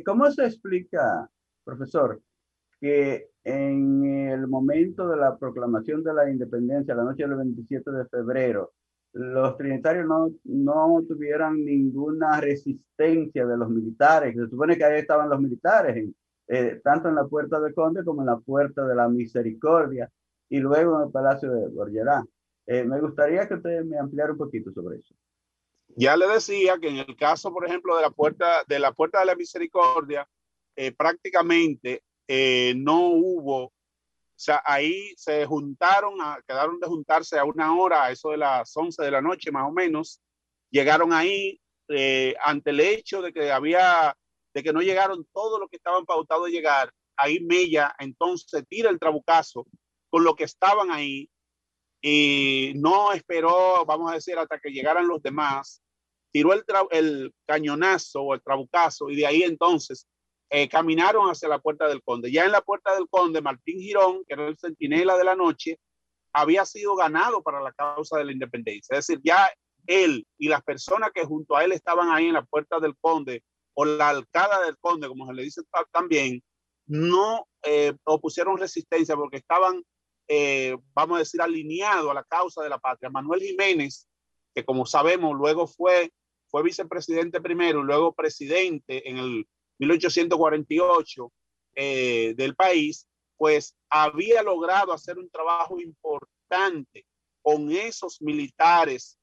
¿Cómo 0.05 0.29
se 0.31 0.45
explica, 0.45 1.29
profesor, 1.63 2.21
que 2.81 3.29
en 3.43 4.29
el 4.29 4.47
momento 4.47 5.07
de 5.07 5.17
la 5.17 5.37
proclamación 5.37 6.03
de 6.03 6.13
la 6.13 6.29
independencia, 6.29 6.95
la 6.95 7.03
noche 7.03 7.23
del 7.23 7.35
27 7.35 7.91
de 7.91 8.05
febrero, 8.07 8.73
los 9.13 9.57
trinitarios 9.57 10.05
no, 10.05 10.31
no 10.43 11.03
tuvieran 11.07 11.63
ninguna 11.63 12.39
resistencia 12.39 13.45
de 13.45 13.57
los 13.57 13.69
militares? 13.69 14.35
Se 14.35 14.47
supone 14.47 14.77
que 14.77 14.83
ahí 14.83 14.99
estaban 14.99 15.29
los 15.29 15.39
militares, 15.39 16.09
eh, 16.47 16.79
tanto 16.83 17.09
en 17.09 17.15
la 17.15 17.25
Puerta 17.25 17.59
de 17.59 17.73
Conde 17.73 18.03
como 18.03 18.21
en 18.21 18.27
la 18.27 18.37
Puerta 18.37 18.85
de 18.85 18.95
la 18.95 19.09
Misericordia 19.09 20.09
y 20.49 20.59
luego 20.59 20.97
en 20.97 21.07
el 21.07 21.11
Palacio 21.11 21.51
de 21.51 21.67
Borgerá. 21.69 22.23
Eh, 22.67 22.83
me 22.83 22.99
gustaría 22.99 23.47
que 23.47 23.55
usted 23.55 23.83
me 23.83 23.97
ampliara 23.97 24.31
un 24.31 24.37
poquito 24.37 24.71
sobre 24.71 24.97
eso. 24.97 25.15
Ya 25.95 26.15
le 26.15 26.27
decía 26.27 26.77
que 26.79 26.89
en 26.89 26.97
el 26.97 27.15
caso, 27.17 27.51
por 27.51 27.65
ejemplo, 27.65 27.95
de 27.95 28.03
la 28.03 28.11
puerta 28.11 28.63
de 28.67 28.77
la 28.77 28.93
puerta 28.93 29.19
de 29.19 29.25
la 29.25 29.35
misericordia, 29.35 30.27
eh, 30.75 30.91
prácticamente 30.91 32.03
no 32.75 33.09
hubo, 33.09 33.73
o 34.39 34.41
sea, 34.41 34.63
ahí 34.65 35.13
se 35.17 35.45
juntaron, 35.45 36.13
quedaron 36.47 36.79
de 36.79 36.87
juntarse 36.87 37.37
a 37.37 37.43
una 37.43 37.75
hora, 37.75 38.05
a 38.05 38.11
eso 38.11 38.29
de 38.29 38.37
las 38.37 38.71
11 38.73 39.03
de 39.03 39.11
la 39.11 39.21
noche 39.21 39.51
más 39.51 39.67
o 39.67 39.71
menos, 39.73 40.21
llegaron 40.71 41.11
ahí 41.11 41.59
eh, 41.89 42.35
ante 42.41 42.69
el 42.69 42.79
hecho 42.79 43.21
de 43.21 43.33
que 43.33 43.51
había, 43.51 44.15
de 44.53 44.63
que 44.63 44.71
no 44.71 44.79
llegaron 44.79 45.27
todos 45.33 45.59
los 45.59 45.69
que 45.69 45.75
estaban 45.75 46.05
pautados 46.05 46.47
a 46.47 46.51
llegar, 46.51 46.89
ahí 47.17 47.41
Mella 47.41 47.93
entonces 47.99 48.63
tira 48.69 48.89
el 48.89 48.97
trabucazo 48.97 49.67
con 50.09 50.23
lo 50.23 50.35
que 50.35 50.45
estaban 50.45 50.89
ahí 50.89 51.29
y 52.01 52.71
no 52.77 53.11
esperó, 53.11 53.83
vamos 53.85 54.09
a 54.09 54.15
decir, 54.15 54.37
hasta 54.37 54.57
que 54.57 54.69
llegaran 54.69 55.05
los 55.05 55.21
demás, 55.21 55.81
tiró 56.31 56.53
el, 56.53 56.63
el 56.91 57.33
cañonazo 57.45 58.21
o 58.21 58.33
el 58.35 58.41
trabucazo 58.41 59.09
y 59.09 59.17
de 59.17 59.27
ahí 59.27 59.43
entonces 59.43 60.07
eh, 60.49 60.67
caminaron 60.67 61.29
hacia 61.29 61.47
la 61.47 61.59
puerta 61.59 61.87
del 61.87 62.01
conde. 62.03 62.31
Ya 62.31 62.45
en 62.45 62.51
la 62.51 62.61
puerta 62.61 62.95
del 62.95 63.07
conde, 63.09 63.41
Martín 63.41 63.79
Girón, 63.79 64.23
que 64.25 64.33
era 64.33 64.47
el 64.47 64.57
centinela 64.57 65.17
de 65.17 65.23
la 65.23 65.35
noche, 65.35 65.79
había 66.33 66.65
sido 66.65 66.95
ganado 66.95 67.41
para 67.41 67.61
la 67.61 67.71
causa 67.73 68.17
de 68.17 68.25
la 68.25 68.31
independencia. 68.31 68.97
Es 68.97 69.07
decir, 69.07 69.21
ya 69.23 69.49
él 69.87 70.25
y 70.37 70.47
las 70.47 70.63
personas 70.63 71.11
que 71.13 71.25
junto 71.25 71.55
a 71.55 71.63
él 71.63 71.71
estaban 71.71 72.11
ahí 72.11 72.27
en 72.27 72.33
la 72.33 72.45
puerta 72.45 72.79
del 72.79 72.95
conde 72.99 73.43
o 73.73 73.85
la 73.85 74.09
alcada 74.09 74.65
del 74.65 74.77
conde, 74.77 75.07
como 75.07 75.27
se 75.27 75.33
le 75.33 75.43
dice 75.43 75.61
también, 75.91 76.43
no 76.85 77.47
eh, 77.63 77.93
opusieron 78.03 78.57
resistencia 78.57 79.15
porque 79.15 79.37
estaban 79.37 79.83
eh, 80.31 80.77
vamos 80.93 81.15
a 81.15 81.19
decir, 81.19 81.41
alineado 81.41 82.11
a 82.11 82.13
la 82.13 82.23
causa 82.23 82.61
de 82.61 82.69
la 82.69 82.77
patria. 82.77 83.09
Manuel 83.09 83.41
Jiménez, 83.41 84.07
que 84.53 84.63
como 84.63 84.85
sabemos 84.85 85.35
luego 85.35 85.65
fue, 85.65 86.13
fue 86.49 86.61
vicepresidente 86.61 87.41
primero 87.41 87.81
y 87.81 87.83
luego 87.83 88.13
presidente 88.13 89.09
en 89.09 89.17
el 89.17 89.47
1848 89.79 91.31
eh, 91.75 92.33
del 92.35 92.55
país, 92.55 93.07
pues 93.37 93.75
había 93.89 94.43
logrado 94.43 94.91
hacer 94.93 95.17
un 95.17 95.29
trabajo 95.29 95.79
importante 95.79 97.05
con 97.41 97.71
esos 97.71 98.21
militares 98.21 99.17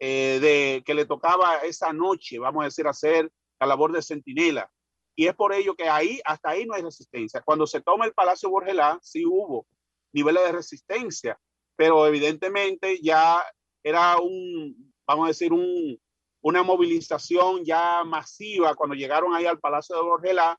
eh, 0.00 0.38
de, 0.40 0.82
que 0.84 0.94
le 0.94 1.04
tocaba 1.04 1.56
esa 1.58 1.92
noche, 1.92 2.38
vamos 2.38 2.62
a 2.62 2.66
decir, 2.66 2.86
hacer 2.86 3.30
la 3.60 3.66
labor 3.66 3.92
de 3.92 4.02
centinela. 4.02 4.70
Y 5.14 5.26
es 5.26 5.34
por 5.34 5.52
ello 5.52 5.74
que 5.74 5.88
ahí, 5.88 6.20
hasta 6.24 6.50
ahí 6.50 6.64
no 6.64 6.74
hay 6.74 6.82
resistencia. 6.82 7.42
Cuando 7.42 7.66
se 7.66 7.80
toma 7.80 8.06
el 8.06 8.14
Palacio 8.14 8.48
Borgelá, 8.48 8.98
sí 9.02 9.26
hubo 9.26 9.66
niveles 10.12 10.44
de 10.44 10.52
resistencia, 10.52 11.38
pero 11.76 12.06
evidentemente 12.06 13.00
ya 13.02 13.44
era 13.82 14.18
un, 14.18 14.94
vamos 15.06 15.24
a 15.24 15.28
decir, 15.28 15.52
un, 15.52 16.00
una 16.40 16.62
movilización 16.62 17.64
ya 17.64 18.04
masiva 18.04 18.74
cuando 18.74 18.94
llegaron 18.94 19.34
ahí 19.34 19.46
al 19.46 19.58
Palacio 19.58 19.96
de 19.96 20.02
Borgelá 20.02 20.58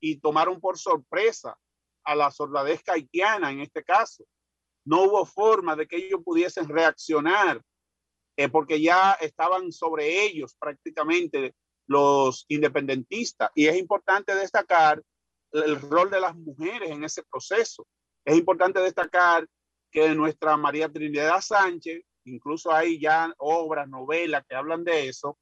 y 0.00 0.18
tomaron 0.18 0.60
por 0.60 0.78
sorpresa 0.78 1.56
a 2.04 2.14
la 2.14 2.30
soldadesca 2.30 2.92
haitiana 2.92 3.50
en 3.50 3.60
este 3.60 3.82
caso. 3.82 4.24
No 4.84 5.02
hubo 5.02 5.26
forma 5.26 5.74
de 5.74 5.86
que 5.86 5.96
ellos 5.96 6.20
pudiesen 6.24 6.68
reaccionar 6.68 7.60
eh, 8.36 8.48
porque 8.48 8.80
ya 8.80 9.12
estaban 9.12 9.72
sobre 9.72 10.24
ellos 10.24 10.54
prácticamente 10.58 11.54
los 11.88 12.44
independentistas. 12.48 13.50
Y 13.54 13.66
es 13.66 13.76
importante 13.76 14.34
destacar 14.34 15.02
el 15.52 15.80
rol 15.80 16.10
de 16.10 16.20
las 16.20 16.36
mujeres 16.36 16.90
en 16.90 17.02
ese 17.04 17.22
proceso. 17.22 17.86
Es 18.24 18.36
importante 18.36 18.80
destacar 18.80 19.46
que 19.90 20.14
nuestra 20.14 20.56
María 20.56 20.88
Trinidad 20.92 21.40
Sánchez, 21.40 22.04
incluso 22.26 22.72
hay 22.72 23.00
ya 23.00 23.32
obras, 23.38 23.88
novelas 23.88 24.44
que 24.48 24.54
hablan 24.54 24.84
de 24.84 25.08
eso, 25.08 25.38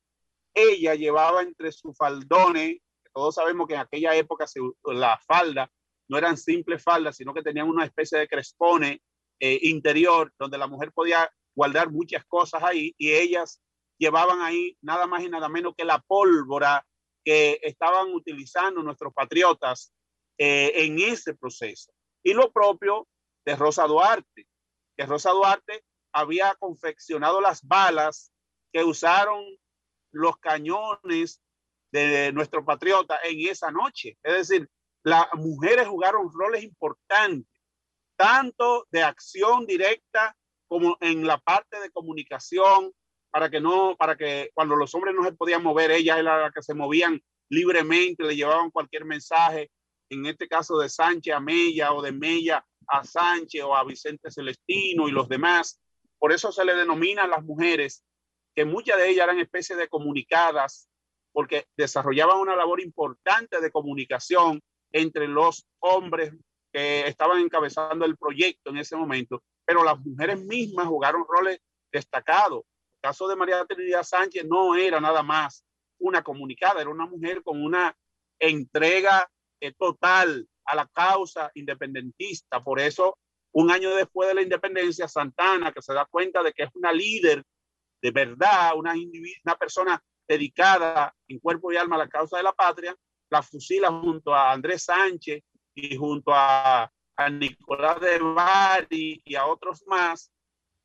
ella 0.55 0.95
llevaba 0.95 1.43
entre 1.43 1.73
sus 1.73 1.97
faldones, 1.97 2.79
todos 3.13 3.35
sabemos 3.35 3.67
que 3.67 3.75
en 3.75 3.81
aquella 3.81 4.15
época 4.15 4.47
la 4.85 5.19
falda 5.27 5.71
no 6.09 6.19
eran 6.19 6.37
simples 6.37 6.83
faldas, 6.83 7.17
sino 7.17 7.35
que 7.35 7.43
tenían 7.43 7.69
una 7.69 7.85
especie 7.85 8.19
de 8.19 8.29
crespones 8.29 8.99
eh, 9.41 9.59
interior 9.63 10.33
donde 10.39 10.59
la 10.59 10.67
mujer 10.67 10.93
podía 10.93 11.31
guardar 11.55 11.91
muchas 11.91 12.25
cosas 12.27 12.63
ahí 12.63 12.95
y 12.99 13.13
ellas 13.13 13.61
llevaban 13.99 14.41
ahí 14.43 14.77
nada 14.83 15.07
más 15.07 15.23
y 15.23 15.29
nada 15.29 15.49
menos 15.49 15.75
que 15.77 15.85
la 15.85 16.01
pólvora 16.01 16.85
que 17.25 17.59
estaban 17.63 18.13
utilizando 18.13 18.83
nuestros 18.83 19.13
patriotas 19.15 19.93
eh, 20.37 20.73
en 20.85 20.99
ese 20.99 21.35
proceso. 21.35 21.93
Y 22.23 22.35
lo 22.35 22.53
propio 22.53 23.09
de 23.45 23.57
Rosa 23.57 23.87
Duarte, 23.87 24.47
que 24.97 25.07
Rosa 25.07 25.31
Duarte 25.31 25.85
había 26.15 26.55
confeccionado 26.55 27.41
las 27.41 27.63
balas 27.63 28.33
que 28.73 28.85
usaron 28.85 29.45
los 30.13 30.39
cañones 30.39 31.43
de 31.93 32.33
nuestro 32.33 32.65
patriota 32.65 33.19
en 33.25 33.49
esa 33.49 33.71
noche. 33.71 34.17
Es 34.23 34.49
decir, 34.49 34.71
las 35.03 35.27
mujeres 35.35 35.87
jugaron 35.87 36.31
roles 36.33 36.63
importantes, 36.63 37.53
tanto 38.17 38.87
de 38.91 39.03
acción 39.03 39.67
directa 39.67 40.37
como 40.67 40.97
en 41.01 41.27
la 41.27 41.39
parte 41.39 41.79
de 41.81 41.91
comunicación, 41.91 42.93
para 43.31 43.51
que 43.51 43.61
no, 43.61 43.97
para 43.97 44.17
que 44.17 44.51
cuando 44.55 44.77
los 44.77 44.95
hombres 44.95 45.15
no 45.15 45.25
se 45.25 45.33
podían 45.33 45.63
mover, 45.63 45.91
ella 45.91 46.19
era 46.19 46.41
la 46.41 46.53
que 46.53 46.63
se 46.63 46.75
movían 46.75 47.21
libremente, 47.49 48.23
le 48.23 48.37
llevaban 48.37 48.71
cualquier 48.71 49.05
mensaje, 49.05 49.71
en 50.09 50.27
este 50.27 50.47
caso 50.47 50.79
de 50.79 50.89
Sánchez 50.89 51.35
a 51.35 51.41
Mella 51.41 51.93
o 51.93 52.01
de 52.01 52.13
Mella 52.13 52.65
a 52.87 53.05
Sánchez 53.05 53.63
o 53.63 53.75
a 53.75 53.85
Vicente 53.85 54.31
Celestino 54.31 55.09
y 55.09 55.13
los 55.13 55.29
demás. 55.29 55.81
Por 56.19 56.33
eso 56.33 56.53
se 56.53 56.65
le 56.65 56.75
denomina 56.75 57.25
a 57.25 57.29
las 57.29 57.45
mujeres, 57.45 58.05
que 58.55 58.65
muchas 58.65 58.97
de 58.99 59.11
ellas 59.11 59.25
eran 59.25 59.41
especies 59.41 59.79
de 59.79 59.89
comunicadas, 59.89 60.89
porque 61.33 61.67
desarrollaban 61.77 62.39
una 62.39 62.57
labor 62.57 62.81
importante 62.81 63.61
de 63.61 63.71
comunicación 63.71 64.61
entre 64.93 65.27
los 65.27 65.67
hombres 65.81 66.33
que 66.73 67.07
estaban 67.07 67.41
encabezando 67.41 68.05
el 68.05 68.17
proyecto 68.17 68.71
en 68.71 68.79
ese 68.79 68.97
momento, 68.97 69.43
pero 69.65 69.83
las 69.83 69.99
mujeres 69.99 70.41
mismas 70.41 70.87
jugaron 70.87 71.25
roles 71.29 71.59
destacados 71.93 72.63
caso 73.05 73.29
de 73.29 73.37
María 73.37 73.67
Trinidad 73.67 74.03
Sánchez 74.03 74.47
no 74.47 74.75
era 74.77 74.99
nada 74.99 75.23
más 75.23 75.63
una 75.99 76.23
comunicada, 76.23 76.81
era 76.81 76.89
una 76.89 77.05
mujer 77.05 77.43
con 77.43 77.63
una 77.63 77.95
entrega 78.39 79.31
eh, 79.61 79.73
total 79.73 80.49
a 80.65 80.75
la 80.75 80.87
causa 80.87 81.51
independentista. 81.53 82.65
Por 82.65 82.81
eso, 82.81 83.19
un 83.55 83.71
año 83.71 83.95
después 83.95 84.29
de 84.29 84.35
la 84.35 84.43
independencia, 84.43 85.07
Santana, 85.07 85.73
que 85.73 85.81
se 85.81 85.95
da 85.95 86.05
cuenta 86.07 86.43
de 86.43 86.53
que 86.53 86.65
es 86.65 86.71
una 86.75 86.93
líder 86.93 87.43
de 88.03 88.11
verdad, 88.11 88.73
una, 88.77 88.93
una 88.93 89.57
persona 89.57 90.03
dedicada 90.27 91.15
en 91.29 91.39
cuerpo 91.39 91.73
y 91.73 91.77
alma 91.77 91.97
a 91.97 92.01
la 92.01 92.09
causa 92.09 92.37
de 92.37 92.43
la 92.43 92.53
patria, 92.53 92.95
la 93.31 93.43
fusila 93.43 93.91
junto 93.91 94.35
a 94.35 94.53
Andrés 94.53 94.85
Sánchez 94.85 95.43
y 95.75 95.97
junto 95.97 96.33
a, 96.35 96.91
a 97.17 97.31
Nicolás 97.31 98.01
de 98.01 98.19
Bari 98.19 99.23
y 99.25 99.35
a 99.37 99.47
otros 99.47 99.85
más, 99.87 100.33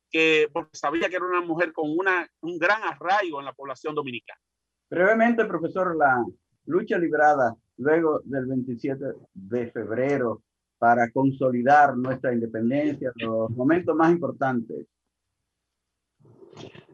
que 0.08 0.48
porque 0.52 0.76
sabía 0.76 1.08
que 1.08 1.16
era 1.16 1.26
una 1.26 1.40
mujer 1.40 1.72
con 1.72 1.90
una, 1.90 2.26
un 2.40 2.56
gran 2.56 2.82
arraigo 2.84 3.40
en 3.40 3.46
la 3.46 3.52
población 3.52 3.94
dominicana. 3.96 4.40
Brevemente, 4.88 5.44
profesor, 5.44 5.96
la 5.96 6.24
lucha 6.66 6.98
librada 6.98 7.54
luego 7.78 8.20
del 8.24 8.46
27 8.46 9.04
de 9.34 9.70
febrero 9.72 10.42
para 10.80 11.10
consolidar 11.10 11.94
nuestra 11.94 12.32
independencia, 12.32 13.12
los 13.16 13.50
momentos 13.50 13.94
más 13.94 14.10
importantes. 14.10 14.86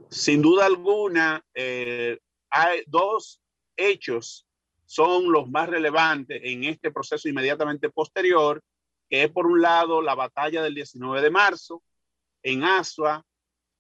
Sin 0.09 0.43
duda 0.43 0.67
alguna, 0.67 1.41
eh, 1.55 2.19
hay 2.51 2.83
dos 2.89 3.41
hechos 3.77 4.45
son 4.87 5.31
los 5.31 5.49
más 5.49 5.69
relevantes 5.69 6.41
en 6.43 6.65
este 6.65 6.91
proceso 6.91 7.29
inmediatamente 7.29 7.89
posterior, 7.89 8.61
que 9.09 9.23
es 9.23 9.31
por 9.31 9.47
un 9.47 9.63
lado 9.63 10.03
la 10.03 10.17
batalla 10.17 10.65
del 10.65 10.75
19 10.75 11.23
de 11.23 11.31
marzo, 11.31 11.81
en 12.43 12.65
Asua 12.65 13.25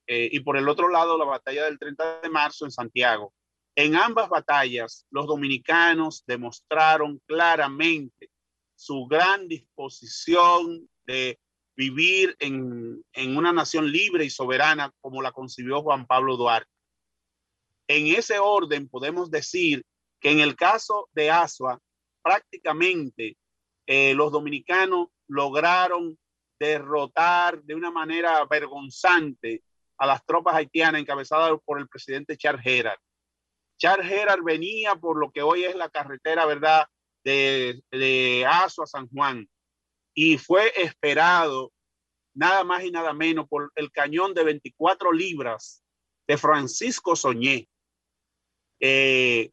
eh, 0.06 0.28
y 0.30 0.38
por 0.38 0.56
el 0.56 0.68
otro 0.68 0.88
lado 0.88 1.18
la 1.18 1.24
batalla 1.24 1.64
del 1.64 1.80
30 1.80 2.20
de 2.20 2.30
marzo 2.30 2.64
en 2.64 2.70
Santiago. 2.70 3.32
En 3.74 3.96
ambas 3.96 4.28
batallas, 4.28 5.04
los 5.10 5.26
dominicanos 5.26 6.22
demostraron 6.28 7.20
claramente 7.26 8.30
su 8.76 9.06
gran 9.06 9.48
disposición 9.48 10.88
de 11.06 11.40
vivir 11.76 12.36
en, 12.38 13.02
en, 13.12 13.36
una 13.36 13.52
nación 13.52 13.90
libre 13.90 14.24
y 14.24 14.30
soberana 14.30 14.92
como 15.00 15.22
la 15.22 15.32
concibió 15.32 15.82
Juan 15.82 16.06
Pablo 16.06 16.36
Duarte. 16.36 16.70
En 17.88 18.06
ese 18.06 18.38
orden 18.38 18.88
podemos 18.88 19.30
decir 19.30 19.84
que 20.20 20.30
en 20.30 20.40
el 20.40 20.56
caso 20.56 21.08
de 21.12 21.30
Asua, 21.30 21.78
prácticamente 22.22 23.36
eh, 23.86 24.14
los 24.14 24.32
dominicanos 24.32 25.08
lograron 25.28 26.18
derrotar 26.58 27.62
de 27.62 27.74
una 27.74 27.90
manera 27.90 28.44
vergonzante 28.46 29.62
a 29.98 30.06
las 30.06 30.24
tropas 30.24 30.54
haitianas 30.54 31.00
encabezadas 31.00 31.52
por 31.64 31.78
el 31.78 31.88
presidente 31.88 32.36
Charles 32.36 32.64
Gerard. 32.64 32.98
Charles 33.78 34.08
Gerard 34.08 34.42
venía 34.42 34.96
por 34.96 35.18
lo 35.18 35.30
que 35.30 35.42
hoy 35.42 35.64
es 35.64 35.76
la 35.76 35.88
carretera, 35.88 36.46
¿verdad?, 36.46 36.86
de, 37.26 37.82
de 37.90 38.46
a 38.46 38.68
San 38.68 39.08
Juan 39.08 39.48
y 40.14 40.38
fue 40.38 40.72
esperado 40.80 41.72
nada 42.34 42.62
más 42.62 42.84
y 42.84 42.92
nada 42.92 43.12
menos 43.12 43.48
por 43.48 43.72
el 43.74 43.90
cañón 43.90 44.32
de 44.32 44.44
24 44.44 45.10
libras 45.10 45.82
de 46.28 46.38
Francisco 46.38 47.16
Soñé, 47.16 47.68
eh, 48.78 49.50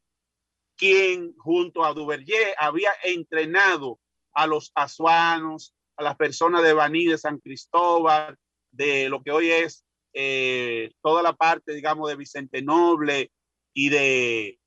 quien 0.76 1.36
junto 1.38 1.84
a 1.84 1.93
Duverger 1.93 2.53
había 2.59 2.91
entrenado 3.03 3.99
a 4.34 4.45
los 4.45 4.71
azuanos, 4.76 5.74
a 5.97 6.03
las 6.03 6.15
personas 6.15 6.61
de 6.61 6.74
Baní, 6.74 7.07
de 7.07 7.17
San 7.17 7.39
Cristóbal, 7.39 8.38
de 8.71 9.09
lo 9.09 9.24
que 9.24 9.32
hoy 9.32 9.49
es 9.49 9.84
eh, 10.13 10.91
toda 11.01 11.24
la 11.24 11.34
parte, 11.34 11.74
digamos, 11.74 12.07
de 12.07 12.17
Vicente 12.17 12.61
Noble 12.61 13.32
y 13.74 13.89
de, 13.89 14.59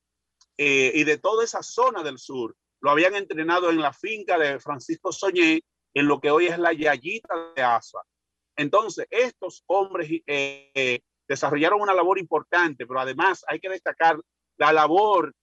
eh, 0.58 0.92
y 0.92 1.04
de 1.04 1.18
toda 1.18 1.44
esa 1.44 1.62
zona 1.62 2.02
del 2.02 2.18
sur. 2.18 2.56
Lo 2.86 2.92
habían 2.92 3.16
entrenado 3.16 3.68
en 3.70 3.80
la 3.80 3.92
finca 3.92 4.38
de 4.38 4.60
Francisco 4.60 5.10
Soñé, 5.10 5.60
en 5.92 6.06
lo 6.06 6.20
que 6.20 6.30
hoy 6.30 6.46
es 6.46 6.56
la 6.56 6.72
Yayita 6.72 7.52
de 7.56 7.60
Asua. 7.60 8.06
Entonces, 8.54 9.08
estos 9.10 9.64
hombres 9.66 10.08
eh, 10.24 11.00
desarrollaron 11.26 11.80
una 11.80 11.92
labor 11.92 12.16
importante, 12.20 12.86
pero 12.86 13.00
además 13.00 13.44
hay 13.48 13.58
que 13.58 13.70
destacar 13.70 14.20
la 14.56 14.72
labor 14.72 15.34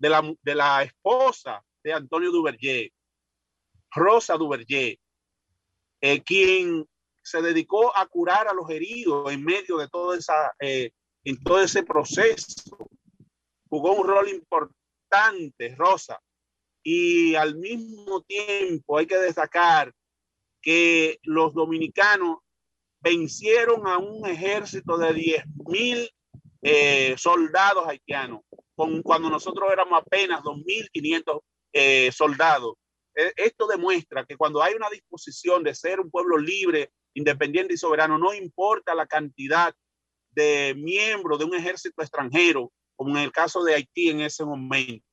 de 0.00 0.08
la, 0.08 0.34
de 0.42 0.54
la 0.56 0.82
esposa 0.82 1.62
de 1.84 1.92
Antonio 1.92 2.32
Duverger, 2.32 2.90
Rosa 3.92 4.36
Duverger, 4.36 4.98
eh, 6.00 6.22
quien 6.24 6.84
se 7.22 7.40
dedicó 7.40 7.96
a 7.96 8.04
curar 8.08 8.48
a 8.48 8.52
los 8.52 8.68
heridos 8.68 9.32
en 9.32 9.44
medio 9.44 9.76
de 9.76 9.86
todo, 9.86 10.12
esa, 10.12 10.52
eh, 10.58 10.90
en 11.22 11.40
todo 11.40 11.60
ese 11.62 11.84
proceso. 11.84 12.76
Jugó 13.68 13.92
un 13.92 14.08
rol 14.08 14.28
importante, 14.28 15.72
Rosa. 15.76 16.20
Y 16.84 17.34
al 17.34 17.56
mismo 17.56 18.20
tiempo 18.22 18.98
hay 18.98 19.06
que 19.06 19.16
destacar 19.16 19.92
que 20.60 21.18
los 21.22 21.54
dominicanos 21.54 22.38
vencieron 23.00 23.86
a 23.86 23.98
un 23.98 24.26
ejército 24.26 24.96
de 24.98 25.12
10 25.12 25.44
mil 25.66 26.10
eh, 26.62 27.14
soldados 27.18 27.86
haitianos, 27.86 28.40
con, 28.74 29.02
cuando 29.02 29.28
nosotros 29.28 29.70
éramos 29.72 30.00
apenas 30.00 30.42
2.500 30.42 31.40
eh, 31.72 32.10
soldados. 32.12 32.74
E, 33.14 33.32
esto 33.36 33.66
demuestra 33.66 34.24
que 34.24 34.36
cuando 34.36 34.62
hay 34.62 34.74
una 34.74 34.88
disposición 34.90 35.62
de 35.62 35.74
ser 35.74 36.00
un 36.00 36.10
pueblo 36.10 36.38
libre, 36.38 36.90
independiente 37.14 37.74
y 37.74 37.78
soberano, 37.78 38.18
no 38.18 38.32
importa 38.34 38.94
la 38.94 39.06
cantidad 39.06 39.74
de 40.30 40.74
miembros 40.76 41.38
de 41.38 41.44
un 41.44 41.54
ejército 41.54 42.02
extranjero, 42.02 42.72
como 42.96 43.16
en 43.16 43.24
el 43.24 43.32
caso 43.32 43.62
de 43.62 43.74
Haití 43.74 44.10
en 44.10 44.20
ese 44.20 44.44
momento, 44.44 45.04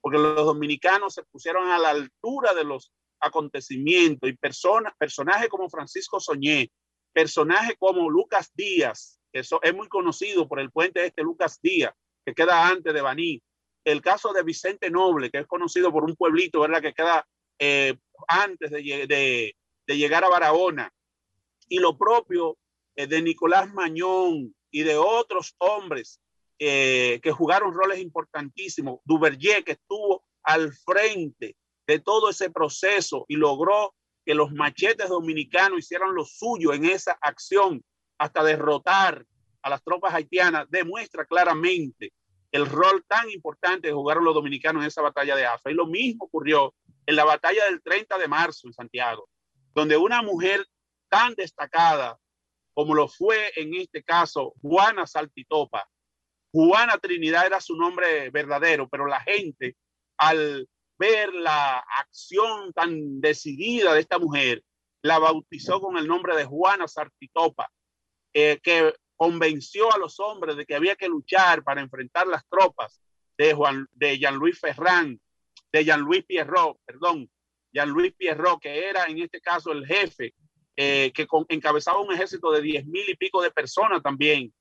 porque 0.00 0.18
los 0.18 0.36
dominicanos 0.36 1.14
se 1.14 1.22
pusieron 1.24 1.68
a 1.68 1.78
la 1.78 1.90
altura 1.90 2.54
de 2.54 2.64
los 2.64 2.92
acontecimientos 3.20 4.28
y 4.28 4.36
personas, 4.36 4.94
personajes 4.98 5.48
como 5.48 5.68
Francisco 5.68 6.20
Soñé, 6.20 6.70
personajes 7.12 7.76
como 7.78 8.08
Lucas 8.08 8.50
Díaz, 8.54 9.20
que 9.32 9.40
eso 9.40 9.60
es 9.62 9.74
muy 9.74 9.88
conocido 9.88 10.48
por 10.48 10.60
el 10.60 10.70
puente 10.70 11.04
este 11.04 11.22
Lucas 11.22 11.58
Díaz, 11.62 11.94
que 12.24 12.34
queda 12.34 12.68
antes 12.68 12.92
de 12.92 13.00
Baní, 13.00 13.42
el 13.84 14.00
caso 14.00 14.32
de 14.32 14.42
Vicente 14.42 14.90
Noble, 14.90 15.30
que 15.30 15.38
es 15.38 15.46
conocido 15.46 15.92
por 15.92 16.04
un 16.04 16.16
pueblito, 16.16 16.60
¿verdad? 16.60 16.82
Que 16.82 16.92
queda 16.92 17.26
eh, 17.58 17.96
antes 18.28 18.70
de, 18.70 19.54
llegar 19.86 20.24
a 20.24 20.28
Barahona. 20.28 20.92
Y 21.68 21.78
lo 21.78 21.96
propio 21.96 22.58
eh, 22.96 23.06
de 23.06 23.22
Nicolás 23.22 23.72
Mañón 23.72 24.54
y 24.70 24.82
de 24.82 24.96
otros 24.96 25.54
hombres 25.58 26.20
eh, 26.62 27.20
que 27.22 27.32
jugaron 27.32 27.72
roles 27.72 28.00
importantísimos. 28.00 29.00
Duverger, 29.04 29.64
que 29.64 29.72
estuvo 29.72 30.24
al 30.42 30.74
frente 30.74 31.56
de 31.86 31.98
todo 32.00 32.28
ese 32.28 32.50
proceso 32.50 33.24
y 33.28 33.36
logró 33.36 33.94
que 34.26 34.34
los 34.34 34.52
machetes 34.52 35.08
dominicanos 35.08 35.78
hicieran 35.78 36.14
lo 36.14 36.26
suyo 36.26 36.74
en 36.74 36.84
esa 36.84 37.16
acción 37.22 37.82
hasta 38.18 38.44
derrotar 38.44 39.24
a 39.62 39.70
las 39.70 39.82
tropas 39.82 40.12
haitianas, 40.12 40.66
demuestra 40.68 41.24
claramente 41.24 42.12
el 42.52 42.66
rol 42.66 43.04
tan 43.08 43.30
importante 43.30 43.88
que 43.88 43.94
jugaron 43.94 44.24
los 44.24 44.34
dominicanos 44.34 44.82
en 44.82 44.88
esa 44.88 45.00
batalla 45.00 45.36
de 45.36 45.46
Afa. 45.46 45.70
Y 45.70 45.74
lo 45.74 45.86
mismo 45.86 46.26
ocurrió 46.26 46.74
en 47.06 47.16
la 47.16 47.24
batalla 47.24 47.64
del 47.64 47.80
30 47.80 48.18
de 48.18 48.28
marzo 48.28 48.66
en 48.66 48.74
Santiago, 48.74 49.30
donde 49.74 49.96
una 49.96 50.20
mujer 50.20 50.66
tan 51.08 51.34
destacada 51.34 52.18
como 52.74 52.94
lo 52.94 53.08
fue 53.08 53.50
en 53.56 53.74
este 53.74 54.02
caso 54.02 54.52
Juana 54.60 55.06
Saltitopa, 55.06 55.88
Juana 56.52 56.98
Trinidad 56.98 57.46
era 57.46 57.60
su 57.60 57.76
nombre 57.76 58.30
verdadero, 58.30 58.88
pero 58.88 59.06
la 59.06 59.20
gente 59.20 59.76
al 60.16 60.68
ver 60.98 61.32
la 61.32 61.78
acción 61.78 62.72
tan 62.74 63.20
decidida 63.20 63.94
de 63.94 64.00
esta 64.00 64.18
mujer, 64.18 64.62
la 65.02 65.18
bautizó 65.18 65.80
con 65.80 65.96
el 65.96 66.06
nombre 66.06 66.36
de 66.36 66.44
Juana 66.44 66.86
Saltitopa, 66.86 67.70
eh, 68.34 68.60
que 68.62 68.92
convenció 69.16 69.92
a 69.92 69.98
los 69.98 70.20
hombres 70.20 70.56
de 70.56 70.66
que 70.66 70.74
había 70.74 70.96
que 70.96 71.08
luchar 71.08 71.62
para 71.64 71.80
enfrentar 71.80 72.26
las 72.26 72.46
tropas 72.48 73.00
de, 73.38 73.54
Juan, 73.54 73.86
de 73.92 74.18
Jean-Louis 74.18 74.58
Ferrand, 74.58 75.18
de 75.72 75.84
Jean-Louis 75.84 76.24
Pierrot, 76.26 76.78
perdón, 76.84 77.30
Jean-Louis 77.72 78.12
Pierrot, 78.14 78.60
que 78.60 78.88
era 78.88 79.04
en 79.06 79.22
este 79.22 79.40
caso 79.40 79.72
el 79.72 79.86
jefe, 79.86 80.34
eh, 80.76 81.12
que 81.14 81.26
encabezaba 81.48 82.00
un 82.00 82.12
ejército 82.12 82.50
de 82.50 82.60
diez 82.60 82.86
mil 82.86 83.08
y 83.08 83.16
pico 83.16 83.40
de 83.40 83.50
personas 83.50 84.02
también. 84.02 84.52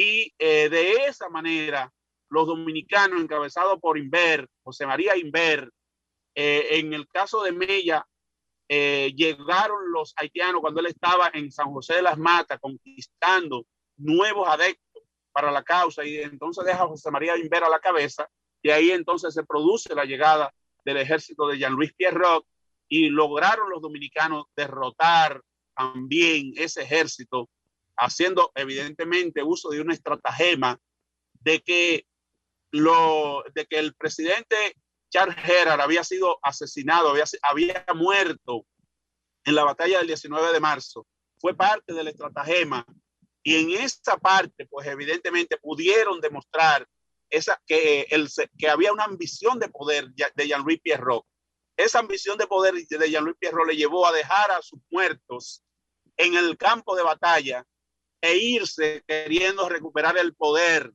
Y 0.00 0.32
eh, 0.38 0.68
de 0.68 1.06
esa 1.06 1.28
manera, 1.28 1.92
los 2.30 2.46
dominicanos 2.46 3.20
encabezados 3.20 3.80
por 3.80 3.98
Inver, 3.98 4.48
José 4.62 4.86
María 4.86 5.16
Inver, 5.16 5.72
eh, 6.36 6.78
en 6.78 6.92
el 6.92 7.08
caso 7.08 7.42
de 7.42 7.50
Mella, 7.50 8.06
eh, 8.68 9.12
llegaron 9.16 9.90
los 9.90 10.14
haitianos 10.14 10.60
cuando 10.60 10.78
él 10.78 10.86
estaba 10.86 11.32
en 11.34 11.50
San 11.50 11.72
José 11.72 11.96
de 11.96 12.02
las 12.02 12.16
Matas 12.16 12.60
conquistando 12.60 13.66
nuevos 13.96 14.48
adeptos 14.48 15.02
para 15.32 15.50
la 15.50 15.64
causa 15.64 16.04
y 16.04 16.18
entonces 16.18 16.64
deja 16.64 16.84
a 16.84 16.86
José 16.86 17.10
María 17.10 17.36
Inver 17.36 17.64
a 17.64 17.68
la 17.68 17.80
cabeza 17.80 18.28
y 18.62 18.70
ahí 18.70 18.92
entonces 18.92 19.34
se 19.34 19.42
produce 19.42 19.96
la 19.96 20.04
llegada 20.04 20.54
del 20.84 20.98
ejército 20.98 21.48
de 21.48 21.58
Jean-Louis 21.58 21.92
Pierrot 21.94 22.46
y 22.88 23.08
lograron 23.08 23.68
los 23.68 23.82
dominicanos 23.82 24.44
derrotar 24.54 25.42
también 25.74 26.52
ese 26.54 26.82
ejército 26.82 27.48
haciendo 27.98 28.52
evidentemente 28.54 29.42
uso 29.42 29.70
de 29.70 29.80
una 29.80 29.94
estratagema 29.94 30.78
de 31.40 31.60
que 31.60 32.06
lo 32.70 33.44
de 33.54 33.66
que 33.66 33.78
el 33.78 33.94
presidente 33.94 34.76
Charles 35.10 35.36
Gerard 35.36 35.80
había 35.80 36.04
sido 36.04 36.38
asesinado, 36.42 37.10
había, 37.10 37.24
había 37.42 37.86
muerto 37.94 38.66
en 39.44 39.54
la 39.54 39.64
batalla 39.64 39.98
del 39.98 40.08
19 40.08 40.52
de 40.52 40.60
marzo. 40.60 41.06
Fue 41.38 41.54
parte 41.54 41.94
del 41.94 42.08
estratagema 42.08 42.84
y 43.42 43.56
en 43.56 43.82
esa 43.82 44.18
parte, 44.18 44.66
pues 44.66 44.86
evidentemente 44.86 45.56
pudieron 45.56 46.20
demostrar 46.20 46.86
esa, 47.30 47.60
que, 47.66 48.02
el, 48.10 48.28
que 48.58 48.68
había 48.68 48.92
una 48.92 49.04
ambición 49.04 49.58
de 49.58 49.68
poder 49.68 50.10
de 50.10 50.48
Jean-Louis 50.48 50.80
Pierrot. 50.80 51.24
Esa 51.76 52.00
ambición 52.00 52.36
de 52.36 52.46
poder 52.46 52.74
de 52.74 53.10
Jean-Louis 53.10 53.36
Pierrot 53.38 53.66
le 53.66 53.76
llevó 53.76 54.06
a 54.06 54.12
dejar 54.12 54.50
a 54.50 54.60
sus 54.60 54.80
muertos 54.90 55.62
en 56.16 56.34
el 56.34 56.58
campo 56.58 56.96
de 56.96 57.04
batalla 57.04 57.64
e 58.20 58.36
irse 58.36 59.02
queriendo 59.06 59.68
recuperar 59.68 60.18
el 60.18 60.34
poder. 60.34 60.92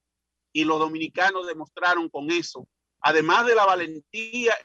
Y 0.51 0.65
los 0.65 0.79
dominicanos 0.79 1.47
demostraron 1.47 2.09
con 2.09 2.29
eso, 2.29 2.67
además 3.01 3.47
de 3.47 3.55
la 3.55 3.65
valentía, 3.65 4.55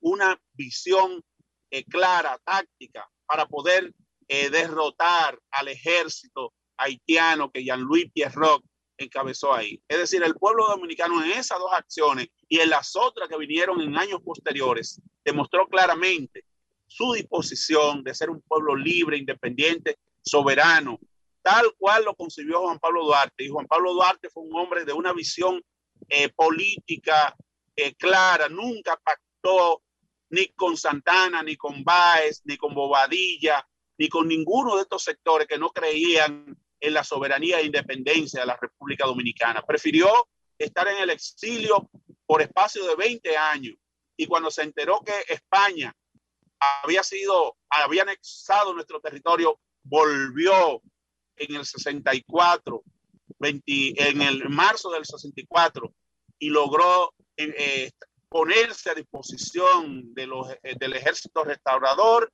una 0.00 0.40
visión 0.54 1.22
eh, 1.70 1.84
clara, 1.84 2.38
táctica, 2.42 3.06
para 3.26 3.46
poder 3.46 3.92
eh, 4.28 4.48
derrotar 4.48 5.38
al 5.50 5.68
ejército 5.68 6.54
haitiano 6.78 7.50
que 7.50 7.64
Jean-Louis 7.64 8.10
Pierrot 8.12 8.62
encabezó 8.96 9.54
ahí. 9.54 9.80
Es 9.88 9.98
decir, 9.98 10.22
el 10.22 10.34
pueblo 10.34 10.66
dominicano 10.66 11.22
en 11.22 11.32
esas 11.32 11.58
dos 11.58 11.72
acciones 11.72 12.28
y 12.48 12.60
en 12.60 12.70
las 12.70 12.96
otras 12.96 13.28
que 13.28 13.36
vinieron 13.36 13.80
en 13.80 13.96
años 13.96 14.20
posteriores 14.22 15.00
demostró 15.24 15.68
claramente 15.68 16.44
su 16.86 17.12
disposición 17.12 18.02
de 18.02 18.14
ser 18.14 18.30
un 18.30 18.40
pueblo 18.40 18.74
libre, 18.74 19.18
independiente, 19.18 19.98
soberano, 20.22 20.98
tal 21.48 21.74
cual 21.78 22.04
lo 22.04 22.14
concibió 22.14 22.60
Juan 22.60 22.78
Pablo 22.78 23.06
Duarte. 23.06 23.42
Y 23.42 23.48
Juan 23.48 23.66
Pablo 23.66 23.94
Duarte 23.94 24.28
fue 24.28 24.42
un 24.42 24.54
hombre 24.54 24.84
de 24.84 24.92
una 24.92 25.14
visión 25.14 25.64
eh, 26.06 26.28
política 26.28 27.34
eh, 27.74 27.94
clara, 27.94 28.50
nunca 28.50 29.00
pactó 29.02 29.82
ni 30.28 30.48
con 30.48 30.76
Santana, 30.76 31.42
ni 31.42 31.56
con 31.56 31.82
Báez, 31.82 32.42
ni 32.44 32.58
con 32.58 32.74
Bobadilla, 32.74 33.66
ni 33.96 34.10
con 34.10 34.28
ninguno 34.28 34.76
de 34.76 34.82
estos 34.82 35.02
sectores 35.02 35.48
que 35.48 35.56
no 35.56 35.70
creían 35.70 36.54
en 36.80 36.92
la 36.92 37.02
soberanía 37.02 37.60
e 37.60 37.64
independencia 37.64 38.40
de 38.40 38.46
la 38.46 38.58
República 38.60 39.06
Dominicana. 39.06 39.62
Prefirió 39.62 40.28
estar 40.58 40.86
en 40.88 40.98
el 40.98 41.08
exilio 41.08 41.88
por 42.26 42.42
espacio 42.42 42.86
de 42.86 42.94
20 42.94 43.36
años 43.38 43.74
y 44.18 44.26
cuando 44.26 44.50
se 44.50 44.64
enteró 44.64 45.00
que 45.00 45.14
España 45.32 45.96
había 46.82 47.02
sido, 47.02 47.56
había 47.70 48.02
anexado 48.02 48.74
nuestro 48.74 49.00
territorio, 49.00 49.58
volvió 49.82 50.82
en 51.38 51.56
el 51.56 51.64
64, 51.64 52.82
en 53.40 54.22
el 54.22 54.48
marzo 54.48 54.90
del 54.90 55.04
64 55.04 55.92
y 56.38 56.50
logró 56.50 57.14
eh, 57.36 57.90
ponerse 58.28 58.90
a 58.90 58.94
disposición 58.94 60.12
de 60.14 60.26
los, 60.26 60.50
eh, 60.62 60.74
del 60.78 60.94
ejército 60.94 61.44
restaurador 61.44 62.32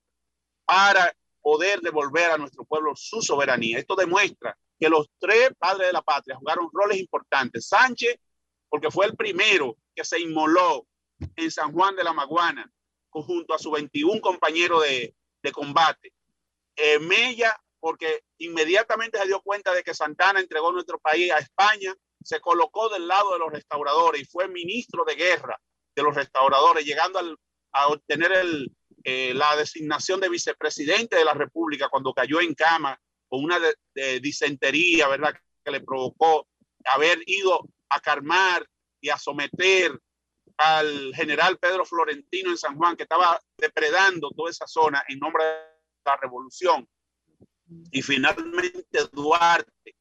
para 0.65 1.15
poder 1.41 1.81
devolver 1.81 2.31
a 2.31 2.39
nuestro 2.39 2.65
pueblo 2.65 2.93
su 2.97 3.21
soberanía. 3.21 3.79
Esto 3.79 3.95
demuestra 3.95 4.57
que 4.79 4.89
los 4.89 5.09
tres 5.19 5.51
padres 5.59 5.89
de 5.89 5.93
la 5.93 6.03
patria 6.03 6.37
jugaron 6.37 6.69
roles 6.73 6.99
importantes. 6.99 7.69
Sánchez, 7.69 8.19
porque 8.69 8.91
fue 8.91 9.07
el 9.07 9.15
primero 9.15 9.77
que 9.95 10.05
se 10.05 10.21
inmoló 10.21 10.87
en 11.37 11.51
San 11.51 11.73
Juan 11.73 11.95
de 11.97 12.05
la 12.05 12.13
Maguana, 12.13 12.69
junto 13.11 13.55
a 13.55 13.59
su 13.59 13.71
21 13.71 14.21
compañero 14.21 14.81
de, 14.81 15.15
de 15.43 15.53
combate. 15.53 16.13
Eh, 16.75 16.99
Mella, 16.99 17.57
porque 17.85 18.23
inmediatamente 18.39 19.19
se 19.19 19.27
dio 19.27 19.43
cuenta 19.43 19.75
de 19.75 19.83
que 19.83 19.93
Santana 19.93 20.41
entregó 20.41 20.73
nuestro 20.73 20.99
país 20.99 21.31
a 21.31 21.39
España, 21.39 21.95
se 22.23 22.41
colocó 22.41 22.89
del 22.89 23.07
lado 23.07 23.35
de 23.35 23.39
los 23.39 23.53
restauradores 23.53 24.23
y 24.23 24.25
fue 24.25 24.49
ministro 24.49 25.05
de 25.05 25.15
guerra 25.15 25.61
de 25.95 26.03
los 26.03 26.15
restauradores, 26.15 26.87
llegando 26.87 27.21
a 27.73 27.89
obtener 27.89 28.33
el, 28.33 28.73
eh, 29.05 29.35
la 29.35 29.55
designación 29.57 30.19
de 30.19 30.31
vicepresidente 30.31 31.17
de 31.17 31.27
la 31.27 31.35
República 31.35 31.91
cuando 31.91 32.15
cayó 32.15 32.41
en 32.41 32.55
cama 32.55 32.99
con 33.29 33.45
una 33.45 33.59
disentería, 34.23 35.07
¿verdad? 35.07 35.35
Que 35.63 35.71
le 35.71 35.83
provocó 35.83 36.49
haber 36.87 37.19
ido 37.27 37.69
a 37.91 38.01
calmar 38.01 38.67
y 38.99 39.11
a 39.11 39.19
someter 39.19 39.93
al 40.57 41.15
general 41.15 41.59
Pedro 41.59 41.85
Florentino 41.85 42.49
en 42.49 42.57
San 42.57 42.79
Juan, 42.79 42.97
que 42.97 43.03
estaba 43.03 43.39
depredando 43.59 44.31
toda 44.31 44.51
esa 44.51 44.67
zona 44.67 45.05
en 45.07 45.19
nombre 45.19 45.45
de 45.45 45.53
la 46.07 46.17
revolución. 46.17 46.89
Y 47.91 48.03
finalmente 48.03 48.99
Duarte, 49.13 49.95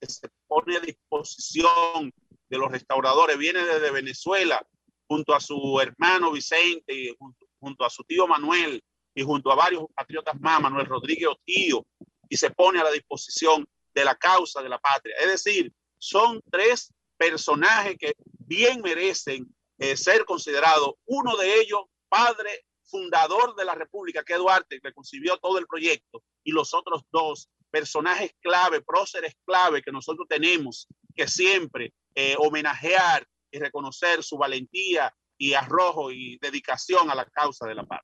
que 0.00 0.06
se 0.06 0.28
pone 0.46 0.76
a 0.76 0.80
disposición 0.80 2.12
de 2.48 2.58
los 2.58 2.70
restauradores, 2.70 3.38
viene 3.38 3.64
desde 3.64 3.90
Venezuela 3.90 4.64
junto 5.06 5.34
a 5.34 5.40
su 5.40 5.80
hermano 5.80 6.32
Vicente 6.32 7.16
junto 7.60 7.84
a 7.84 7.90
su 7.90 8.04
tío 8.04 8.26
Manuel 8.26 8.82
y 9.14 9.22
junto 9.22 9.50
a 9.50 9.56
varios 9.56 9.84
patriotas 9.94 10.38
más, 10.40 10.60
Manuel 10.60 10.86
Rodríguez 10.86 11.28
Otío, 11.28 11.84
y 12.28 12.36
se 12.36 12.50
pone 12.50 12.80
a 12.80 12.84
la 12.84 12.90
disposición 12.90 13.66
de 13.94 14.04
la 14.04 14.14
causa 14.14 14.62
de 14.62 14.68
la 14.68 14.78
patria. 14.78 15.16
Es 15.18 15.28
decir, 15.28 15.72
son 15.98 16.40
tres 16.50 16.92
personajes 17.16 17.96
que 17.98 18.14
bien 18.22 18.80
merecen 18.80 19.52
eh, 19.78 19.96
ser 19.96 20.24
considerados. 20.24 20.94
Uno 21.06 21.36
de 21.36 21.60
ellos, 21.60 21.80
padre 22.08 22.64
fundador 22.88 23.54
de 23.54 23.64
la 23.64 23.74
República, 23.74 24.22
que 24.24 24.36
Duarte, 24.36 24.80
que 24.80 24.92
concibió 24.92 25.36
todo 25.38 25.58
el 25.58 25.66
proyecto, 25.66 26.22
y 26.42 26.52
los 26.52 26.74
otros 26.74 27.02
dos 27.12 27.48
personajes 27.70 28.32
clave, 28.40 28.80
próceres 28.80 29.34
clave 29.44 29.82
que 29.82 29.92
nosotros 29.92 30.26
tenemos 30.28 30.88
que 31.14 31.28
siempre 31.28 31.92
eh, 32.14 32.34
homenajear 32.38 33.26
y 33.50 33.58
reconocer 33.58 34.22
su 34.22 34.38
valentía 34.38 35.12
y 35.36 35.54
arrojo 35.54 36.10
y 36.10 36.38
dedicación 36.40 37.10
a 37.10 37.14
la 37.14 37.24
causa 37.26 37.66
de 37.66 37.74
la 37.74 37.84
paz. 37.84 38.00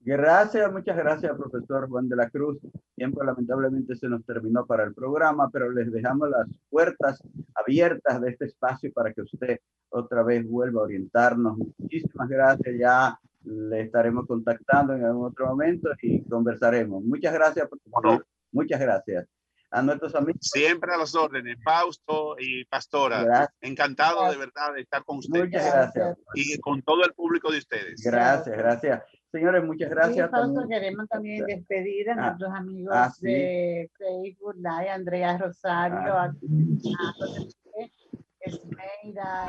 Gracias, 0.00 0.70
muchas 0.70 0.96
gracias, 0.98 1.32
profesor 1.34 1.88
Juan 1.88 2.08
de 2.10 2.16
la 2.16 2.28
Cruz. 2.28 2.58
Tiempo 2.94 3.24
lamentablemente 3.24 3.96
se 3.96 4.06
nos 4.06 4.22
terminó 4.26 4.66
para 4.66 4.84
el 4.84 4.92
programa, 4.92 5.48
pero 5.50 5.70
les 5.70 5.90
dejamos 5.90 6.28
las 6.28 6.46
puertas 6.68 7.22
abiertas 7.54 8.20
de 8.20 8.30
este 8.30 8.44
espacio 8.44 8.92
para 8.92 9.14
que 9.14 9.22
usted 9.22 9.60
otra 9.88 10.22
vez 10.22 10.46
vuelva 10.46 10.82
a 10.82 10.84
orientarnos. 10.84 11.56
Muchísimas 11.56 12.28
gracias, 12.28 12.74
ya 12.78 13.18
le 13.44 13.82
estaremos 13.82 14.26
contactando 14.26 14.94
en 14.94 15.04
algún 15.04 15.26
otro 15.26 15.46
momento 15.46 15.90
y 16.02 16.22
conversaremos. 16.24 17.02
Muchas 17.04 17.32
gracias, 17.32 17.68
profesor. 17.68 18.26
Muchas 18.52 18.80
gracias 18.80 19.26
a 19.74 19.82
nuestros 19.82 20.14
amigos. 20.14 20.38
Siempre 20.40 20.94
a 20.94 20.96
las 20.96 21.14
órdenes, 21.14 21.56
Fausto 21.62 22.36
y 22.38 22.64
Pastora. 22.64 23.50
Encantado 23.60 24.30
de 24.30 24.36
verdad 24.36 24.74
de 24.74 24.82
estar 24.82 25.04
con 25.04 25.18
ustedes. 25.18 25.46
Muchas 25.46 25.72
gracias. 25.72 26.18
Y 26.34 26.58
con 26.60 26.82
todo 26.82 27.04
el 27.04 27.12
público 27.12 27.50
de 27.50 27.58
ustedes. 27.58 28.00
Gracias, 28.02 28.56
gracias. 28.56 29.02
Señores, 29.32 29.64
muchas 29.64 29.90
gracias. 29.90 30.30
Fausto, 30.30 30.68
queremos 30.68 31.08
también 31.08 31.44
despedir 31.44 32.08
a 32.10 32.12
ah, 32.12 32.26
nuestros 32.28 32.52
amigos 32.52 32.94
ah, 32.94 33.12
de 33.20 33.90
Facebook 33.98 34.54
Live, 34.54 34.90
Andrea 34.90 35.38
Rosario, 35.38 36.12
ah. 36.16 36.32
Esmeira. 38.40 39.48